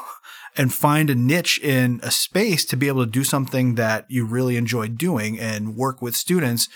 and 0.56 0.74
find 0.74 1.08
a 1.08 1.14
niche 1.14 1.60
in 1.62 2.00
a 2.02 2.10
space 2.10 2.64
to 2.66 2.76
be 2.76 2.88
able 2.88 3.04
to 3.04 3.10
do 3.10 3.24
something 3.24 3.76
that 3.76 4.06
you 4.08 4.24
really 4.24 4.56
enjoy 4.56 4.88
doing 4.88 5.38
and 5.38 5.76
work 5.76 6.02
with 6.02 6.16
students 6.16 6.68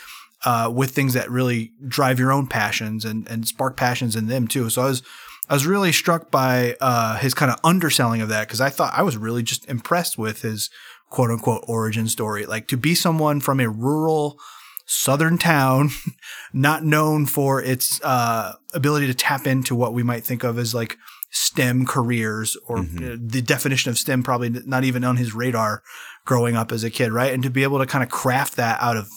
uh, 0.45 0.71
with 0.73 0.91
things 0.91 1.15
that 1.15 1.31
really 1.31 1.73
drive 1.87 2.19
your 2.19 2.33
own 2.33 2.47
passions 2.47 3.05
and, 3.05 3.29
and 3.29 3.47
spark 3.47 3.77
passions 3.77 4.17
in 4.17 4.27
them 4.27 4.47
too. 4.47 4.71
So 4.71 4.83
I 4.83 4.87
was 4.87 5.03
I 5.49 5.55
was 5.55 5.67
really 5.67 5.93
struck 5.93 6.31
by 6.31 6.77
uh, 6.81 7.19
his 7.19 7.35
kind 7.35 7.51
of 7.51 7.59
underselling 7.65 8.23
of 8.23 8.29
that 8.29 8.47
because 8.47 8.61
I 8.61 8.71
thought 8.71 8.95
I 8.95 9.03
was 9.03 9.17
really 9.17 9.43
just 9.43 9.69
impressed 9.69 10.17
with 10.17 10.43
his 10.43 10.71
quote 11.11 11.31
unquote 11.31 11.65
origin 11.67 12.09
story. 12.09 12.47
Like 12.47 12.69
to 12.69 12.77
be 12.77 12.95
someone 12.95 13.41
from 13.41 13.61
a 13.61 13.69
rural 13.69 14.39
southern 14.87 15.39
town, 15.39 15.91
not 16.53 16.85
known 16.85 17.27
for 17.27 17.63
its 17.63 18.03
uh, 18.03 18.55
ability 18.75 19.07
to 19.07 19.15
tap 19.15 19.47
into 19.47 19.75
what 19.75 19.95
we 19.95 20.03
might 20.03 20.25
think 20.25 20.45
of 20.45 20.59
as 20.59 20.75
like 20.75 20.99
STEM 21.31 21.87
careers 21.87 22.57
or 22.67 22.79
mm-hmm. 22.79 23.27
the 23.27 23.41
definition 23.41 23.91
of 23.91 23.99
STEM 23.99 24.23
probably 24.23 24.51
not 24.51 24.85
even 24.85 25.03
on 25.03 25.17
his 25.17 25.35
radar 25.35 25.83
growing 26.25 26.57
up 26.57 26.71
as 26.71 26.85
a 26.85 26.91
kid, 26.91 27.11
right? 27.11 27.33
And 27.33 27.43
to 27.43 27.51
be 27.51 27.63
able 27.63 27.79
to 27.79 27.87
kind 27.87 28.05
of 28.05 28.11
craft 28.11 28.57
that 28.57 28.81
out 28.83 28.97
of 28.97 29.09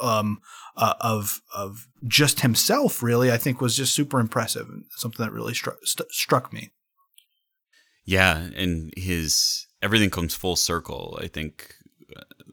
um, 0.00 0.40
uh, 0.76 0.94
of 1.00 1.42
of 1.54 1.86
just 2.06 2.40
himself, 2.40 3.02
really, 3.02 3.30
I 3.30 3.36
think 3.36 3.60
was 3.60 3.76
just 3.76 3.94
super 3.94 4.18
impressive 4.18 4.68
and 4.68 4.84
something 4.96 5.24
that 5.24 5.32
really 5.32 5.54
struck 5.54 5.76
st- 5.84 6.10
struck 6.10 6.52
me. 6.52 6.70
Yeah, 8.04 8.48
and 8.56 8.92
his 8.96 9.66
everything 9.82 10.08
comes 10.08 10.34
full 10.34 10.56
circle. 10.56 11.18
I 11.22 11.26
think 11.26 11.74
uh, 11.77 11.77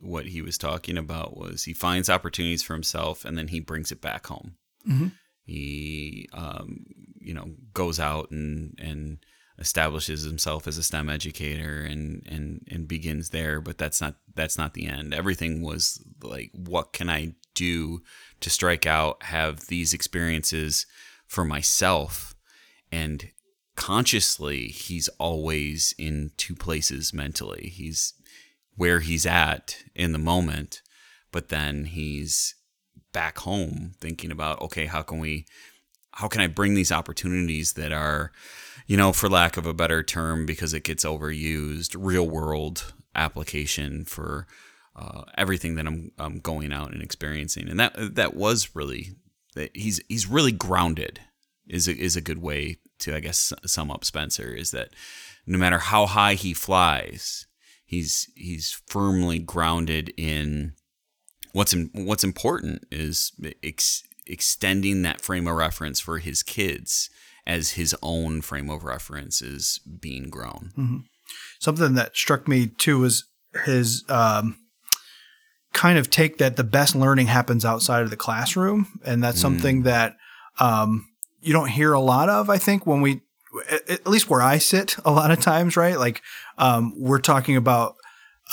what 0.06 0.28
he 0.28 0.42
was 0.42 0.58
talking 0.58 0.98
about 0.98 1.38
was 1.38 1.64
he 1.64 1.74
finds 1.74 2.10
opportunities 2.10 2.64
for 2.64 2.74
himself 2.74 3.26
and 3.26 3.38
then 3.38 3.50
he 3.50 3.60
brings 3.60 3.92
it 3.92 4.02
back 4.02 4.28
home. 4.28 4.56
Mm-hmm. 4.88 5.08
He, 5.44 6.30
um, 6.34 6.86
you 7.20 7.34
know, 7.34 7.52
goes 7.74 8.00
out 8.00 8.32
and 8.32 8.78
and 8.82 9.18
establishes 9.58 10.24
himself 10.24 10.68
as 10.68 10.78
a 10.78 10.84
STEM 10.84 11.10
educator 11.10 11.82
and 11.82 12.24
and 12.28 12.68
and 12.70 12.88
begins 12.88 13.30
there. 13.30 13.62
But 13.62 13.78
that's 13.78 14.02
not 14.02 14.16
that's 14.34 14.58
not 14.58 14.74
the 14.74 14.88
end. 14.88 15.14
Everything 15.14 15.62
was 15.62 16.04
like, 16.22 16.52
what 16.54 16.94
can 16.94 17.10
I 17.10 17.34
do 17.54 18.02
to 18.42 18.50
strike 18.50 18.86
out? 18.86 19.24
Have 19.24 19.68
these 19.68 19.94
experiences 19.94 20.86
for 21.28 21.46
myself, 21.46 22.36
and 22.92 23.32
consciously, 23.76 24.68
he's 24.68 25.08
always 25.20 25.94
in 25.98 26.32
two 26.38 26.56
places 26.56 27.14
mentally. 27.14 27.72
He's 27.74 28.14
where 28.76 29.00
he's 29.00 29.26
at 29.26 29.78
in 29.94 30.12
the 30.12 30.20
moment, 30.20 30.82
but 31.32 31.50
then 31.50 31.86
he's 31.86 32.56
back 33.14 33.40
home 33.40 33.94
thinking 34.02 34.30
about 34.30 34.62
okay 34.62 34.88
how 34.88 35.02
can 35.02 35.20
we 35.20 35.46
how 36.16 36.28
can 36.28 36.42
i 36.42 36.48
bring 36.48 36.74
these 36.74 36.92
opportunities 36.92 37.72
that 37.74 37.94
are 37.94 38.30
you 38.88 38.98
know 38.98 39.14
for 39.14 39.30
lack 39.30 39.56
of 39.56 39.66
a 39.66 39.74
better 39.74 40.04
term 40.04 40.46
because 40.46 40.74
it 40.74 40.84
gets 40.84 41.06
overused 41.06 41.96
real 41.98 42.28
world 42.28 42.94
application 43.16 44.04
for 44.04 44.46
uh, 44.96 45.24
everything 45.38 45.76
that 45.76 45.88
I'm, 45.88 46.12
I'm 46.18 46.40
going 46.40 46.72
out 46.72 46.92
and 46.92 47.02
experiencing. 47.02 47.70
And 47.70 47.80
that 47.80 48.16
that 48.16 48.36
was 48.36 48.76
really 48.76 49.16
he's 49.74 50.02
he's 50.08 50.28
really 50.28 50.52
grounded 50.52 51.20
is 51.68 51.88
a, 51.88 51.96
is 51.96 52.16
a 52.16 52.22
good 52.22 52.42
way 52.42 52.78
to 53.00 53.16
I 53.16 53.20
guess 53.20 53.52
sum 53.66 53.92
up 53.92 54.06
Spencer 54.06 54.50
is 54.50 54.72
that 54.72 54.90
no 55.46 55.58
matter 55.58 55.80
how 55.80 56.06
high 56.06 56.36
he 56.36 56.54
flies 56.54 57.48
he's 57.86 58.30
he's 58.36 58.82
firmly 58.88 59.40
grounded 59.40 60.14
in 60.18 60.74
what's 61.54 61.74
in, 61.74 61.90
what's 61.94 62.24
important 62.24 62.86
is 62.92 63.32
ex, 63.64 64.04
extending 64.28 65.04
that 65.04 65.22
frame 65.22 65.48
of 65.48 65.56
reference 65.56 66.00
for 66.00 66.18
his 66.18 66.44
kids 66.44 67.10
as 67.48 67.72
his 67.72 67.96
own 68.02 68.42
frame 68.42 68.70
of 68.70 68.84
reference 68.84 69.42
is 69.42 69.80
being 70.00 70.30
grown. 70.30 70.72
Mm-hmm. 70.78 70.98
Something 71.60 71.94
that 71.94 72.16
struck 72.16 72.48
me 72.48 72.68
too 72.68 73.00
was 73.00 73.26
his 73.66 74.04
um, 74.10 74.58
kind 75.74 75.98
of 75.98 76.10
take 76.10 76.38
that 76.38 76.56
the 76.56 76.64
best 76.64 76.96
learning 76.96 77.28
happens 77.28 77.66
outside 77.66 78.02
of 78.02 78.10
the 78.10 78.18
classroom, 78.18 79.00
and 79.06 79.24
that's 79.24 79.38
mm. 79.38 79.42
something 79.42 79.84
that 79.84 80.16
um, 80.60 81.08
you 81.42 81.54
don't 81.54 81.70
hear 81.70 81.94
a 81.94 82.00
lot 82.00 82.30
of. 82.30 82.50
I 82.50 82.58
think 82.58 82.86
when 82.88 83.02
we, 83.02 83.22
at 83.70 84.08
least 84.08 84.30
where 84.30 84.42
I 84.42 84.58
sit, 84.58 84.98
a 85.06 85.12
lot 85.12 85.32
of 85.32 85.40
times, 85.40 85.78
right? 85.78 85.98
Like 85.98 86.22
um, 86.58 86.94
we're 86.98 87.20
talking 87.20 87.56
about 87.56 87.96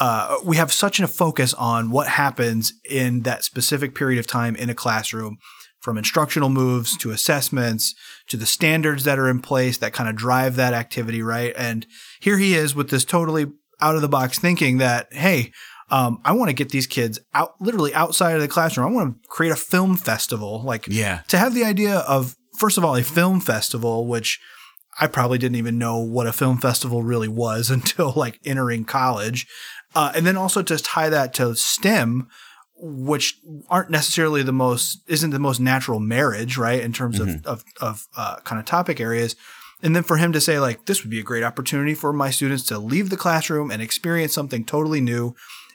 uh, 0.01 0.39
we 0.45 0.57
have 0.57 0.73
such 0.73 1.01
a 1.01 1.07
focus 1.07 1.53
on 1.55 1.91
what 1.91 2.09
happens 2.09 2.73
in 2.89 3.23
that 3.23 3.45
specific 3.45 3.95
period 3.95 4.19
of 4.19 4.27
time 4.27 4.57
in 4.57 4.71
a 4.71 4.75
classroom 4.75 5.39
from 5.81 5.99
instructional 5.99 6.49
moves 6.49 6.97
to 6.97 7.11
assessments 7.11 7.95
to 8.29 8.37
the 8.37 8.47
standards 8.47 9.05
that 9.05 9.19
are 9.19 9.29
in 9.29 9.41
place 9.41 9.79
that 9.79 9.93
kind 9.93 10.09
of 10.09 10.15
drive 10.15 10.57
that 10.57 10.73
activity, 10.73 11.23
right? 11.23 11.53
And 11.57 11.87
here 12.21 12.39
he 12.39 12.55
is 12.55 12.75
with 12.75 12.89
this 12.89 13.05
totally 13.05 13.47
out 13.81 13.97
of 13.97 14.01
the 14.01 14.09
box 14.09 14.39
thinking 14.39 14.79
that, 14.79 15.13
hey, 15.13 15.53
um, 15.91 16.21
I 16.25 16.33
want 16.33 16.49
to 16.49 16.55
get 16.55 16.71
these 16.71 16.87
kids 16.87 17.19
out, 17.35 17.61
literally 17.61 17.93
outside 17.93 18.35
of 18.35 18.41
the 18.41 18.49
classroom. 18.49 18.87
I 18.87 18.91
want 18.93 19.23
to 19.23 19.29
create 19.29 19.51
a 19.51 19.57
film 19.57 19.97
festival. 19.97 20.63
Like, 20.63 20.87
yeah, 20.89 21.21
to 21.29 21.37
have 21.37 21.53
the 21.53 21.65
idea 21.65 21.99
of, 21.99 22.37
first 22.57 22.79
of 22.79 22.85
all, 22.85 22.97
a 22.97 23.03
film 23.03 23.41
festival, 23.41 24.07
which 24.07 24.41
I 25.01 25.07
probably 25.07 25.39
didn't 25.39 25.57
even 25.57 25.79
know 25.79 25.99
what 25.99 26.27
a 26.27 26.33
film 26.33 26.59
festival 26.59 27.03
really 27.03 27.29
was 27.29 27.71
until 27.77 28.13
like 28.15 28.41
entering 28.45 28.85
college. 28.85 29.47
Uh, 29.95 30.13
and 30.15 30.27
then 30.27 30.37
also 30.37 30.63
to 30.63 30.79
tie 30.79 31.09
that 31.11 31.35
to 31.35 31.55
STEM, 31.55 32.29
which 32.77 33.39
aren't 33.69 33.91
necessarily 33.91 34.43
the 34.43 34.53
most 34.53 35.03
isn't 35.07 35.31
the 35.31 35.39
most 35.39 35.61
natural 35.61 36.01
marriage, 36.01 36.57
right? 36.57 36.81
In 36.81 36.93
terms 36.93 37.19
mm-hmm. 37.19 37.47
of 37.47 37.47
of, 37.47 37.65
of 37.81 38.07
uh, 38.17 38.37
kind 38.41 38.59
of 38.59 38.65
topic 38.65 39.01
areas. 39.01 39.37
And 39.83 39.97
then 39.97 40.03
for 40.05 40.17
him 40.17 40.33
to 40.33 40.41
say 40.41 40.61
like 40.61 40.87
this 40.87 41.03
would 41.03 41.11
be 41.11 41.21
a 41.21 41.25
great 41.25 41.43
opportunity 41.43 41.95
for 41.95 42.13
my 42.13 42.31
students 42.31 42.65
to 42.65 42.79
leave 42.79 43.11
the 43.11 43.17
classroom 43.17 43.71
and 43.71 43.83
experience 43.83 44.33
something 44.33 44.65
totally 44.65 45.01
new, 45.01 45.35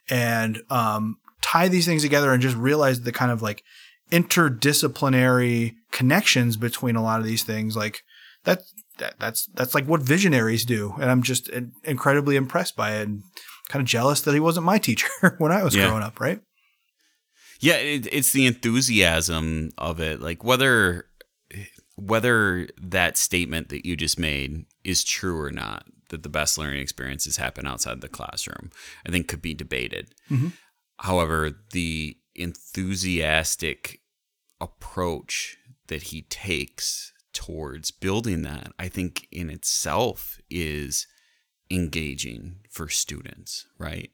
and 0.10 0.62
um, 0.70 1.18
tie 1.42 1.68
these 1.68 1.86
things 1.86 2.02
together 2.02 2.32
and 2.32 2.42
just 2.42 2.56
realize 2.56 3.02
the 3.02 3.12
kind 3.12 3.32
of 3.32 3.42
like 3.42 3.64
interdisciplinary 4.12 5.76
connections 5.92 6.58
between 6.58 6.96
a 6.96 7.04
lot 7.04 7.20
of 7.20 7.26
these 7.26 7.44
things. 7.44 7.76
Like 7.76 8.04
that, 8.44 8.62
that 8.98 9.16
that's 9.20 9.48
that's 9.54 9.76
like 9.76 9.86
what 9.86 10.02
visionaries 10.02 10.66
do, 10.66 10.96
and 11.00 11.10
I'm 11.10 11.24
just 11.24 11.50
incredibly 11.84 12.36
impressed 12.36 12.76
by 12.76 12.96
it. 12.96 13.08
And 13.08 13.24
kind 13.70 13.82
of 13.82 13.88
jealous 13.88 14.22
that 14.22 14.34
he 14.34 14.40
wasn't 14.40 14.66
my 14.66 14.78
teacher 14.88 15.36
when 15.38 15.52
I 15.52 15.64
was 15.64 15.76
yeah. 15.76 15.88
growing 15.88 16.04
up, 16.04 16.20
right? 16.20 16.42
Yeah, 17.60 17.76
it, 17.76 18.08
it's 18.12 18.32
the 18.32 18.46
enthusiasm 18.46 19.72
of 19.78 20.00
it. 20.00 20.22
Like 20.22 20.44
whether 20.44 21.06
whether 21.96 22.68
that 22.80 23.18
statement 23.18 23.70
that 23.70 23.86
you 23.86 23.96
just 23.96 24.20
made 24.20 24.66
is 24.84 25.04
true 25.04 25.40
or 25.40 25.52
not, 25.52 25.86
that 26.10 26.24
the 26.24 26.30
best 26.30 26.58
learning 26.58 26.82
experiences 26.82 27.38
happen 27.38 27.66
outside 27.66 28.02
the 28.02 28.08
classroom, 28.08 28.70
I 29.06 29.12
think 29.12 29.28
could 29.28 29.42
be 29.42 29.56
debated. 29.56 30.14
Mm-hmm. 30.30 30.50
However, 31.00 31.52
the 31.72 32.18
enthusiastic 32.36 34.02
approach 34.62 35.58
that 35.88 36.04
he 36.04 36.24
takes 36.24 37.14
towards 37.38 37.92
building 37.92 38.42
that, 38.42 38.74
I 38.80 38.88
think 38.88 39.28
in 39.32 39.52
itself 39.52 40.40
is 40.50 41.06
engaging 41.70 42.62
for 42.68 42.90
students, 42.90 43.68
right? 43.78 44.10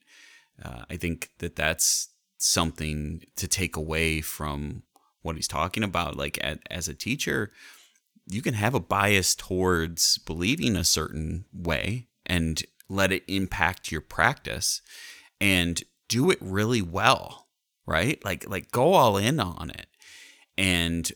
Uh, 0.62 0.84
I 0.90 0.98
think 0.98 1.30
that 1.40 1.56
that's 1.56 2.10
something 2.38 3.24
to 3.38 3.48
take 3.48 3.78
away 3.78 4.20
from 4.20 4.84
what 5.22 5.38
he's 5.38 5.48
talking 5.48 5.84
about. 5.84 6.18
Like, 6.18 6.38
at, 6.44 6.60
as 6.70 6.90
a 6.90 6.94
teacher, 6.94 7.50
you 8.28 8.42
can 8.42 8.56
have 8.56 8.76
a 8.76 8.82
bias 8.82 9.36
towards 9.36 10.18
believing 10.18 10.76
a 10.76 10.84
certain 10.84 11.46
way 11.54 12.10
and 12.26 12.62
let 12.90 13.14
it 13.14 13.24
impact 13.30 13.90
your 13.90 14.02
practice 14.02 14.82
and 15.40 15.82
do 16.10 16.30
it 16.30 16.40
really 16.42 16.82
well, 16.82 17.48
right? 17.86 18.24
Like, 18.26 18.50
like 18.50 18.70
go 18.70 18.94
all 18.94 19.16
in 19.16 19.40
on 19.40 19.70
it. 19.70 19.88
And 20.58 21.10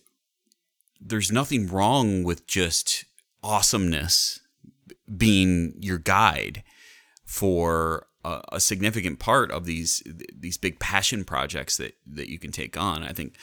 there's 1.00 1.32
nothing 1.32 1.68
wrong 1.68 2.24
with 2.24 2.48
just 2.48 3.06
awesomeness 3.44 4.40
being 5.16 5.74
your 5.80 5.98
guide 5.98 6.64
for 7.26 8.08
a, 8.24 8.42
a, 8.54 8.60
significant 8.60 9.20
part 9.20 9.52
of 9.52 9.66
these 9.66 10.04
these 10.36 10.58
big 10.58 10.80
passion 10.80 11.24
projects 11.24 11.78
that 11.78 11.96
that 12.06 12.30
you 12.30 12.40
can 12.40 12.52
take 12.52 12.78
on. 12.78 13.04
I 13.04 13.12
think 13.12 13.36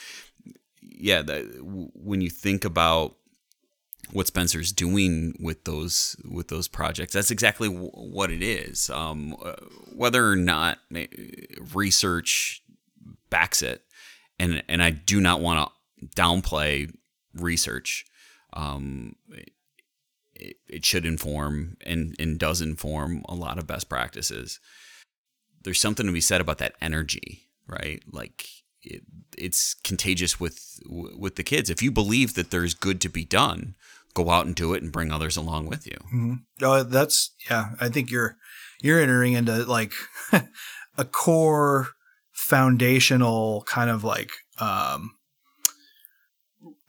yeah, 0.82 1.22
the, 1.22 1.42
when 1.62 2.20
you 2.20 2.30
think 2.30 2.64
about 2.64 3.16
what 4.12 4.26
Spencer's 4.26 4.72
doing 4.72 5.34
with 5.40 5.64
those 5.64 6.16
with 6.28 6.48
those 6.48 6.68
projects. 6.68 7.12
That's 7.12 7.30
exactly 7.30 7.68
w- 7.68 7.90
what 7.90 8.30
it 8.30 8.42
is. 8.42 8.90
Um, 8.90 9.36
uh, 9.44 9.54
whether 9.94 10.28
or 10.28 10.36
not 10.36 10.78
eh, 10.94 11.06
research 11.72 12.62
backs 13.30 13.62
it, 13.62 13.82
and 14.38 14.62
and 14.68 14.82
I 14.82 14.90
do 14.90 15.20
not 15.20 15.40
want 15.40 15.70
to 16.00 16.06
downplay 16.20 16.92
research. 17.34 18.04
Um, 18.52 19.16
it, 20.36 20.56
it 20.68 20.84
should 20.84 21.06
inform 21.06 21.76
and 21.84 22.14
and 22.18 22.38
does 22.38 22.60
inform 22.60 23.24
a 23.28 23.34
lot 23.34 23.58
of 23.58 23.66
best 23.66 23.88
practices. 23.88 24.60
There's 25.62 25.80
something 25.80 26.06
to 26.06 26.12
be 26.12 26.20
said 26.20 26.40
about 26.40 26.58
that 26.58 26.74
energy, 26.80 27.48
right? 27.66 28.02
Like 28.10 28.46
it, 28.82 29.02
it's 29.36 29.74
contagious 29.74 30.38
with 30.38 30.80
with 30.86 31.36
the 31.36 31.42
kids. 31.42 31.70
If 31.70 31.82
you 31.82 31.90
believe 31.90 32.34
that 32.34 32.50
there's 32.50 32.74
good 32.74 33.00
to 33.02 33.08
be 33.08 33.24
done, 33.24 33.76
go 34.14 34.30
out 34.30 34.46
and 34.46 34.54
do 34.54 34.74
it 34.74 34.82
and 34.82 34.92
bring 34.92 35.10
others 35.10 35.36
along 35.36 35.66
with 35.66 35.86
you. 35.86 35.98
Mm-hmm. 36.06 36.34
Oh, 36.62 36.82
that's 36.82 37.30
yeah. 37.50 37.70
I 37.80 37.88
think 37.88 38.10
you're 38.10 38.36
you're 38.82 39.00
entering 39.00 39.32
into 39.34 39.64
like 39.64 39.92
a 40.98 41.04
core 41.04 41.88
foundational 42.32 43.62
kind 43.66 43.88
of 43.88 44.04
like 44.04 44.30
um 44.58 45.14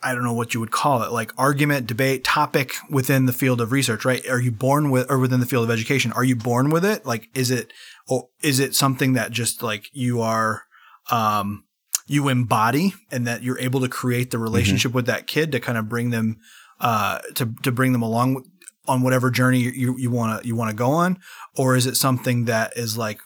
I 0.01 0.13
don't 0.13 0.23
know 0.23 0.33
what 0.33 0.53
you 0.53 0.59
would 0.59 0.71
call 0.71 1.01
it, 1.03 1.11
like 1.11 1.31
argument, 1.37 1.87
debate, 1.87 2.23
topic 2.23 2.73
within 2.89 3.25
the 3.25 3.33
field 3.33 3.59
of 3.59 3.71
research, 3.71 4.05
right? 4.05 4.27
Are 4.29 4.39
you 4.39 4.51
born 4.51 4.91
with, 4.91 5.09
or 5.09 5.17
within 5.17 5.39
the 5.39 5.45
field 5.45 5.63
of 5.63 5.71
education? 5.71 6.11
Are 6.11 6.23
you 6.23 6.35
born 6.35 6.69
with 6.69 6.85
it? 6.85 7.05
Like, 7.05 7.29
is 7.33 7.49
it, 7.49 7.73
or 8.07 8.29
is 8.41 8.59
it 8.59 8.75
something 8.75 9.13
that 9.13 9.31
just 9.31 9.63
like 9.63 9.89
you 9.93 10.21
are, 10.21 10.63
um, 11.09 11.63
you 12.07 12.29
embody 12.29 12.93
and 13.11 13.25
that 13.25 13.41
you're 13.41 13.59
able 13.59 13.81
to 13.81 13.89
create 13.89 14.31
the 14.31 14.37
relationship 14.37 14.89
mm-hmm. 14.89 14.97
with 14.97 15.05
that 15.07 15.27
kid 15.27 15.51
to 15.51 15.59
kind 15.59 15.77
of 15.77 15.89
bring 15.89 16.11
them 16.11 16.37
uh, 16.79 17.19
to 17.35 17.53
to 17.63 17.71
bring 17.71 17.93
them 17.93 18.01
along 18.01 18.43
on 18.87 19.01
whatever 19.01 19.31
journey 19.31 19.59
you 19.59 19.95
you 19.97 20.11
want 20.11 20.41
to 20.41 20.47
you 20.47 20.55
want 20.55 20.69
to 20.69 20.75
go 20.75 20.91
on, 20.91 21.19
or 21.55 21.75
is 21.75 21.85
it 21.85 21.95
something 21.95 22.45
that 22.45 22.75
is 22.75 22.97
like 22.97 23.19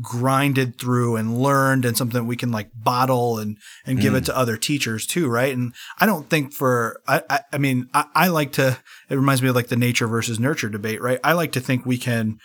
grinded 0.00 0.78
through 0.78 1.16
and 1.16 1.38
learned 1.38 1.84
and 1.84 1.96
something 1.96 2.20
that 2.20 2.26
we 2.26 2.36
can 2.36 2.50
like 2.50 2.70
bottle 2.74 3.38
and 3.38 3.58
and 3.84 4.00
give 4.00 4.14
it 4.14 4.24
mm. 4.24 4.26
to 4.26 4.36
other 4.36 4.56
teachers 4.56 5.06
too, 5.06 5.28
right? 5.28 5.54
And 5.54 5.72
I 5.98 6.06
don't 6.06 6.28
think 6.28 6.52
for 6.52 7.00
I 7.06 7.22
I, 7.30 7.40
I 7.52 7.58
mean 7.58 7.88
I, 7.94 8.06
I, 8.14 8.28
like 8.28 8.52
to 8.52 8.78
it 9.08 9.16
reminds 9.16 9.42
me 9.42 9.48
of 9.48 9.54
like 9.54 9.68
the 9.68 9.76
nature 9.76 10.06
versus 10.06 10.38
nurture 10.40 10.68
debate, 10.68 11.00
right? 11.00 11.20
I 11.24 11.32
like 11.32 11.52
to 11.52 11.60
think 11.60 11.86
we 11.86 11.98
can 11.98 12.38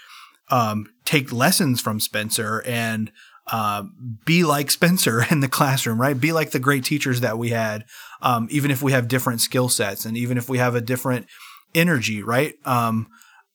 um, 0.50 0.88
take 1.06 1.32
lessons 1.32 1.82
from 1.82 2.00
Spencer 2.00 2.62
and 2.66 3.12
uh, 3.48 3.84
be 4.26 4.44
like 4.44 4.70
Spencer 4.72 5.26
in 5.30 5.40
the 5.40 5.48
classroom, 5.48 6.00
right? 6.00 6.20
Be 6.20 6.32
like 6.32 6.52
the 6.52 6.60
great 6.60 6.84
teachers 6.84 7.22
that 7.22 7.38
we 7.38 7.50
had, 7.50 7.86
um, 8.22 8.48
even 8.52 8.70
if 8.72 8.82
we 8.82 8.92
have 8.92 9.08
different 9.08 9.42
skill 9.42 9.70
sets 9.70 10.06
and 10.06 10.16
even 10.18 10.38
if 10.38 10.50
we 10.50 10.58
have 10.58 10.76
a 10.76 10.82
different 10.82 11.28
energy, 11.74 12.24
right? 12.24 12.56
Um, 12.66 13.08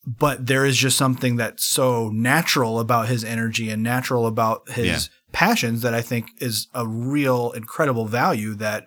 but 0.07 0.47
there 0.47 0.64
is 0.64 0.77
just 0.77 0.97
something 0.97 1.37
that's 1.37 1.64
so 1.64 2.11
natural 2.11 2.79
about 2.79 3.09
his 3.09 3.25
energy 3.25 3.71
and 3.71 3.83
natural 3.83 4.27
about 4.27 4.69
his 4.71 4.87
yeah. 4.87 5.01
passions 5.33 5.83
that 5.83 5.95
I 5.95 6.01
think 6.01 6.31
is 6.39 6.69
a 6.75 6.87
real 6.87 7.51
incredible 7.53 8.07
value 8.07 8.55
that 8.55 8.87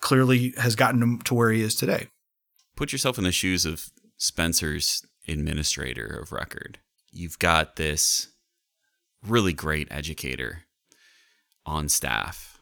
clearly 0.00 0.54
has 0.56 0.76
gotten 0.76 1.02
him 1.02 1.20
to 1.22 1.34
where 1.34 1.50
he 1.50 1.60
is 1.60 1.74
today. 1.74 2.08
Put 2.76 2.92
yourself 2.92 3.18
in 3.18 3.24
the 3.24 3.32
shoes 3.32 3.66
of 3.66 3.90
Spencer's 4.16 5.02
administrator 5.26 6.06
of 6.06 6.32
record. 6.32 6.78
You've 7.10 7.38
got 7.38 7.76
this 7.76 8.28
really 9.26 9.52
great 9.52 9.88
educator 9.90 10.62
on 11.66 11.88
staff. 11.88 12.58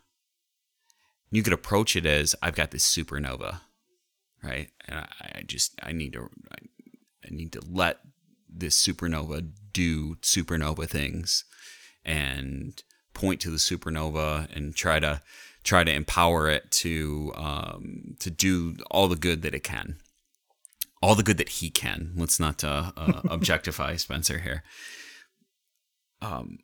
You 1.30 1.42
could 1.42 1.52
approach 1.52 1.96
it 1.96 2.06
as 2.06 2.34
I've 2.42 2.54
got 2.54 2.70
this 2.70 2.84
supernova, 2.84 3.60
right? 4.42 4.70
And 4.86 4.98
I, 4.98 5.06
I 5.36 5.42
just 5.46 5.78
I 5.82 5.92
need 5.92 6.12
to 6.14 6.28
I, 6.50 6.56
I 7.24 7.28
need 7.30 7.52
to 7.52 7.62
let 7.68 8.00
this 8.48 8.80
supernova 8.80 9.50
do 9.72 10.16
supernova 10.16 10.88
things 10.88 11.44
and 12.04 12.82
point 13.14 13.40
to 13.40 13.50
the 13.50 13.56
supernova 13.56 14.54
and 14.54 14.74
try 14.74 15.00
to 15.00 15.20
try 15.64 15.84
to 15.84 15.92
empower 15.92 16.48
it 16.48 16.70
to 16.70 17.32
um, 17.36 18.16
to 18.20 18.30
do 18.30 18.76
all 18.90 19.08
the 19.08 19.16
good 19.16 19.42
that 19.42 19.54
it 19.54 19.62
can, 19.62 19.96
all 21.00 21.14
the 21.14 21.22
good 21.22 21.38
that 21.38 21.48
he 21.48 21.70
can. 21.70 22.12
Let's 22.16 22.40
not 22.40 22.64
uh, 22.64 22.92
uh, 22.96 23.20
objectify 23.28 23.96
Spencer 23.96 24.38
here 24.38 24.62
um, 26.22 26.58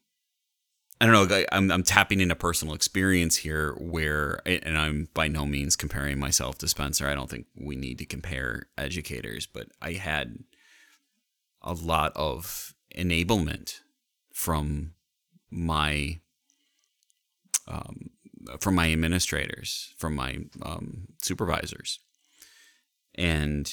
I 1.00 1.06
don't 1.06 1.30
know. 1.30 1.44
I'm, 1.52 1.70
I'm 1.70 1.84
tapping 1.84 2.20
into 2.20 2.34
personal 2.34 2.74
experience 2.74 3.36
here 3.36 3.74
where, 3.78 4.40
and 4.46 4.76
I'm 4.76 5.08
by 5.14 5.28
no 5.28 5.46
means 5.46 5.76
comparing 5.76 6.18
myself 6.18 6.58
to 6.58 6.68
Spencer. 6.68 7.06
I 7.06 7.14
don't 7.14 7.30
think 7.30 7.46
we 7.54 7.76
need 7.76 7.98
to 7.98 8.04
compare 8.04 8.66
educators, 8.76 9.46
but 9.46 9.68
I 9.80 9.92
had 9.92 10.38
a 11.62 11.72
lot 11.72 12.12
of 12.16 12.74
enablement 12.96 13.80
from 14.34 14.94
my, 15.50 16.18
um, 17.68 18.10
from 18.60 18.74
my 18.74 18.90
administrators, 18.90 19.94
from 19.98 20.16
my 20.16 20.38
um, 20.62 21.08
supervisors, 21.22 22.00
and 23.14 23.72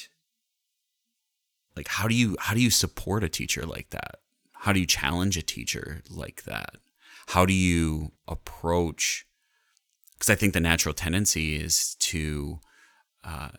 like, 1.76 1.88
how 1.88 2.08
do 2.08 2.14
you 2.14 2.36
how 2.40 2.54
do 2.54 2.60
you 2.60 2.70
support 2.70 3.22
a 3.22 3.28
teacher 3.28 3.64
like 3.64 3.90
that? 3.90 4.16
How 4.52 4.72
do 4.72 4.80
you 4.80 4.86
challenge 4.86 5.36
a 5.36 5.42
teacher 5.42 6.02
like 6.10 6.44
that? 6.44 6.76
How 7.26 7.44
do 7.44 7.52
you 7.52 8.12
approach? 8.28 9.26
Because 10.14 10.30
I 10.30 10.34
think 10.34 10.54
the 10.54 10.60
natural 10.60 10.94
tendency 10.94 11.56
is 11.56 11.96
to 12.00 12.60
uh, 13.24 13.50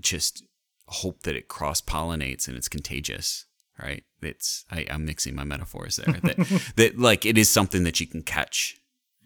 just 0.00 0.44
hope 0.86 1.22
that 1.22 1.36
it 1.36 1.48
cross 1.48 1.80
pollinates 1.80 2.48
and 2.48 2.56
it's 2.56 2.68
contagious, 2.68 3.46
right? 3.80 4.04
It's 4.22 4.64
I, 4.70 4.80
am 4.82 5.04
mixing 5.04 5.34
my 5.34 5.44
metaphors 5.44 5.96
there. 5.96 6.14
that, 6.22 6.72
that 6.76 6.98
like 6.98 7.24
it 7.26 7.38
is 7.38 7.48
something 7.48 7.84
that 7.84 8.00
you 8.00 8.06
can 8.06 8.22
catch, 8.22 8.76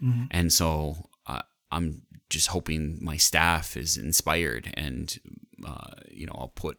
mm-hmm. 0.02 0.24
and 0.30 0.52
so 0.52 1.08
uh, 1.26 1.42
I'm 1.70 2.02
just 2.30 2.48
hoping 2.48 2.98
my 3.00 3.16
staff 3.16 3.76
is 3.76 3.96
inspired, 3.96 4.70
and 4.74 5.18
uh, 5.66 5.92
you 6.10 6.26
know 6.26 6.34
I'll 6.36 6.52
put 6.54 6.78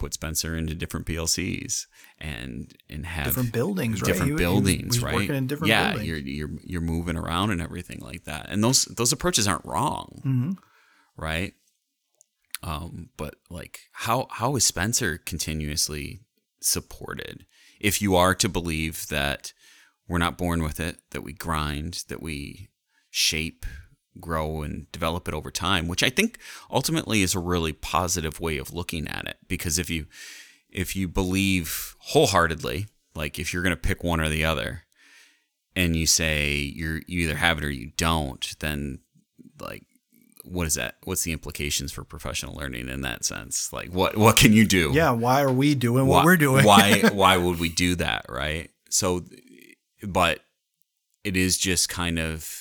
put 0.00 0.14
Spencer 0.14 0.56
into 0.56 0.74
different 0.74 1.06
PLCs 1.06 1.86
and 2.18 2.74
and 2.88 3.04
have 3.04 3.26
different 3.26 3.52
buildings, 3.52 4.00
different 4.00 4.32
right? 4.32 4.38
buildings, 4.38 4.96
he, 4.96 5.04
right? 5.04 5.14
Working 5.14 5.34
in 5.34 5.46
different 5.46 5.68
yeah, 5.68 5.92
buildings. 5.92 6.08
you're 6.08 6.18
you're 6.18 6.50
you're 6.64 6.80
moving 6.80 7.16
around 7.16 7.50
and 7.50 7.60
everything 7.60 8.00
like 8.00 8.24
that, 8.24 8.46
and 8.48 8.64
those 8.64 8.86
those 8.86 9.12
approaches 9.12 9.46
aren't 9.46 9.66
wrong, 9.66 10.22
mm-hmm. 10.24 10.52
right? 11.16 11.52
Um, 12.62 13.10
but 13.18 13.34
like, 13.50 13.80
how 13.92 14.26
how 14.30 14.56
is 14.56 14.64
Spencer 14.64 15.18
continuously 15.18 16.20
supported? 16.62 17.44
If 17.78 18.00
you 18.00 18.16
are 18.16 18.34
to 18.36 18.48
believe 18.48 19.06
that 19.08 19.52
we're 20.08 20.18
not 20.18 20.38
born 20.38 20.62
with 20.62 20.80
it, 20.80 20.96
that 21.10 21.22
we 21.22 21.34
grind, 21.34 22.04
that 22.08 22.22
we 22.22 22.70
shape 23.10 23.66
grow 24.18 24.62
and 24.62 24.90
develop 24.92 25.28
it 25.28 25.34
over 25.34 25.50
time, 25.50 25.88
which 25.88 26.02
I 26.02 26.10
think 26.10 26.38
ultimately 26.70 27.22
is 27.22 27.34
a 27.34 27.40
really 27.40 27.72
positive 27.72 28.40
way 28.40 28.58
of 28.58 28.72
looking 28.72 29.06
at 29.06 29.26
it. 29.26 29.38
Because 29.48 29.78
if 29.78 29.90
you 29.90 30.06
if 30.70 30.96
you 30.96 31.08
believe 31.08 31.96
wholeheartedly, 31.98 32.86
like 33.14 33.38
if 33.38 33.52
you're 33.52 33.62
going 33.62 33.74
to 33.74 33.80
pick 33.80 34.02
one 34.02 34.20
or 34.20 34.28
the 34.28 34.44
other, 34.44 34.84
and 35.76 35.96
you 35.96 36.06
say 36.06 36.54
you're 36.56 37.02
you 37.06 37.20
either 37.20 37.36
have 37.36 37.58
it 37.58 37.64
or 37.64 37.70
you 37.70 37.92
don't, 37.96 38.54
then 38.60 39.00
like 39.60 39.84
what 40.44 40.66
is 40.66 40.74
that? 40.74 40.96
What's 41.04 41.22
the 41.22 41.32
implications 41.32 41.92
for 41.92 42.02
professional 42.02 42.54
learning 42.54 42.88
in 42.88 43.02
that 43.02 43.24
sense? 43.24 43.72
Like 43.72 43.90
what 43.90 44.16
what 44.16 44.36
can 44.36 44.52
you 44.52 44.66
do? 44.66 44.90
Yeah, 44.92 45.10
why 45.10 45.42
are 45.42 45.52
we 45.52 45.74
doing 45.74 46.06
what 46.06 46.24
we're 46.24 46.36
doing? 46.36 46.64
why 46.64 47.02
why 47.12 47.36
would 47.36 47.60
we 47.60 47.68
do 47.68 47.94
that, 47.96 48.26
right? 48.28 48.70
So 48.88 49.24
but 50.02 50.40
it 51.24 51.36
is 51.36 51.58
just 51.58 51.88
kind 51.88 52.18
of 52.18 52.59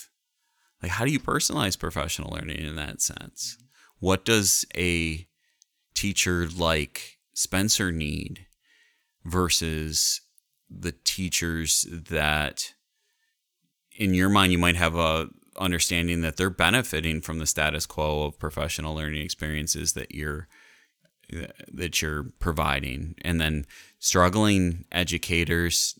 like 0.81 0.91
how 0.91 1.05
do 1.05 1.11
you 1.11 1.19
personalize 1.19 1.77
professional 1.77 2.31
learning 2.33 2.65
in 2.65 2.75
that 2.75 3.01
sense? 3.01 3.57
What 3.99 4.25
does 4.25 4.65
a 4.75 5.27
teacher 5.93 6.47
like 6.47 7.17
spencer 7.33 7.91
need 7.91 8.45
versus 9.25 10.21
the 10.69 10.93
teachers 11.03 11.87
that 11.91 12.73
in 13.97 14.13
your 14.13 14.29
mind 14.29 14.51
you 14.51 14.57
might 14.57 14.75
have 14.75 14.95
a 14.95 15.29
understanding 15.57 16.21
that 16.21 16.37
they're 16.37 16.49
benefiting 16.49 17.19
from 17.19 17.39
the 17.39 17.45
status 17.45 17.85
quo 17.85 18.23
of 18.23 18.39
professional 18.39 18.95
learning 18.95 19.21
experiences 19.21 19.93
that 19.93 20.15
you're 20.15 20.47
that 21.71 22.01
you're 22.01 22.23
providing? 22.39 23.15
And 23.21 23.39
then 23.39 23.65
struggling 23.99 24.85
educators 24.91 25.95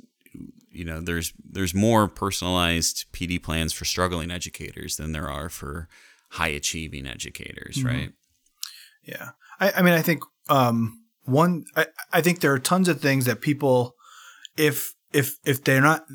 you 0.80 0.86
know 0.86 1.02
there's 1.02 1.34
there's 1.44 1.74
more 1.74 2.08
personalized 2.08 3.12
PD 3.12 3.44
plans 3.44 3.74
for 3.74 3.84
struggling 3.84 4.32
educators 4.32 4.96
than 4.96 5.12
there 5.12 5.30
are 5.30 5.50
for 5.50 5.90
high 6.30 6.48
achieving 6.48 7.06
educators, 7.06 7.78
mm-hmm. 7.78 7.88
right? 7.88 8.12
Yeah, 9.04 9.32
I, 9.60 9.72
I, 9.78 9.82
mean, 9.82 9.94
I 9.94 10.02
think 10.02 10.24
um, 10.48 11.04
one, 11.26 11.66
I, 11.76 11.88
I 12.14 12.22
think 12.22 12.40
there 12.40 12.54
are 12.54 12.60
tons 12.60 12.88
of 12.88 13.02
things 13.02 13.26
that 13.26 13.42
people, 13.42 13.96
if 14.56 14.94
if 15.12 15.36
if 15.44 15.66
they're 15.66 15.82
not 15.82 16.06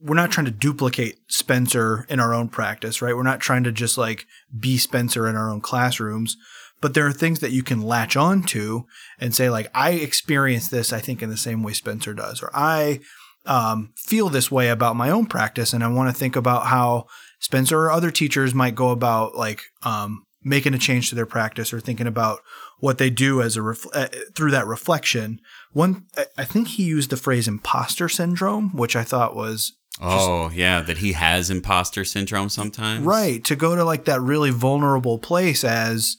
we're 0.00 0.14
not 0.14 0.30
trying 0.30 0.44
to 0.44 0.52
duplicate 0.52 1.18
Spencer 1.26 2.06
in 2.08 2.20
our 2.20 2.32
own 2.32 2.48
practice, 2.48 3.02
right? 3.02 3.16
We're 3.16 3.24
not 3.24 3.40
trying 3.40 3.64
to 3.64 3.72
just 3.72 3.98
like 3.98 4.26
be 4.56 4.78
Spencer 4.78 5.26
in 5.26 5.34
our 5.34 5.50
own 5.50 5.60
classrooms, 5.60 6.36
but 6.80 6.94
there 6.94 7.06
are 7.06 7.12
things 7.12 7.40
that 7.40 7.50
you 7.50 7.64
can 7.64 7.82
latch 7.82 8.16
on 8.16 8.44
to 8.44 8.86
and 9.18 9.34
say 9.34 9.50
like 9.50 9.68
I 9.74 9.92
experience 9.92 10.68
this 10.68 10.92
I 10.92 11.00
think 11.00 11.22
in 11.22 11.30
the 11.30 11.36
same 11.36 11.64
way 11.64 11.72
Spencer 11.72 12.14
does 12.14 12.40
or 12.40 12.50
I 12.54 13.00
um, 13.46 13.92
feel 13.96 14.28
this 14.28 14.50
way 14.50 14.68
about 14.68 14.96
my 14.96 15.10
own 15.10 15.26
practice 15.26 15.72
and 15.72 15.82
I 15.82 15.88
want 15.88 16.12
to 16.12 16.18
think 16.18 16.36
about 16.36 16.66
how 16.66 17.06
Spencer 17.40 17.78
or 17.78 17.90
other 17.90 18.10
teachers 18.10 18.54
might 18.54 18.74
go 18.74 18.90
about 18.90 19.34
like 19.34 19.62
um, 19.82 20.24
making 20.44 20.74
a 20.74 20.78
change 20.78 21.08
to 21.08 21.14
their 21.14 21.26
practice 21.26 21.72
or 21.72 21.80
thinking 21.80 22.06
about 22.06 22.40
what 22.78 22.98
they 22.98 23.10
do 23.10 23.42
as 23.42 23.56
a 23.56 23.62
ref- 23.62 23.86
uh, 23.94 24.08
through 24.34 24.50
that 24.52 24.66
reflection. 24.66 25.40
One, 25.72 26.06
I 26.36 26.44
think 26.44 26.68
he 26.68 26.84
used 26.84 27.10
the 27.10 27.16
phrase 27.16 27.48
imposter 27.48 28.08
syndrome, 28.08 28.76
which 28.76 28.96
I 28.96 29.04
thought 29.04 29.36
was. 29.36 29.72
Oh 30.00 30.50
yeah, 30.52 30.80
that 30.80 30.98
he 30.98 31.12
has 31.12 31.50
imposter 31.50 32.04
syndrome 32.04 32.48
sometimes. 32.48 33.04
Right 33.04 33.44
to 33.44 33.54
go 33.54 33.76
to 33.76 33.84
like 33.84 34.06
that 34.06 34.20
really 34.20 34.50
vulnerable 34.50 35.18
place 35.18 35.64
as 35.64 36.16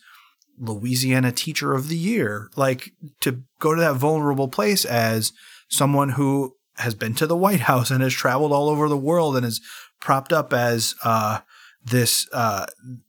Louisiana 0.57 1.31
Teacher 1.31 1.73
of 1.73 1.89
the 1.89 1.97
Year, 1.97 2.49
like 2.55 2.91
to 3.21 3.43
go 3.59 3.73
to 3.73 3.81
that 3.81 3.95
vulnerable 3.95 4.47
place 4.47 4.85
as 4.85 5.33
someone 5.69 6.09
who 6.09 6.55
has 6.77 6.95
been 6.95 7.13
to 7.15 7.27
the 7.27 7.37
White 7.37 7.61
House 7.61 7.91
and 7.91 8.01
has 8.01 8.13
traveled 8.13 8.51
all 8.51 8.69
over 8.69 8.89
the 8.89 8.97
world 8.97 9.35
and 9.35 9.45
is 9.45 9.61
propped 9.99 10.33
up 10.33 10.53
as 10.53 10.95
uh, 11.03 11.39
this 11.83 12.27
uh, 12.33 12.65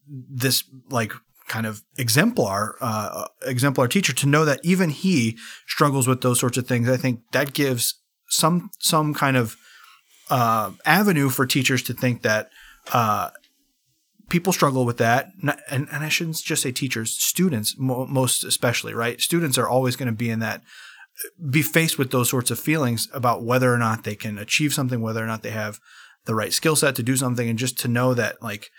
this 0.06 0.64
like 0.90 1.12
kind 1.48 1.66
of 1.66 1.82
exemplar 1.98 2.76
uh, 2.80 3.26
exemplar 3.42 3.88
teacher 3.88 4.12
to 4.12 4.26
know 4.26 4.44
that 4.44 4.60
even 4.62 4.90
he 4.90 5.36
struggles 5.66 6.06
with 6.06 6.20
those 6.20 6.40
sorts 6.40 6.58
of 6.58 6.66
things. 6.66 6.88
I 6.88 6.96
think 6.96 7.20
that 7.32 7.54
gives 7.54 8.00
some 8.28 8.70
some 8.78 9.14
kind 9.14 9.36
of 9.36 9.56
uh, 10.30 10.72
avenue 10.84 11.28
for 11.28 11.46
teachers 11.46 11.82
to 11.84 11.94
think 11.94 12.22
that 12.22 12.50
uh, 12.92 13.30
people 14.28 14.52
struggle 14.52 14.84
with 14.84 14.98
that, 14.98 15.30
and, 15.42 15.88
and 15.90 16.04
I 16.04 16.08
shouldn't 16.08 16.42
just 16.42 16.62
say 16.62 16.72
teachers, 16.72 17.12
students 17.12 17.76
mo- 17.78 18.06
most 18.06 18.44
especially, 18.44 18.94
right? 18.94 19.20
Students 19.20 19.58
are 19.58 19.68
always 19.68 19.96
going 19.96 20.06
to 20.06 20.12
be 20.12 20.30
in 20.30 20.40
that 20.40 20.62
be 21.50 21.62
faced 21.62 21.98
with 21.98 22.10
those 22.10 22.28
sorts 22.28 22.50
of 22.50 22.58
feelings 22.58 23.08
about 23.12 23.44
whether 23.44 23.72
or 23.72 23.78
not 23.78 24.04
they 24.04 24.16
can 24.16 24.38
achieve 24.38 24.74
something, 24.74 25.00
whether 25.00 25.22
or 25.22 25.26
not 25.26 25.42
they 25.42 25.50
have 25.50 25.80
the 26.24 26.34
right 26.34 26.52
skill 26.52 26.76
set 26.76 26.94
to 26.96 27.02
do 27.02 27.16
something, 27.16 27.48
and 27.48 27.58
just 27.58 27.78
to 27.80 27.88
know 27.88 28.14
that 28.14 28.42
like 28.42 28.70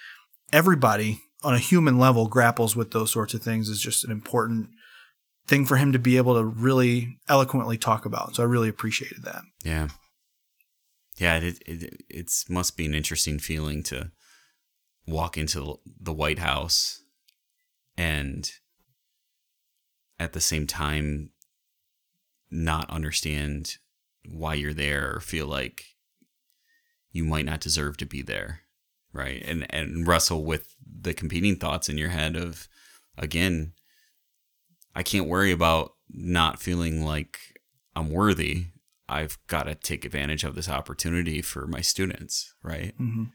everybody 0.51 1.21
on 1.43 1.53
a 1.53 1.59
human 1.59 1.99
level 1.99 2.27
grapples 2.27 2.75
with 2.75 2.91
those 2.91 3.11
sorts 3.11 3.33
of 3.33 3.41
things 3.41 3.69
is 3.69 3.79
just 3.79 4.03
an 4.03 4.11
important 4.11 4.69
thing 5.47 5.65
for 5.65 5.77
him 5.77 5.91
to 5.91 5.99
be 5.99 6.17
able 6.17 6.33
to 6.33 6.43
really 6.43 7.19
eloquently 7.29 7.77
talk 7.77 8.05
about. 8.05 8.35
So 8.35 8.43
I 8.43 8.47
really 8.47 8.69
appreciated 8.69 9.23
that. 9.23 9.43
Yeah. 9.63 9.89
Yeah, 11.17 11.37
it 11.37 11.59
it 11.65 12.03
it's 12.09 12.49
must 12.49 12.75
be 12.75 12.85
an 12.85 12.93
interesting 12.93 13.39
feeling 13.39 13.83
to 13.83 14.11
walk 15.07 15.37
into 15.37 15.79
the 15.99 16.13
White 16.13 16.39
House 16.39 17.03
and 17.95 18.49
at 20.19 20.33
the 20.33 20.41
same 20.41 20.67
time 20.67 21.31
not 22.51 22.89
understand 22.89 23.77
why 24.27 24.53
you're 24.53 24.73
there 24.73 25.15
or 25.15 25.19
feel 25.19 25.47
like 25.47 25.85
you 27.11 27.23
might 27.23 27.45
not 27.45 27.61
deserve 27.61 27.97
to 27.97 28.05
be 28.05 28.21
there 28.21 28.61
right? 29.15 29.41
And 29.47 29.65
and 29.73 30.05
wrestle 30.05 30.43
with 30.43 30.75
the 30.85 31.13
competing 31.13 31.55
thoughts 31.55 31.89
in 31.89 31.97
your 31.97 32.09
head 32.09 32.35
of 32.35 32.67
again 33.17 33.71
i 34.93 35.01
can't 35.01 35.27
worry 35.27 35.51
about 35.51 35.93
not 36.09 36.61
feeling 36.61 37.03
like 37.03 37.39
i'm 37.95 38.11
worthy. 38.11 38.65
I've 39.07 39.37
got 39.47 39.63
to 39.63 39.75
take 39.75 40.03
advantage 40.03 40.43
of 40.43 40.55
this 40.55 40.67
opportunity 40.67 41.41
for 41.41 41.65
my 41.67 41.81
students 41.81 42.53
right? 42.61 42.93
Mm-hmm. 42.99 43.25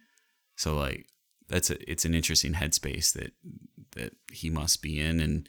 so 0.57 0.77
like 0.77 1.07
that's 1.49 1.71
a 1.71 1.91
it's 1.91 2.05
an 2.05 2.15
interesting 2.15 2.55
headspace 2.55 3.13
that 3.15 3.33
that 3.93 4.13
he 4.31 4.51
must 4.51 4.83
be 4.83 5.01
in. 5.01 5.21
And 5.21 5.49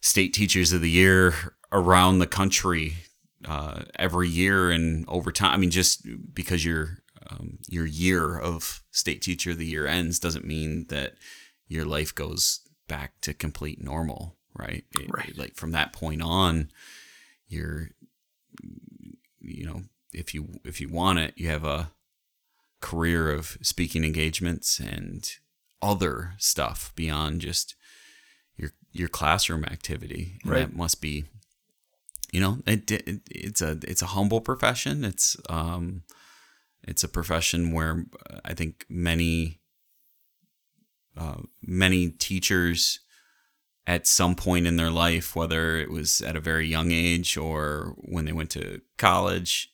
state 0.00 0.32
teachers 0.32 0.72
of 0.72 0.80
the 0.80 0.90
year 0.90 1.56
around 1.72 2.18
the 2.18 2.26
country 2.26 2.94
uh, 3.44 3.82
every 3.96 4.28
year 4.28 4.70
and 4.70 5.04
over 5.08 5.30
time 5.30 5.52
i 5.52 5.56
mean 5.56 5.70
just 5.70 6.06
because 6.34 6.64
you're 6.64 6.98
um, 7.30 7.58
your 7.68 7.86
year 7.86 8.38
of 8.38 8.82
state 8.90 9.22
teacher 9.22 9.50
of 9.50 9.58
the 9.58 9.66
year 9.66 9.86
ends 9.86 10.18
doesn't 10.18 10.44
mean 10.44 10.86
that 10.88 11.14
your 11.66 11.84
life 11.84 12.14
goes 12.14 12.60
back 12.88 13.20
to 13.20 13.34
complete 13.34 13.82
normal, 13.82 14.36
right? 14.54 14.84
It, 14.92 15.10
right. 15.10 15.36
like 15.36 15.54
from 15.54 15.72
that 15.72 15.92
point 15.92 16.22
on, 16.22 16.70
you're, 17.46 17.90
you 19.40 19.66
know, 19.66 19.82
if 20.12 20.34
you 20.34 20.60
if 20.64 20.80
you 20.80 20.88
want 20.88 21.18
it, 21.18 21.34
you 21.36 21.48
have 21.48 21.64
a 21.64 21.90
career 22.80 23.30
of 23.30 23.58
speaking 23.60 24.04
engagements 24.04 24.80
and 24.80 25.30
other 25.82 26.34
stuff 26.38 26.92
beyond 26.96 27.42
just 27.42 27.74
your 28.56 28.70
your 28.90 29.08
classroom 29.08 29.64
activity. 29.64 30.38
right. 30.44 30.60
That 30.60 30.74
must 30.74 31.00
be, 31.00 31.24
you 32.32 32.40
know, 32.40 32.58
it, 32.66 32.90
it, 32.90 33.20
it's 33.30 33.62
a 33.62 33.78
it's 33.82 34.02
a 34.02 34.06
humble 34.06 34.40
profession. 34.40 35.04
It's 35.04 35.36
um, 35.48 36.02
it's 36.82 37.04
a 37.04 37.08
profession 37.08 37.72
where 37.72 38.04
I 38.44 38.54
think 38.54 38.84
many 38.88 39.60
uh, 41.16 41.42
many 41.62 42.10
teachers 42.10 43.00
at 43.86 44.06
some 44.06 44.34
point 44.34 44.66
in 44.66 44.76
their 44.76 44.90
life, 44.90 45.34
whether 45.34 45.76
it 45.76 45.90
was 45.90 46.20
at 46.20 46.36
a 46.36 46.40
very 46.40 46.68
young 46.68 46.92
age 46.92 47.36
or 47.36 47.94
when 47.96 48.26
they 48.26 48.32
went 48.32 48.50
to 48.50 48.82
college 48.98 49.70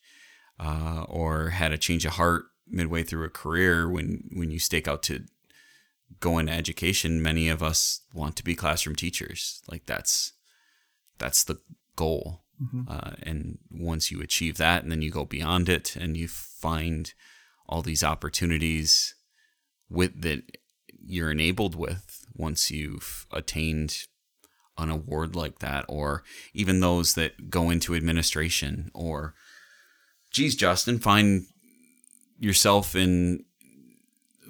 uh, 0.61 1.05
or 1.09 1.49
had 1.51 1.73
a 1.73 1.79
change 1.79 2.07
of 2.07 2.13
heart 2.13 2.45
midway 2.69 3.03
through 3.03 3.25
a 3.25 3.31
career, 3.31 3.89
when 3.89 4.31
when 4.33 4.51
you 4.51 4.61
stake 4.61 4.87
out 4.87 5.03
to 5.03 5.25
go 6.21 6.39
into 6.39 6.53
education, 6.53 7.21
many 7.21 7.49
of 7.49 7.63
us 7.63 8.03
want 8.15 8.37
to 8.37 8.45
be 8.45 8.55
classroom 8.55 8.95
teachers. 8.95 9.61
Like 9.69 9.87
that's 9.87 10.33
that's 11.19 11.43
the 11.43 11.59
goal. 11.97 12.44
Mm-hmm. 12.65 12.83
Uh, 12.89 13.13
and 13.23 13.59
once 13.71 14.11
you 14.11 14.21
achieve 14.21 14.57
that, 14.59 14.83
and 14.83 14.91
then 14.91 15.03
you 15.03 15.11
go 15.11 15.25
beyond 15.25 15.69
it, 15.69 15.97
and 15.97 16.17
you 16.17 16.29
find 16.29 17.13
all 17.67 17.83
these 17.83 18.05
opportunities 18.05 19.15
with 19.89 20.23
that 20.23 20.43
you're 21.07 21.31
enabled 21.31 21.75
with 21.75 22.27
once 22.35 22.71
you've 22.71 23.27
attained 23.31 24.05
an 24.77 24.91
award 24.91 25.37
like 25.37 25.61
that, 25.61 25.85
or 25.89 26.25
even 26.53 26.81
those 26.81 27.15
that 27.15 27.49
go 27.51 27.71
into 27.71 27.95
administration, 27.95 28.91
or 28.95 29.35
geez, 30.31 30.57
Justin, 30.57 30.99
find 30.99 31.47
yourself 32.39 32.97
in 32.97 33.45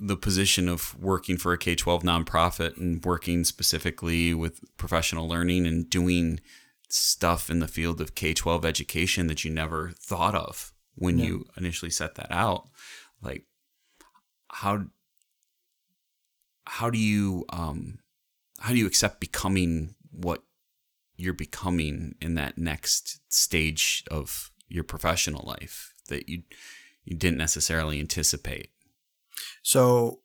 the 0.00 0.16
position 0.16 0.68
of 0.68 0.98
working 0.98 1.36
for 1.36 1.52
a 1.52 1.58
K 1.58 1.74
12 1.74 2.02
nonprofit 2.02 2.76
and 2.76 3.04
working 3.04 3.44
specifically 3.44 4.34
with 4.34 4.60
professional 4.76 5.28
learning 5.28 5.66
and 5.66 5.88
doing 5.88 6.40
stuff 6.88 7.50
in 7.50 7.60
the 7.60 7.68
field 7.68 8.00
of 8.00 8.14
K 8.14 8.34
12 8.34 8.64
education 8.64 9.26
that 9.26 9.44
you 9.44 9.50
never 9.50 9.90
thought 9.98 10.34
of 10.34 10.72
when 10.94 11.18
yeah. 11.18 11.26
you 11.26 11.46
initially 11.56 11.90
set 11.90 12.14
that 12.16 12.30
out. 12.30 12.68
Like, 13.22 13.46
how 14.48 14.86
how 16.66 16.90
do 16.90 16.98
you 16.98 17.44
um 17.50 17.98
how 18.60 18.70
do 18.70 18.78
you 18.78 18.86
accept 18.86 19.20
becoming 19.20 19.94
what 20.10 20.42
you're 21.16 21.34
becoming 21.34 22.14
in 22.20 22.34
that 22.34 22.56
next 22.56 23.20
stage 23.32 24.04
of 24.10 24.50
your 24.68 24.84
professional 24.84 25.44
life 25.46 25.92
that 26.08 26.28
you 26.28 26.42
you 27.04 27.16
didn't 27.16 27.38
necessarily 27.38 28.00
anticipate 28.00 28.70
so 29.62 30.20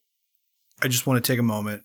i 0.81 0.87
just 0.87 1.05
want 1.05 1.23
to 1.23 1.31
take 1.31 1.39
a 1.39 1.43
moment 1.43 1.83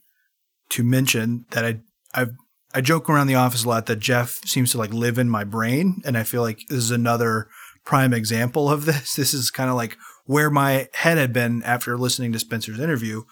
to 0.68 0.84
mention 0.84 1.44
that 1.50 1.64
i 1.64 1.80
i've 2.14 2.34
I 2.74 2.80
joke 2.80 3.08
around 3.08 3.28
the 3.28 3.36
office 3.36 3.64
a 3.64 3.68
lot 3.68 3.86
that 3.86 4.00
Jeff 4.00 4.40
seems 4.44 4.72
to 4.72 4.78
like 4.78 4.92
live 4.92 5.16
in 5.16 5.30
my 5.30 5.44
brain. 5.44 6.02
And 6.04 6.18
I 6.18 6.24
feel 6.24 6.42
like 6.42 6.66
this 6.68 6.78
is 6.78 6.90
another 6.90 7.48
prime 7.84 8.12
example 8.12 8.68
of 8.68 8.84
this. 8.86 9.14
This 9.14 9.32
is 9.32 9.50
kind 9.50 9.70
of 9.70 9.76
like 9.76 9.96
where 10.26 10.50
my 10.50 10.88
head 10.92 11.16
had 11.16 11.32
been 11.32 11.62
after 11.62 11.96
listening 11.96 12.32
to 12.32 12.38
Spencer's 12.38 12.80
interview. 12.80 13.22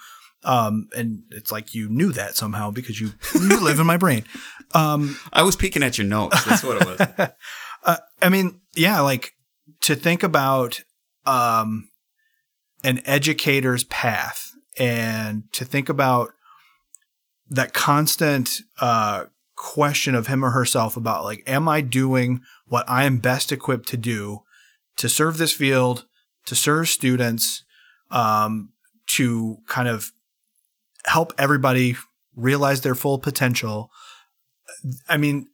Um, 0.45 0.89
and 0.97 1.23
it's 1.31 1.53
like 1.53 1.75
you 1.75 1.89
knew 1.89 2.13
that 2.13 2.37
somehow 2.37 2.71
because 2.71 3.01
you, 3.01 3.13
you 3.35 3.61
live 3.61 3.79
in 3.79 3.87
my 3.87 3.97
brain. 3.97 4.25
Um, 4.75 5.19
I 5.33 5.43
was 5.43 5.57
peeking 5.57 5.83
at 5.83 5.99
your 5.99 6.07
notes. 6.07 6.45
That's 6.45 6.65
what 6.65 6.83
it 6.83 6.87
was. 6.87 7.31
uh, 7.85 7.97
I 8.21 8.29
mean, 8.29 8.61
yeah, 8.75 9.01
like 9.01 9.35
to 9.83 9.95
think 9.95 10.23
about 10.23 10.83
um, 11.27 11.91
an 12.83 13.01
educator's 13.05 13.85
path 13.85 14.51
and 14.79 15.45
to 15.53 15.65
think 15.65 15.89
about 15.89 16.31
that 17.51 17.73
constant 17.75 18.63
uh, 18.81 19.25
question 19.63 20.17
of 20.17 20.27
him 20.27 20.45
or 20.45 20.51
herself 20.51 20.97
about 20.97 21.23
like, 21.23 21.43
am 21.47 21.69
I 21.69 21.81
doing 21.83 22.41
what 22.67 22.85
I 22.89 23.05
am 23.05 23.19
best 23.19 23.53
equipped 23.53 23.89
to 23.91 23.97
do 23.97 24.41
to 24.97 25.09
serve 25.09 25.39
this 25.39 25.53
field, 25.53 26.05
to 26.47 26.57
serve 26.57 26.89
students, 26.89 27.65
um, 28.11 28.71
to 29.07 29.59
kind 29.69 29.89
of 29.89 30.11
help 31.07 31.33
everybody 31.39 31.97
realize 32.35 32.81
their 32.81 32.95
full 32.95 33.19
potential. 33.19 33.91
I 35.09 35.17
mean, 35.17 35.47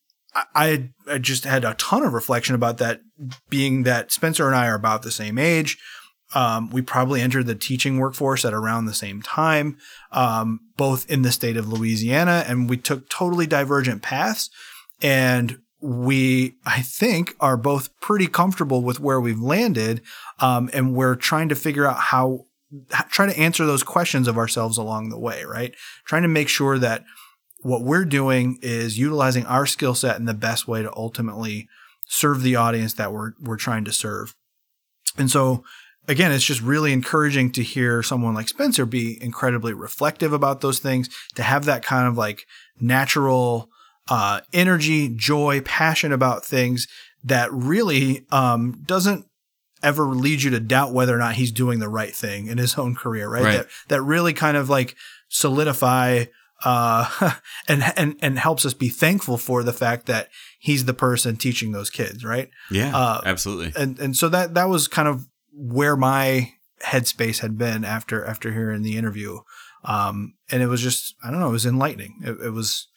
I, 0.55 0.91
I 1.07 1.19
just 1.19 1.45
had 1.45 1.65
a 1.65 1.75
ton 1.75 2.03
of 2.03 2.13
reflection 2.13 2.55
about 2.55 2.79
that, 2.79 3.01
being 3.51 3.83
that 3.83 4.11
Spencer 4.11 4.47
and 4.47 4.57
I 4.57 4.69
are 4.69 4.75
about 4.75 5.03
the 5.03 5.11
same 5.11 5.39
age. 5.39 5.79
Um, 6.35 6.71
we 6.71 6.83
probably 6.83 7.21
entered 7.21 7.47
the 7.47 7.55
teaching 7.55 7.99
workforce 7.99 8.45
at 8.45 8.53
around 8.53 8.85
the 8.85 8.95
same 8.95 9.23
time, 9.23 9.79
um, 10.13 10.61
both 10.77 11.11
in 11.11 11.23
the 11.23 11.33
state 11.33 11.57
of 11.57 11.69
Louisiana, 11.69 12.45
and 12.47 12.69
we 12.69 12.77
took 12.77 13.09
totally 13.09 13.47
divergent 13.47 14.03
paths. 14.03 14.51
And 15.01 15.61
we, 15.81 16.57
I 16.67 16.83
think, 16.83 17.35
are 17.41 17.57
both 17.57 17.99
pretty 18.01 18.27
comfortable 18.27 18.83
with 18.83 19.01
where 19.01 19.21
we've 19.21 19.41
landed. 19.41 20.03
Um, 20.41 20.69
and 20.73 20.95
we're 20.95 21.15
trying 21.15 21.49
to 21.51 21.55
figure 21.55 21.87
out 21.87 21.99
how, 21.99 22.47
try 23.11 23.27
to 23.27 23.39
answer 23.39 23.65
those 23.65 23.83
questions 23.83 24.29
of 24.29 24.37
ourselves 24.37 24.77
along 24.77 25.11
the 25.11 25.19
way, 25.19 25.45
right? 25.45 25.75
Trying 26.05 26.23
to 26.23 26.29
make 26.29 26.49
sure 26.49 26.79
that 26.79 27.05
what 27.61 27.83
we're 27.83 28.05
doing 28.05 28.59
is 28.61 28.99
utilizing 28.99 29.47
our 29.47 29.67
skill 29.67 29.95
set 29.95 30.19
in 30.19 30.27
the 30.27 30.35
best 30.35 30.69
way 30.69 30.83
to 30.83 30.95
ultimately 30.97 31.69
serve 32.07 32.43
the 32.43 32.57
audience 32.57 32.95
that 32.95 33.13
we're, 33.13 33.33
we're 33.41 33.57
trying 33.57 33.85
to 33.85 33.93
serve. 33.93 34.35
And 35.17 35.31
so, 35.31 35.65
again, 36.09 36.33
it's 36.33 36.45
just 36.45 36.63
really 36.63 36.93
encouraging 36.93 37.53
to 37.53 37.63
hear 37.63 38.03
someone 38.03 38.35
like 38.35 38.49
Spencer 38.49 38.87
be 38.87 39.23
incredibly 39.23 39.75
reflective 39.75 40.33
about 40.33 40.63
those 40.63 40.79
things, 40.79 41.09
to 41.35 41.43
have 41.43 41.67
that 41.67 41.85
kind 41.85 42.09
of 42.09 42.17
like 42.17 42.47
natural 42.81 43.71
uh, 44.09 44.41
energy, 44.53 45.09
joy, 45.09 45.61
passion 45.61 46.13
about 46.13 46.45
things 46.45 46.89
that 47.25 47.53
really 47.53 48.27
um, 48.33 48.83
doesn't 48.87 49.27
ever 49.83 50.07
lead 50.07 50.43
you 50.43 50.51
to 50.51 50.61
doubt 50.61 50.93
whether 50.93 51.15
or 51.15 51.19
not 51.19 51.35
he's 51.35 51.53
doing 51.53 51.79
the 51.79 51.89
right 51.89 52.15
thing 52.15 52.47
in 52.47 52.59
his 52.59 52.77
own 52.79 52.95
career, 52.95 53.29
right? 53.29 53.45
right. 53.45 53.57
That 53.59 53.69
that 53.89 54.03
really 54.03 54.33
kind 54.33 54.57
of 54.57 54.69
like 54.69 54.97
solidify 55.29 56.25
uh, 56.65 57.35
and 57.69 57.85
and 57.97 58.17
and 58.21 58.39
helps 58.39 58.65
us 58.65 58.75
be 58.75 58.89
thankful 58.89 59.37
for 59.37 59.63
the 59.63 59.73
fact 59.73 60.07
that 60.07 60.29
he's 60.59 60.87
the 60.87 60.95
person 60.95 61.37
teaching 61.37 61.73
those 61.73 61.91
kids, 61.91 62.25
right? 62.25 62.51
Yeah, 62.71 62.97
uh, 62.97 63.21
absolutely. 63.25 63.73
And 63.81 63.99
and 63.99 64.17
so 64.17 64.29
that 64.31 64.55
that 64.55 64.69
was 64.69 64.89
kind 64.89 65.07
of 65.07 65.28
where 65.59 65.97
my 65.97 66.53
headspace 66.85 67.41
had 67.41 67.59
been 67.59 67.85
after 67.85 68.25
after 68.25 68.53
hearing 68.53 68.83
the 68.83 68.97
interview, 68.97 69.41
um, 69.85 70.35
and 70.51 70.63
it 70.63 70.69
was 70.69 70.81
just 70.81 71.15
I 71.23 71.31
don't 71.31 71.41
know, 71.41 71.49
it 71.49 71.53
was 71.53 71.67
enlightening. 71.67 72.21
It, 72.23 72.47
it 72.47 72.51
was 72.51 72.89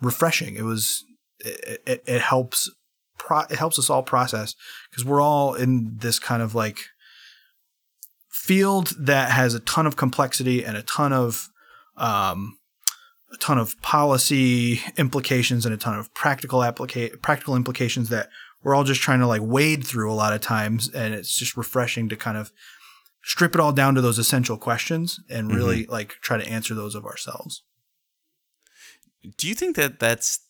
refreshing. 0.00 0.56
It 0.56 0.64
was 0.64 1.04
it, 1.40 1.82
it, 1.86 2.04
it 2.06 2.20
helps 2.22 2.70
pro, 3.18 3.40
it 3.40 3.58
helps 3.58 3.78
us 3.78 3.90
all 3.90 4.02
process 4.02 4.54
because 4.90 5.04
we're 5.04 5.20
all 5.20 5.54
in 5.54 5.96
this 5.98 6.18
kind 6.18 6.42
of 6.42 6.54
like 6.54 6.86
field 8.30 8.94
that 8.98 9.30
has 9.30 9.54
a 9.54 9.60
ton 9.60 9.86
of 9.86 9.96
complexity 9.96 10.64
and 10.64 10.76
a 10.76 10.82
ton 10.82 11.12
of 11.12 11.48
um, 11.96 12.58
a 13.32 13.36
ton 13.38 13.58
of 13.58 13.80
policy 13.82 14.80
implications 14.96 15.66
and 15.66 15.74
a 15.74 15.78
ton 15.78 15.98
of 15.98 16.12
practical 16.14 16.60
applica- 16.60 17.20
practical 17.22 17.56
implications 17.56 18.08
that 18.08 18.28
we're 18.66 18.74
all 18.74 18.82
just 18.82 19.00
trying 19.00 19.20
to 19.20 19.28
like 19.28 19.42
wade 19.44 19.86
through 19.86 20.10
a 20.10 20.14
lot 20.14 20.32
of 20.32 20.40
times 20.40 20.92
and 20.92 21.14
it's 21.14 21.38
just 21.38 21.56
refreshing 21.56 22.08
to 22.08 22.16
kind 22.16 22.36
of 22.36 22.50
strip 23.22 23.54
it 23.54 23.60
all 23.60 23.70
down 23.70 23.94
to 23.94 24.00
those 24.00 24.18
essential 24.18 24.56
questions 24.56 25.20
and 25.30 25.54
really 25.54 25.84
mm-hmm. 25.84 25.92
like 25.92 26.16
try 26.20 26.36
to 26.36 26.48
answer 26.48 26.74
those 26.74 26.96
of 26.96 27.04
ourselves 27.04 27.62
do 29.36 29.46
you 29.46 29.54
think 29.54 29.76
that 29.76 30.00
that's 30.00 30.40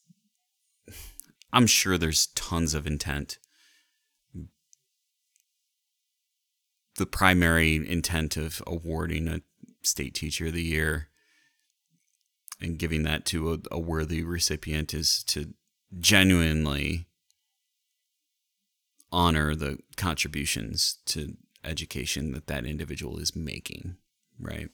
i'm 1.53 1.67
sure 1.67 1.99
there's 1.99 2.29
tons 2.29 2.73
of 2.73 2.87
intent 2.87 3.37
the 6.97 7.05
primary 7.05 7.87
intent 7.87 8.39
of 8.39 8.63
awarding 8.67 9.29
a 9.29 9.43
state 9.83 10.15
teacher 10.15 10.47
of 10.47 10.55
the 10.55 10.63
year 10.63 11.11
and 12.63 12.79
giving 12.79 13.03
that 13.03 13.27
to 13.27 13.53
a, 13.53 13.59
a 13.71 13.79
worthy 13.79 14.25
recipient 14.25 14.95
is 14.95 15.23
to 15.25 15.53
genuinely 16.01 17.07
honor 19.13 19.55
the 19.55 19.79
contributions 19.97 20.99
to 21.07 21.37
education 21.65 22.33
that 22.33 22.47
that 22.47 22.65
individual 22.67 23.19
is 23.19 23.35
making, 23.35 23.97
right? 24.39 24.71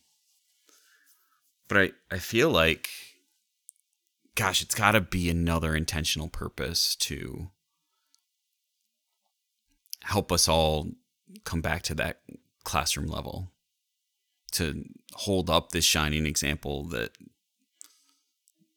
But 1.69 1.79
I, 1.79 1.91
I 2.11 2.19
feel 2.19 2.51
like, 2.51 2.91
gosh, 4.35 4.63
it's 4.63 4.75
got 4.75 4.93
to 4.93 5.01
be 5.01 5.31
another 5.31 5.75
intentional 5.75 6.29
purpose 6.29 6.95
to 6.97 7.51
help 10.03 10.33
us 10.33 10.49
all 10.49 10.89
come 11.45 11.61
back 11.61 11.83
to 11.83 11.95
that 11.95 12.21
classroom 12.65 13.07
level, 13.07 13.53
to 14.53 14.85
hold 15.15 15.49
up 15.49 15.71
this 15.71 15.85
shining 15.85 16.27
example 16.27 16.85
that 16.85 17.13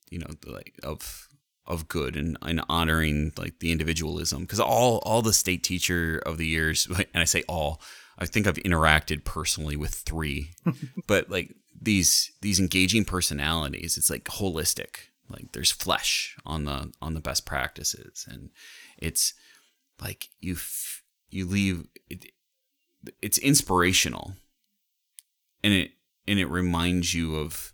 you 0.10 0.20
know 0.20 0.28
like 0.46 0.80
of 0.84 1.28
of 1.68 1.88
good 1.88 2.16
and, 2.16 2.38
and 2.42 2.62
honoring 2.70 3.32
like 3.38 3.60
the 3.60 3.72
individualism. 3.72 4.42
Because 4.44 4.60
all 4.60 5.00
all 5.00 5.22
the 5.22 5.34
state 5.34 5.64
teacher 5.64 6.22
of 6.26 6.38
the 6.38 6.48
years 6.48 6.88
and 6.96 7.08
i 7.16 7.24
say 7.24 7.44
all 7.48 7.82
i 8.18 8.26
think 8.26 8.48
i've 8.48 8.56
interacted 8.58 9.24
personally 9.24 9.76
with 9.76 9.94
three 9.94 10.52
but 11.08 11.30
like 11.30 11.56
these 11.80 12.32
these 12.42 12.60
engaging 12.60 13.06
personalities 13.06 13.98
it's 13.98 14.10
like 14.10 14.26
holistic. 14.26 15.10
Like 15.30 15.52
there's 15.54 15.72
flesh 15.72 16.38
on 16.46 16.66
the 16.66 16.92
on 17.02 17.14
the 17.16 17.20
best 17.20 17.46
practices 17.46 18.26
and 18.30 18.52
it's 18.98 19.34
like 20.02 20.30
you 20.40 20.54
f- 20.54 21.04
you 21.30 21.46
leave 21.46 21.88
it, 22.10 22.26
it's 23.22 23.38
inspirational. 23.38 24.36
And 25.64 25.74
it 25.74 25.92
and 26.28 26.40
it 26.40 26.46
reminds 26.46 27.14
you 27.14 27.36
of 27.36 27.74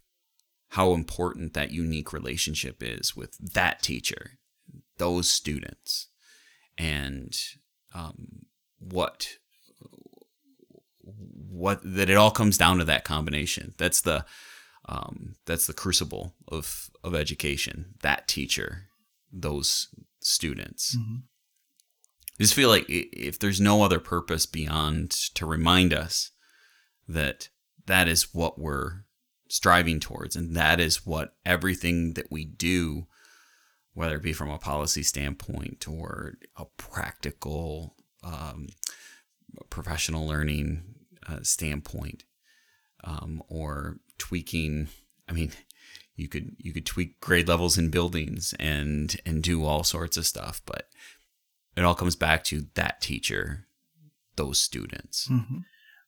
how 0.72 0.94
important 0.94 1.54
that 1.54 1.72
unique 1.72 2.14
relationship 2.14 2.82
is 2.82 3.14
with 3.14 3.38
that 3.54 3.82
teacher, 3.82 4.32
those 4.98 5.30
students, 5.30 6.08
and 6.78 7.38
um, 7.94 8.46
what 8.80 9.36
what 11.04 11.82
that 11.84 12.10
it 12.10 12.16
all 12.16 12.32
comes 12.32 12.58
down 12.58 12.78
to 12.78 12.86
that 12.86 13.04
combination. 13.04 13.74
That's 13.78 14.00
the 14.00 14.26
um, 14.88 15.36
that's 15.46 15.68
the 15.68 15.74
crucible 15.74 16.36
of 16.48 16.90
of 17.04 17.16
education. 17.16 17.96
That 18.02 18.30
teacher, 18.30 18.88
those 19.30 19.90
students. 20.22 20.96
Mm-hmm. 20.96 21.16
I 22.40 22.44
just 22.44 22.54
feel 22.54 22.70
like 22.70 22.86
if 22.88 23.38
there's 23.38 23.60
no 23.60 23.84
other 23.84 24.00
purpose 24.00 24.46
beyond 24.46 25.12
to 25.36 25.46
remind 25.46 25.94
us 25.94 26.32
that 27.10 27.50
that 27.88 28.08
is 28.08 28.34
what 28.34 28.58
we're 28.58 29.04
striving 29.52 30.00
towards. 30.00 30.36
And 30.36 30.56
that 30.56 30.80
is 30.80 31.06
what 31.06 31.36
everything 31.46 32.14
that 32.14 32.32
we 32.32 32.46
do, 32.46 33.08
whether 33.94 34.16
it 34.16 34.24
be 34.24 34.34
from 34.34 34.50
a 34.50 34.58
policy 34.58 35.04
standpoint 35.04 35.88
or 35.88 36.36
a 36.56 36.66
practical, 36.78 37.96
um, 38.24 38.70
professional 39.70 40.26
learning 40.26 40.84
uh, 41.28 41.40
standpoint, 41.44 42.24
um, 43.04 43.44
or 43.50 43.98
tweaking. 44.18 44.88
I 45.28 45.34
mean, 45.34 45.52
you 46.16 46.30
could 46.30 46.56
you 46.58 46.72
could 46.72 46.86
tweak 46.86 47.20
grade 47.20 47.48
levels 47.48 47.78
in 47.78 47.90
buildings 47.90 48.54
and 48.60 49.16
and 49.26 49.44
do 49.44 49.66
all 49.66 49.84
sorts 49.84 50.18
of 50.18 50.26
stuff, 50.26 50.62
but 50.66 50.88
it 51.76 51.84
all 51.84 51.96
comes 51.96 52.16
back 52.16 52.44
to 52.46 52.68
that 52.76 53.02
teacher, 53.02 53.68
those 54.36 54.60
students. 54.60 55.28
Mm-hmm. 55.28 55.60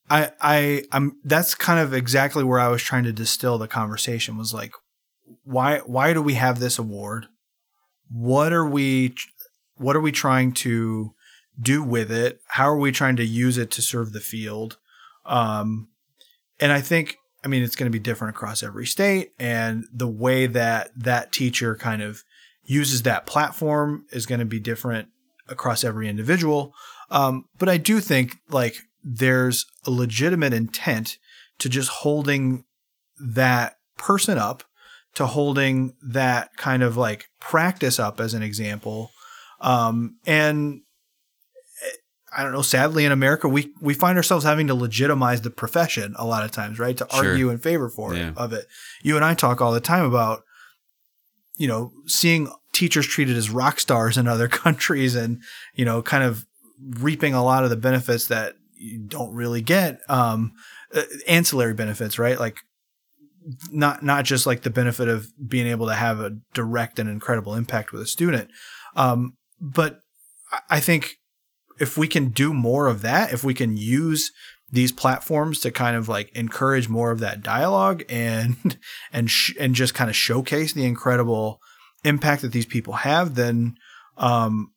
I 0.10 0.32
I 0.42 0.84
I'm 0.92 1.18
that's 1.24 1.56
kind 1.56 1.80
of 1.80 1.94
exactly 1.94 2.44
where 2.44 2.60
I 2.60 2.68
was 2.68 2.82
trying 2.82 3.04
to 3.04 3.14
distill 3.14 3.58
the 3.58 3.68
conversation 3.68 4.38
was 4.38 4.54
like 4.54 4.74
why 5.44 5.80
why 5.80 6.14
do 6.14 6.22
we 6.22 6.34
have 6.36 6.60
this 6.60 6.78
award? 6.78 7.28
What 8.10 8.54
are 8.54 8.68
we 8.68 9.16
what 9.76 9.96
are 9.96 10.02
we 10.02 10.12
trying 10.12 10.54
to 10.54 11.14
do 11.60 11.84
with 11.84 12.12
it? 12.12 12.40
How 12.48 12.70
are 12.70 12.78
we 12.78 12.92
trying 12.92 13.16
to 13.18 13.26
use 13.26 13.58
it 13.58 13.72
to 13.72 13.82
serve 13.82 14.14
the 14.14 14.20
field? 14.20 14.78
Um, 15.26 15.90
and 16.60 16.72
I 16.72 16.82
think 16.82 17.18
I 17.44 17.48
mean 17.48 17.64
it's 17.64 17.76
going 17.76 17.92
to 17.92 17.98
be 17.98 18.04
different 18.04 18.36
across 18.36 18.64
every 18.64 18.86
state 18.86 19.32
and 19.40 19.86
the 19.94 20.08
way 20.08 20.48
that 20.48 20.92
that 20.96 21.32
teacher 21.32 21.76
kind 21.76 22.02
of 22.02 22.24
uses 22.66 23.04
that 23.04 23.26
platform 23.26 24.06
is 24.12 24.26
going 24.26 24.40
to 24.40 24.46
be 24.46 24.60
different 24.60 25.10
across 25.50 25.84
every 25.84 26.08
individual. 26.08 26.74
Um, 27.10 27.46
but 27.58 27.68
I 27.68 27.78
do 27.78 28.00
think 28.00 28.38
like 28.50 28.78
there's 29.04 29.66
a 29.86 29.92
legitimate 29.92 30.54
intent 30.54 31.18
to 31.60 31.70
just 31.70 31.90
holding 31.90 32.64
that 33.20 33.78
person 33.98 34.38
up, 34.38 34.64
to 35.16 35.28
holding 35.28 35.94
that 36.02 36.56
kind 36.58 36.84
of 36.84 36.98
like 36.98 37.28
practice 37.40 38.00
up 38.00 38.20
as 38.20 38.34
an 38.34 38.42
example. 38.42 39.12
Um, 39.62 40.18
and 40.26 40.82
I 42.36 42.44
don't 42.44 42.52
know, 42.52 42.64
sadly 42.64 43.06
in 43.06 43.12
America, 43.12 43.48
we, 43.48 43.72
we 43.80 43.94
find 43.94 44.18
ourselves 44.18 44.44
having 44.44 44.68
to 44.68 44.76
legitimize 44.76 45.42
the 45.42 45.52
profession 45.52 46.16
a 46.18 46.26
lot 46.26 46.44
of 46.44 46.52
times, 46.52 46.80
right? 46.80 46.98
To 46.98 47.08
sure. 47.12 47.30
argue 47.30 47.50
in 47.50 47.60
favor 47.60 47.90
for 47.90 48.16
yeah. 48.16 48.30
it, 48.30 48.38
of 48.38 48.54
it. 48.54 48.66
You 49.04 49.16
and 49.16 49.24
I 49.24 49.36
talk 49.36 49.62
all 49.62 49.72
the 49.72 49.80
time 49.80 50.06
about, 50.06 50.44
you 51.58 51.68
know, 51.68 51.92
seeing 52.08 52.52
teachers 52.74 53.06
treated 53.06 53.38
as 53.38 53.52
rock 53.52 53.80
stars 53.80 54.18
in 54.18 54.28
other 54.28 54.48
countries 54.50 55.16
and, 55.16 55.42
you 55.76 55.86
know, 55.86 56.02
kind 56.02 56.24
of 56.24 56.46
reaping 57.00 57.34
a 57.34 57.44
lot 57.44 57.64
of 57.64 57.70
the 57.70 57.78
benefits 57.78 58.28
that 58.28 58.56
you 58.84 59.00
don't 59.00 59.34
really 59.34 59.62
get 59.62 60.00
um, 60.10 60.54
uh, 60.94 61.04
ancillary 61.28 61.74
benefits, 61.74 62.20
right? 62.20 62.40
Like 62.40 62.58
not 63.72 64.04
not 64.04 64.26
just 64.26 64.46
like 64.46 64.62
the 64.62 64.70
benefit 64.70 65.08
of 65.08 65.28
being 65.48 65.68
able 65.68 65.88
to 65.88 65.94
have 65.94 66.20
a 66.20 66.38
direct 66.54 67.00
and 67.00 67.10
incredible 67.10 67.56
impact 67.56 67.92
with 67.92 68.02
a 68.02 68.08
student. 68.08 68.50
Um, 68.96 69.38
but 69.60 70.00
I 70.70 70.80
think 70.80 71.16
if 71.80 71.98
we 71.98 72.08
can 72.08 72.30
do 72.30 72.54
more 72.54 72.88
of 72.88 73.02
that, 73.02 73.34
if 73.34 73.44
we 73.44 73.54
can 73.54 73.78
use 73.78 74.32
these 74.72 74.92
platforms 74.92 75.60
to 75.60 75.72
kind 75.72 75.96
of 75.96 76.10
like 76.10 76.30
encourage 76.36 76.90
more 76.90 77.12
of 77.12 77.20
that 77.20 77.42
dialogue 77.44 78.04
and 78.10 78.78
and 79.14 79.30
sh- 79.30 79.56
and 79.60 79.76
just 79.76 79.94
kind 79.94 80.10
of 80.10 80.16
showcase 80.16 80.74
the 80.74 80.86
incredible 80.86 81.60
impact 82.04 82.42
that 82.42 82.52
these 82.52 82.66
people 82.66 82.94
have, 82.94 83.36
then 83.36 83.76
um, 84.18 84.73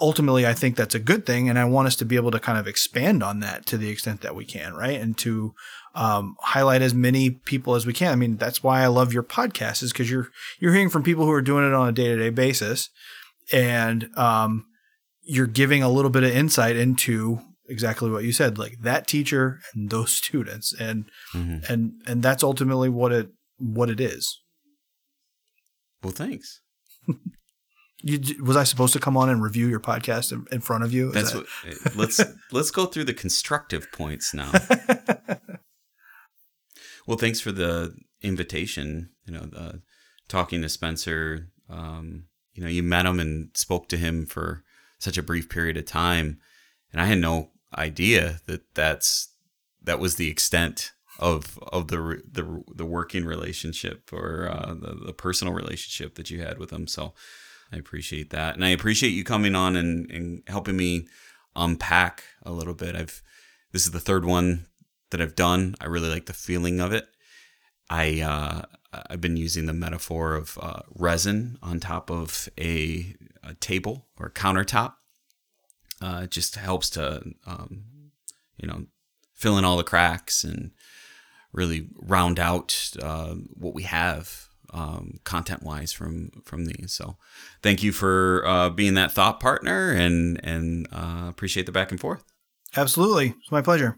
ultimately 0.00 0.46
I 0.46 0.54
think 0.54 0.76
that's 0.76 0.94
a 0.94 1.00
good 1.00 1.26
thing. 1.26 1.48
And 1.48 1.58
I 1.58 1.64
want 1.64 1.86
us 1.86 1.96
to 1.96 2.04
be 2.04 2.16
able 2.16 2.30
to 2.30 2.40
kind 2.40 2.58
of 2.58 2.66
expand 2.66 3.22
on 3.22 3.40
that 3.40 3.66
to 3.66 3.76
the 3.76 3.90
extent 3.90 4.22
that 4.22 4.34
we 4.34 4.44
can, 4.44 4.74
right? 4.74 5.00
And 5.00 5.16
to 5.18 5.54
um, 5.94 6.36
highlight 6.40 6.82
as 6.82 6.94
many 6.94 7.30
people 7.30 7.74
as 7.74 7.86
we 7.86 7.92
can. 7.92 8.12
I 8.12 8.16
mean, 8.16 8.36
that's 8.36 8.62
why 8.62 8.82
I 8.82 8.86
love 8.86 9.12
your 9.12 9.22
podcast 9.22 9.82
is 9.82 9.92
because 9.92 10.10
you're 10.10 10.28
you're 10.58 10.72
hearing 10.72 10.90
from 10.90 11.02
people 11.02 11.24
who 11.24 11.32
are 11.32 11.42
doing 11.42 11.66
it 11.66 11.74
on 11.74 11.88
a 11.88 11.92
day 11.92 12.08
to 12.08 12.16
day 12.16 12.30
basis, 12.30 12.90
and 13.52 14.08
um, 14.16 14.66
you're 15.22 15.46
giving 15.46 15.82
a 15.82 15.90
little 15.90 16.10
bit 16.10 16.22
of 16.22 16.30
insight 16.30 16.76
into 16.76 17.40
exactly 17.68 18.10
what 18.10 18.24
you 18.24 18.32
said, 18.32 18.58
like 18.58 18.78
that 18.82 19.06
teacher 19.06 19.60
and 19.74 19.90
those 19.90 20.12
students, 20.24 20.72
and 20.78 21.06
mm-hmm. 21.34 21.72
and 21.72 21.92
and 22.06 22.22
that's 22.22 22.44
ultimately 22.44 22.88
what 22.88 23.12
it 23.12 23.30
what 23.58 23.90
it 23.90 24.00
is. 24.00 24.40
Well, 26.02 26.12
thanks. 26.12 26.60
you, 28.02 28.42
was 28.42 28.56
I 28.56 28.64
supposed 28.64 28.92
to 28.94 28.98
come 28.98 29.16
on 29.16 29.28
and 29.28 29.42
review 29.42 29.68
your 29.68 29.80
podcast 29.80 30.32
in, 30.32 30.46
in 30.52 30.60
front 30.60 30.84
of 30.84 30.92
you? 30.92 31.08
Is 31.08 31.14
that's 31.14 31.32
that... 31.32 31.46
what. 31.84 31.96
Let's 31.96 32.20
let's 32.52 32.70
go 32.70 32.86
through 32.86 33.04
the 33.04 33.14
constructive 33.14 33.90
points 33.92 34.32
now. 34.34 34.50
well, 37.06 37.18
thanks 37.18 37.40
for 37.40 37.52
the 37.52 37.94
invitation. 38.22 39.10
You 39.26 39.34
know, 39.34 39.48
uh, 39.56 39.72
talking 40.28 40.62
to 40.62 40.68
Spencer. 40.68 41.48
Um, 41.68 42.24
you 42.54 42.62
know, 42.62 42.68
you 42.68 42.82
met 42.82 43.06
him 43.06 43.20
and 43.20 43.50
spoke 43.54 43.88
to 43.88 43.96
him 43.96 44.26
for 44.26 44.64
such 44.98 45.16
a 45.16 45.22
brief 45.22 45.48
period 45.48 45.76
of 45.76 45.86
time, 45.86 46.38
and 46.92 47.00
I 47.00 47.06
had 47.06 47.18
no 47.18 47.50
idea 47.76 48.40
that 48.46 48.74
that's 48.74 49.28
that 49.82 49.98
was 49.98 50.16
the 50.16 50.30
extent 50.30 50.92
of 51.18 51.58
of 51.72 51.88
the 51.88 52.22
the, 52.30 52.62
the 52.74 52.86
working 52.86 53.24
relationship 53.24 54.10
or 54.12 54.48
uh, 54.50 54.74
the, 54.74 54.94
the 55.06 55.12
personal 55.12 55.54
relationship 55.54 56.14
that 56.14 56.30
you 56.30 56.42
had 56.42 56.58
with 56.58 56.70
him. 56.70 56.86
So 56.86 57.14
I 57.72 57.76
appreciate 57.76 58.30
that, 58.30 58.54
and 58.54 58.64
I 58.64 58.70
appreciate 58.70 59.10
you 59.10 59.24
coming 59.24 59.54
on 59.54 59.76
and, 59.76 60.10
and 60.10 60.42
helping 60.46 60.76
me 60.76 61.06
unpack 61.54 62.24
a 62.42 62.52
little 62.52 62.74
bit. 62.74 62.96
I've 62.96 63.22
this 63.72 63.84
is 63.84 63.92
the 63.92 64.00
third 64.00 64.24
one 64.24 64.66
that 65.10 65.20
I've 65.20 65.36
done. 65.36 65.76
I 65.80 65.86
really 65.86 66.08
like 66.08 66.26
the 66.26 66.32
feeling 66.32 66.80
of 66.80 66.92
it. 66.92 67.06
I 67.88 68.20
uh, 68.20 68.62
I've 69.08 69.20
been 69.20 69.36
using 69.36 69.66
the 69.66 69.72
metaphor 69.72 70.34
of 70.34 70.58
uh, 70.60 70.80
resin 70.94 71.58
on 71.62 71.78
top 71.78 72.10
of 72.10 72.48
a, 72.58 73.14
a 73.44 73.54
table 73.54 74.06
or 74.18 74.30
countertop 74.30 74.94
uh, 76.00 76.22
it 76.24 76.30
just 76.30 76.56
helps 76.56 76.90
to, 76.90 77.22
um, 77.46 77.84
you 78.56 78.66
know, 78.66 78.86
fill 79.34 79.58
in 79.58 79.64
all 79.64 79.76
the 79.76 79.84
cracks 79.84 80.44
and 80.44 80.70
really 81.52 81.88
round 81.96 82.38
out 82.38 82.90
uh, 83.02 83.34
what 83.54 83.74
we 83.74 83.82
have 83.82 84.48
um, 84.72 85.20
content 85.24 85.62
wise 85.62 85.92
from 85.92 86.30
from 86.44 86.66
these. 86.66 86.92
So, 86.92 87.16
thank 87.62 87.82
you 87.82 87.92
for 87.92 88.44
uh, 88.46 88.70
being 88.70 88.94
that 88.94 89.12
thought 89.12 89.40
partner 89.40 89.92
and 89.92 90.40
and 90.44 90.86
uh, 90.92 91.26
appreciate 91.28 91.66
the 91.66 91.72
back 91.72 91.90
and 91.90 92.00
forth. 92.00 92.24
Absolutely, 92.76 93.34
it's 93.40 93.52
my 93.52 93.62
pleasure. 93.62 93.96